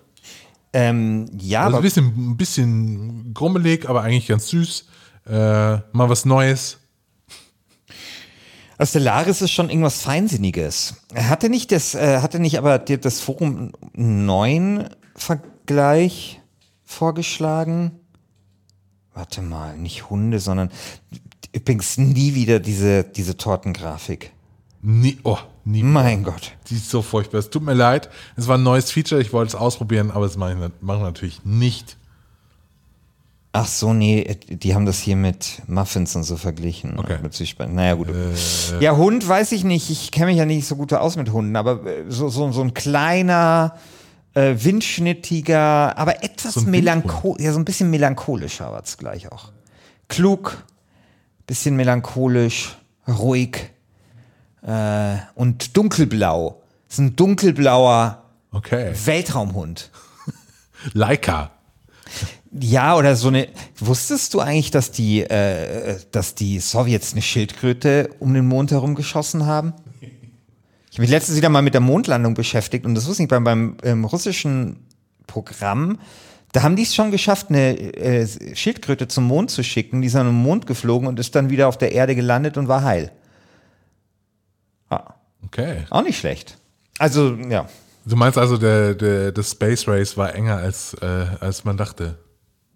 Ähm, 0.74 1.26
ja, 1.40 1.64
also 1.64 1.78
ein 1.78 1.84
bisschen, 1.84 2.06
ein 2.06 2.38
bisschen 2.38 3.34
grummelig, 3.34 3.90
aber 3.90 4.04
eigentlich 4.04 4.28
ganz 4.28 4.48
süß. 4.50 4.86
Äh, 5.28 5.32
mal 5.34 6.08
was 6.08 6.26
Neues. 6.26 6.78
Stellaris 8.86 9.42
ist 9.42 9.52
schon 9.52 9.70
irgendwas 9.70 10.02
Feinsinniges. 10.02 10.96
Er 11.14 11.30
hatte 11.30 11.50
nicht 11.50 11.72
das, 11.72 11.96
äh, 11.96 12.20
hatte 12.20 12.40
nicht 12.40 12.58
aber 12.58 12.80
das 12.80 13.20
Forum 13.20 13.72
9 13.94 14.90
Vergleich 15.16 16.42
vorgeschlagen. 16.84 17.92
Warte 19.14 19.42
mal, 19.42 19.78
nicht 19.78 20.10
Hunde, 20.10 20.40
sondern 20.40 20.70
übrigens 21.52 21.98
nie 21.98 22.34
wieder 22.34 22.60
diese, 22.60 23.04
diese 23.04 23.38
Tortengrafik. 23.38 24.32
Nie, 24.82 25.20
oh, 25.24 25.38
nie. 25.64 25.84
Mein 25.84 26.24
Gott. 26.24 26.54
Die 26.70 26.76
ist 26.76 26.90
so 26.90 27.02
furchtbar. 27.02 27.40
Es 27.40 27.50
tut 27.50 27.64
mir 27.64 27.74
leid. 27.74 28.10
Es 28.36 28.48
war 28.48 28.58
ein 28.58 28.64
neues 28.64 28.90
Feature. 28.90 29.22
Ich 29.22 29.32
wollte 29.32 29.50
es 29.50 29.56
ausprobieren, 29.56 30.12
aber 30.12 30.26
das 30.26 30.38
mache 30.38 30.54
ich 30.54 30.88
natürlich 30.88 31.46
nicht. 31.46 31.98
Ach 33.54 33.68
so, 33.68 33.94
nee, 33.94 34.38
die 34.48 34.74
haben 34.76 34.86
das 34.86 35.00
hier 35.00 35.18
mit 35.18 35.62
Muffins 35.68 36.16
und 36.16 36.24
so 36.24 36.38
verglichen. 36.38 36.98
Okay. 36.98 37.18
Mit 37.22 37.34
Süßspeisen. 37.34 37.76
Naja, 37.76 37.96
gut. 37.96 38.08
Äh, 38.10 38.80
ja, 38.80 38.96
Hund 38.96 39.28
weiß 39.28 39.52
ich 39.52 39.66
nicht. 39.66 39.90
Ich 39.90 40.12
kenne 40.12 40.28
mich 40.28 40.38
ja 40.38 40.46
nicht 40.46 40.66
so 40.66 40.78
gut 40.78 40.94
aus 40.94 41.18
mit 41.18 41.34
Hunden, 41.34 41.58
aber 41.58 41.86
äh, 41.86 42.06
so, 42.08 42.30
so, 42.30 42.50
so 42.54 42.62
ein 42.62 42.74
kleiner, 42.74 43.76
äh, 44.34 44.56
windschnittiger, 44.58 45.98
aber 45.98 46.24
etwas 46.24 46.54
so 46.54 46.62
melancholisch, 46.62 47.44
ja, 47.44 47.52
so 47.52 47.60
ein 47.60 47.66
bisschen 47.66 47.90
melancholischer 47.90 48.72
war 48.72 48.84
es 48.84 48.98
gleich 48.98 49.30
auch. 49.32 49.52
Klug, 50.08 50.64
bisschen 51.46 51.76
melancholisch, 51.76 52.78
ruhig 53.08 53.70
äh, 54.62 55.16
und 55.36 55.76
dunkelblau. 55.76 56.62
Das 56.88 56.96
ist 56.96 57.00
ein 57.00 57.16
dunkelblauer 57.18 58.24
okay. 58.52 58.94
Weltraumhund. 59.06 59.92
Leica. 60.94 61.52
Ja, 62.54 62.98
oder 62.98 63.16
so 63.16 63.30
eine. 63.30 63.48
Wusstest 63.78 64.34
du 64.34 64.40
eigentlich, 64.42 64.72
dass 64.72 64.92
die, 64.92 65.22
äh, 65.22 66.00
dass 66.12 66.36
die 66.36 66.60
Sowjets 66.60 67.14
eine 67.14 67.22
Schildkröte 67.22 68.10
um 68.20 68.34
den 68.34 68.46
Mond 68.46 68.72
herum 68.72 68.96
geschossen 68.96 69.46
haben? 69.46 69.74
Ich 70.02 70.98
habe 70.98 71.04
mich 71.04 71.10
letztens 71.10 71.38
wieder 71.38 71.48
mal 71.48 71.62
mit 71.62 71.74
der 71.74 71.82
Mondlandung 71.82 72.34
beschäftigt 72.34 72.86
und 72.86 72.96
das 72.96 73.08
wusste 73.08 73.24
ich 73.24 73.30
beim, 73.30 73.46
beim 73.46 73.78
ähm, 73.84 74.04
russischen 74.04 74.86
Programm. 75.26 76.00
Da 76.52 76.64
haben 76.64 76.76
die 76.76 76.84
es 76.84 76.94
schon 76.94 77.12
geschafft, 77.12 77.48
eine 77.48 77.78
äh, 77.96 78.28
Schildkröte 78.56 79.08
zum 79.08 79.24
Mond 79.24 79.52
zu 79.52 79.64
schicken. 79.64 80.02
Die 80.02 80.08
ist 80.08 80.16
dann 80.16 80.28
im 80.28 80.36
Mond 80.36 80.68
geflogen 80.68 81.08
und 81.08 81.18
ist 81.18 81.34
dann 81.34 81.50
wieder 81.50 81.70
auf 81.70 81.78
der 81.78 81.94
Erde 81.94 82.14
gelandet 82.14 82.58
und 82.58 82.68
war 82.68 82.84
heil. 82.84 83.14
Ah. 84.90 85.14
Okay. 85.46 85.86
Auch 85.90 86.04
nicht 86.04 86.20
schlecht. 86.20 86.58
Also, 87.00 87.36
ja. 87.36 87.70
Du 88.06 88.18
meinst 88.18 88.38
also, 88.38 88.58
der, 88.58 88.94
der, 88.96 89.32
das 89.32 89.52
Space 89.52 89.88
Race 89.88 90.18
war 90.18 90.36
enger 90.36 90.58
als, 90.58 90.94
äh, 90.96 91.26
als 91.40 91.64
man 91.64 91.78
dachte? 91.78 92.18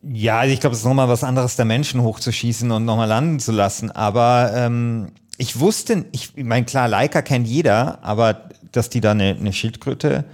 Ja, 0.07 0.39
also 0.39 0.53
ich 0.53 0.59
glaube, 0.59 0.73
es 0.73 0.81
ist 0.81 0.85
nochmal 0.85 1.09
was 1.09 1.23
anderes, 1.23 1.55
der 1.55 1.65
Menschen 1.65 2.01
hochzuschießen 2.01 2.69
und 2.69 2.85
nochmal 2.85 3.07
landen 3.07 3.39
zu 3.39 3.51
lassen. 3.51 3.89
Aber 3.89 4.51
ähm, 4.53 5.07
ich 5.37 5.59
wusste, 5.59 6.05
ich 6.11 6.35
meine, 6.37 6.65
klar, 6.65 6.87
Leica 6.87 7.21
kennt 7.23 7.47
jeder, 7.47 8.03
aber 8.03 8.49
dass 8.71 8.89
die 8.89 9.01
da 9.01 9.11
eine, 9.11 9.35
eine 9.35 9.51
Schildkröte 9.51 10.25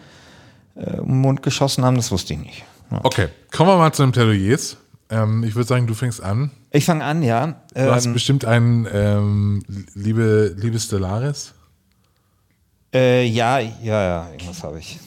äh, 0.76 0.98
den 0.98 1.22
Mund 1.22 1.42
geschossen 1.42 1.86
haben, 1.86 1.96
das 1.96 2.12
wusste 2.12 2.34
ich 2.34 2.40
nicht. 2.40 2.64
Ja. 2.92 3.00
Okay, 3.04 3.30
kommen 3.52 3.70
wir 3.70 3.78
mal 3.78 3.94
zu 3.94 4.04
den 4.04 4.12
Plädoyers. 4.12 4.78
Ähm, 5.10 5.44
ich 5.44 5.56
würde 5.56 5.68
sagen, 5.68 5.88
du 5.88 5.94
fängst 5.94 6.22
an. 6.22 6.52
Ich 6.72 6.86
fange 6.86 7.04
an, 7.06 7.24
ja. 7.24 7.62
Du 7.74 7.82
ähm, 7.82 7.92
hast 7.92 8.12
bestimmt 8.12 8.44
einen, 8.44 8.88
ähm, 8.92 9.64
liebe, 9.94 10.54
liebe 10.58 10.80
Stellaris. 10.80 11.54
Äh, 12.94 13.26
ja, 13.26 13.60
ja, 13.60 13.72
ja, 13.84 14.30
irgendwas 14.32 14.64
habe 14.64 14.80
ich. 14.80 15.00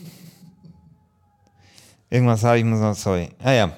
Irgendwas 2.08 2.42
habe 2.44 2.58
ich, 2.58 2.64
muss 2.64 2.80
noch, 2.80 2.94
sorry. 2.94 3.28
Ah 3.42 3.52
ja, 3.52 3.72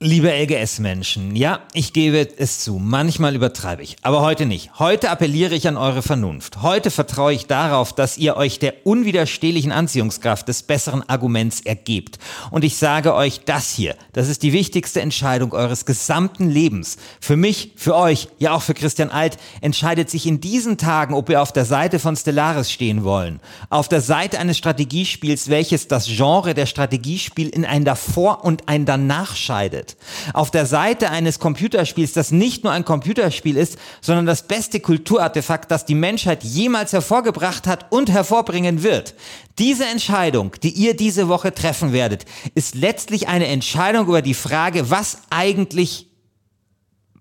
Liebe 0.00 0.30
LGS-Menschen, 0.30 1.34
ja, 1.34 1.58
ich 1.72 1.92
gebe 1.92 2.28
es 2.36 2.60
zu, 2.60 2.78
manchmal 2.78 3.34
übertreibe 3.34 3.82
ich, 3.82 3.96
aber 4.02 4.20
heute 4.20 4.46
nicht. 4.46 4.78
Heute 4.78 5.10
appelliere 5.10 5.56
ich 5.56 5.66
an 5.66 5.76
eure 5.76 6.02
Vernunft. 6.02 6.62
Heute 6.62 6.92
vertraue 6.92 7.32
ich 7.32 7.48
darauf, 7.48 7.92
dass 7.92 8.16
ihr 8.16 8.36
euch 8.36 8.60
der 8.60 8.86
unwiderstehlichen 8.86 9.72
Anziehungskraft 9.72 10.46
des 10.46 10.62
besseren 10.62 11.02
Arguments 11.08 11.62
ergebt. 11.62 12.20
Und 12.52 12.62
ich 12.62 12.76
sage 12.76 13.12
euch 13.12 13.40
das 13.44 13.72
hier, 13.72 13.96
das 14.12 14.28
ist 14.28 14.44
die 14.44 14.52
wichtigste 14.52 15.00
Entscheidung 15.00 15.52
eures 15.52 15.84
gesamten 15.84 16.48
Lebens. 16.48 16.96
Für 17.20 17.36
mich, 17.36 17.72
für 17.74 17.96
euch, 17.96 18.28
ja 18.38 18.52
auch 18.52 18.62
für 18.62 18.74
Christian 18.74 19.10
Alt, 19.10 19.36
entscheidet 19.62 20.10
sich 20.10 20.28
in 20.28 20.40
diesen 20.40 20.78
Tagen, 20.78 21.12
ob 21.12 21.28
ihr 21.28 21.42
auf 21.42 21.52
der 21.52 21.64
Seite 21.64 21.98
von 21.98 22.14
Stellaris 22.14 22.70
stehen 22.70 23.02
wollen. 23.02 23.40
Auf 23.68 23.88
der 23.88 24.00
Seite 24.00 24.38
eines 24.38 24.58
Strategiespiels, 24.58 25.48
welches 25.48 25.88
das 25.88 26.06
Genre 26.06 26.54
der 26.54 26.66
Strategiespiel 26.66 27.48
in 27.48 27.64
ein 27.64 27.84
Davor 27.84 28.44
und 28.44 28.68
ein 28.68 28.86
Danach 28.86 29.34
scheidet 29.34 29.87
findet. 29.88 30.34
Auf 30.34 30.50
der 30.50 30.66
Seite 30.66 31.10
eines 31.10 31.38
Computerspiels, 31.38 32.12
das 32.12 32.30
nicht 32.30 32.64
nur 32.64 32.72
ein 32.72 32.84
Computerspiel 32.84 33.56
ist, 33.56 33.78
sondern 34.00 34.26
das 34.26 34.46
beste 34.46 34.80
Kulturartefakt, 34.80 35.70
das 35.70 35.84
die 35.84 35.94
Menschheit 35.94 36.44
jemals 36.44 36.92
hervorgebracht 36.92 37.66
hat 37.66 37.90
und 37.90 38.10
hervorbringen 38.10 38.82
wird. 38.82 39.14
Diese 39.58 39.84
Entscheidung, 39.86 40.54
die 40.62 40.70
ihr 40.70 40.96
diese 40.96 41.28
Woche 41.28 41.52
treffen 41.52 41.92
werdet, 41.92 42.24
ist 42.54 42.74
letztlich 42.74 43.28
eine 43.28 43.46
Entscheidung 43.46 44.06
über 44.06 44.22
die 44.22 44.34
Frage, 44.34 44.90
was 44.90 45.18
eigentlich, 45.30 46.08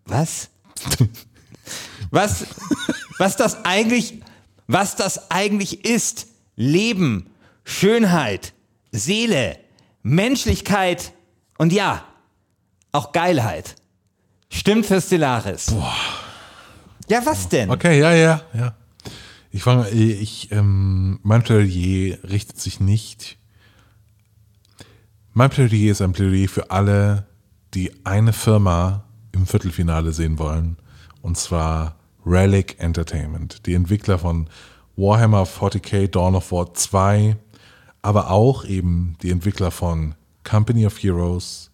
was? 0.05 0.49
was, 2.11 2.45
was 3.17 3.35
das 3.35 3.65
eigentlich, 3.65 4.21
was 4.67 4.95
das 4.95 5.31
eigentlich 5.31 5.85
ist. 5.85 6.27
Leben, 6.55 7.29
Schönheit, 7.63 8.53
Seele, 8.91 9.59
Menschlichkeit 10.01 11.13
und 11.59 11.71
ja, 11.71 12.06
auch 12.97 13.11
Geilheit. 13.11 13.75
Stimmt 14.49 14.85
für 14.85 14.99
Stellaris. 15.01 15.67
Boah. 15.67 15.93
Ja, 17.07 17.25
was 17.25 17.47
denn? 17.47 17.69
Okay, 17.69 17.99
ja, 17.99 18.13
ja, 18.13 18.41
ja. 18.53 18.75
Ich 19.51 19.63
fange, 19.63 19.89
ich, 19.89 20.51
ähm, 20.51 21.19
mein 21.23 21.41
Plädoyer 21.41 22.17
richtet 22.29 22.59
sich 22.59 22.79
nicht. 22.79 23.37
Mein 25.33 25.49
Plädoyer 25.49 25.91
ist 25.91 26.01
ein 26.01 26.11
Plädoyer 26.11 26.49
für 26.49 26.69
alle, 26.69 27.25
die 27.73 27.91
eine 28.05 28.33
Firma 28.33 29.05
im 29.31 29.45
Viertelfinale 29.45 30.11
sehen 30.11 30.37
wollen. 30.37 30.77
Und 31.21 31.37
zwar 31.37 31.95
Relic 32.25 32.75
Entertainment, 32.79 33.65
die 33.65 33.73
Entwickler 33.73 34.19
von 34.19 34.49
Warhammer 34.97 35.43
40k 35.43 36.07
Dawn 36.07 36.35
of 36.35 36.51
War 36.51 36.73
2, 36.73 37.37
aber 38.01 38.31
auch 38.31 38.65
eben 38.65 39.15
die 39.21 39.31
Entwickler 39.31 39.71
von 39.71 40.15
Company 40.43 40.85
of 40.85 41.01
Heroes, 41.01 41.66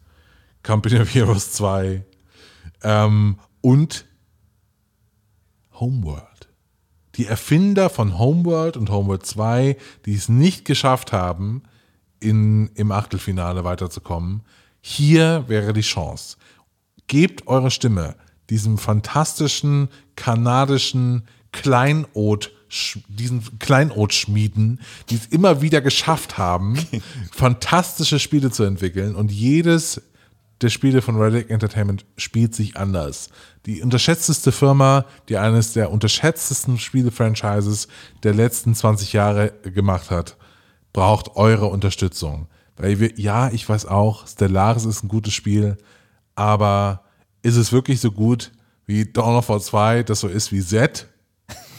Company 0.64 1.00
of 1.00 1.14
Heroes 1.14 1.52
2 1.54 2.04
ähm, 2.84 3.38
und 3.62 4.06
Homeworld. 5.74 6.50
Die 7.16 7.28
Erfinder 7.28 7.90
von 7.90 8.18
Homeworld 8.18 8.78
und 8.78 8.90
Homeworld 8.90 9.26
2, 9.26 9.78
die 10.06 10.16
es 10.16 10.30
nicht 10.30 10.66
geschafft 10.66 11.12
haben, 11.12 11.64
in, 12.20 12.72
im 12.76 12.92
Achtelfinale 12.92 13.64
weiterzukommen, 13.64 14.42
hier 14.82 15.46
wäre 15.48 15.74
die 15.74 15.82
Chance. 15.82 16.38
Gebt 17.08 17.48
eure 17.48 17.70
Stimme 17.70 18.16
diesem 18.50 18.78
fantastischen 18.78 19.90
kanadischen 20.16 21.24
Kleinod 21.52 22.52
diesen 23.08 23.60
Kleinod-Schmieden, 23.60 24.82
die 25.10 25.16
es 25.16 25.28
immer 25.28 25.62
wieder 25.62 25.80
geschafft 25.80 26.40
haben, 26.40 26.76
fantastische 27.32 28.18
Spiele 28.18 28.50
zu 28.50 28.64
entwickeln 28.64 29.14
und 29.14 29.32
jedes 29.32 30.02
der 30.62 30.70
Spiele 30.70 31.02
von 31.02 31.18
Relic 31.18 31.50
Entertainment 31.50 32.06
spielt 32.18 32.56
sich 32.56 32.78
anders. 32.78 33.30
Die 33.66 33.82
unterschätzteste 33.82 34.52
Firma, 34.52 35.06
die 35.30 35.38
eines 35.38 35.74
der 35.74 35.92
unterschätztesten 35.92 36.78
Spiele-Franchises 36.78 37.88
der 38.24 38.34
letzten 38.34 38.76
20 38.76 39.14
Jahre 39.14 39.52
gemacht 39.64 40.12
hat, 40.12 40.38
braucht 40.94 41.36
eure 41.36 41.68
Unterstützung. 41.68 42.48
Weil 42.78 43.00
wir, 43.00 43.20
ja, 43.20 43.50
ich 43.50 43.68
weiß 43.68 43.86
auch, 43.86 44.28
Stellaris 44.28 44.86
ist 44.86 45.04
ein 45.04 45.10
gutes 45.10 45.34
Spiel, 45.34 45.78
aber 46.36 47.04
ist 47.42 47.58
es 47.58 47.72
wirklich 47.72 48.00
so 48.00 48.12
gut 48.12 48.52
wie 48.86 49.06
Dawn 49.06 49.36
of 49.36 49.50
War 49.50 49.60
2, 49.60 50.04
das 50.04 50.22
so 50.22 50.28
ist 50.28 50.52
wie 50.52 50.62
Z? 50.62 51.08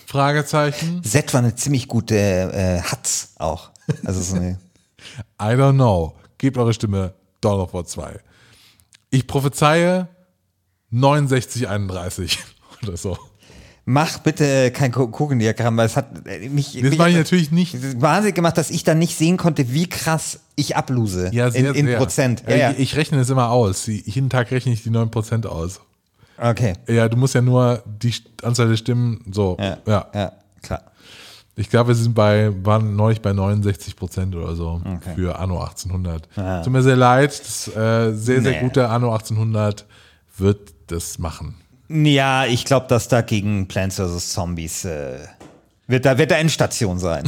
Fragezeichen. 0.07 1.03
Z 1.05 1.33
war 1.35 1.41
eine 1.41 1.55
ziemlich 1.55 1.89
gute 1.89 2.17
äh, 2.17 2.81
Hatz 2.81 3.35
auch. 3.39 3.71
Also 4.05 4.21
so 4.21 4.37
eine 4.37 4.59
I 5.41 5.55
don't 5.57 5.75
know. 5.75 6.15
Gebt 6.39 6.57
eure 6.57 6.73
Stimme 6.73 7.15
Dawn 7.41 7.61
of 7.61 7.75
War 7.75 7.85
2. 7.85 8.21
Ich 9.15 9.29
prophezeie 9.29 10.09
6931 10.91 12.39
oder 12.83 12.97
so. 12.97 13.17
Mach 13.85 14.19
bitte 14.19 14.73
kein 14.73 14.91
Kuchendiagramm, 14.91 15.77
weil 15.77 15.87
es 15.87 15.97
hat 15.97 16.25
mich. 16.51 16.73
Das 16.73 16.83
mich 16.83 16.99
mache 16.99 17.11
ich 17.11 17.17
natürlich 17.17 17.53
nicht. 17.53 18.01
Wahnsinnig 18.01 18.35
gemacht, 18.35 18.57
dass 18.59 18.71
ich 18.71 18.83
dann 18.83 18.99
nicht 18.99 19.17
sehen 19.17 19.37
konnte, 19.37 19.73
wie 19.73 19.87
krass 19.89 20.41
ich 20.57 20.75
ablose. 20.75 21.31
Ja, 21.33 21.51
sehr, 21.51 21.71
in, 21.71 21.75
in 21.75 21.87
sehr. 21.87 21.99
Prozent. 21.99 22.43
Ja, 22.49 22.55
ich, 22.55 22.61
ja. 22.61 22.75
ich 22.77 22.97
rechne 22.97 23.21
es 23.21 23.31
immer 23.31 23.51
aus. 23.51 23.87
Jeden 23.87 24.31
Tag 24.31 24.51
rechne 24.51 24.73
ich 24.73 24.83
die 24.83 24.91
9% 24.91 25.47
aus. 25.47 25.81
Okay. 26.39 26.73
Ja, 26.89 27.09
du 27.09 27.17
musst 27.17 27.35
ja 27.35 27.43
nur 27.43 27.85
die 27.87 28.15
Anzahl 28.43 28.69
der 28.69 28.77
Stimmen 28.77 29.23
so. 29.31 29.57
Ja. 29.61 29.79
ja. 29.87 30.07
ja 30.13 30.33
klar. 30.63 30.83
Ich 31.57 31.71
glaube, 31.71 31.89
wir 31.89 31.95
sind 31.95 32.15
bei, 32.15 32.51
waren 32.65 32.97
neulich 32.97 33.23
bei 33.23 33.33
69 33.33 33.95
Prozent 33.97 34.35
oder 34.35 34.57
so 34.57 34.81
Okay. 34.85 35.15
für 35.15 35.39
Anno 35.39 35.61
1800. 35.63 36.29
Ah. 36.37 36.63
Tut 36.63 36.73
mir 36.73 36.83
sehr 36.83 36.97
leid, 36.97 37.39
das 37.39 37.69
äh, 37.69 38.13
sehr, 38.13 38.43
sehr 38.43 38.53
Nee. 38.53 38.61
gute 38.61 38.89
Anno 38.89 39.13
1800 39.13 39.85
wird 40.37 40.73
das 40.89 41.19
machen. 41.19 41.55
Ja, 41.89 42.45
ich 42.47 42.65
glaube, 42.65 42.87
dass 42.89 43.07
da 43.09 43.21
gegen 43.21 43.69
Plants 43.69 43.97
vs. 43.97 44.33
Zombies 44.33 44.85
äh, 44.85 45.19
wird 45.87 46.05
da 46.07 46.19
wird 46.19 46.31
da 46.33 46.37
Endstation 46.37 46.99
sein. 46.99 47.25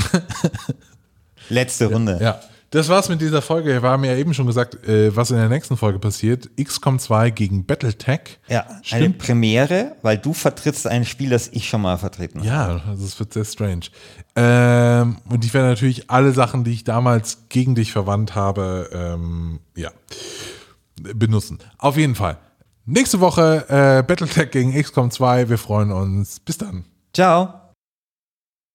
Letzte 1.48 1.86
Runde. 1.86 2.18
Ja, 2.20 2.40
das 2.70 2.88
war's 2.88 3.08
mit 3.08 3.20
dieser 3.20 3.42
Folge. 3.42 3.82
Wir 3.82 3.88
haben 3.88 4.04
ja 4.04 4.16
eben 4.16 4.34
schon 4.34 4.46
gesagt, 4.46 4.86
äh, 4.86 5.14
was 5.14 5.30
in 5.30 5.36
der 5.36 5.48
nächsten 5.48 5.76
Folge 5.76 5.98
passiert. 5.98 6.50
XCOM 6.60 6.98
2 6.98 7.30
gegen 7.30 7.64
Battletech. 7.64 8.38
Ja, 8.48 8.66
eine 8.66 8.80
Stimmt. 8.82 9.18
Premiere, 9.18 9.92
weil 10.02 10.18
du 10.18 10.32
vertrittst 10.32 10.86
ein 10.86 11.04
Spiel, 11.04 11.30
das 11.30 11.48
ich 11.48 11.68
schon 11.68 11.82
mal 11.82 11.96
vertreten 11.96 12.40
habe. 12.40 12.48
Ja, 12.48 12.82
also 12.88 13.04
es 13.04 13.18
wird 13.18 13.32
sehr 13.32 13.44
strange. 13.44 13.86
Ähm, 14.34 15.18
und 15.28 15.44
ich 15.44 15.54
werde 15.54 15.68
natürlich 15.68 16.10
alle 16.10 16.32
Sachen, 16.32 16.64
die 16.64 16.72
ich 16.72 16.84
damals 16.84 17.48
gegen 17.48 17.74
dich 17.74 17.92
verwandt 17.92 18.34
habe, 18.34 18.90
ähm, 18.92 19.60
ja, 19.76 19.90
benutzen. 20.96 21.58
Auf 21.78 21.96
jeden 21.96 22.14
Fall. 22.14 22.38
Nächste 22.84 23.20
Woche 23.20 23.64
äh, 23.68 24.02
Battletech 24.02 24.50
gegen 24.50 24.80
XCOM 24.80 25.10
2. 25.10 25.48
Wir 25.48 25.58
freuen 25.58 25.92
uns. 25.92 26.40
Bis 26.40 26.58
dann. 26.58 26.84
Ciao. 27.12 27.65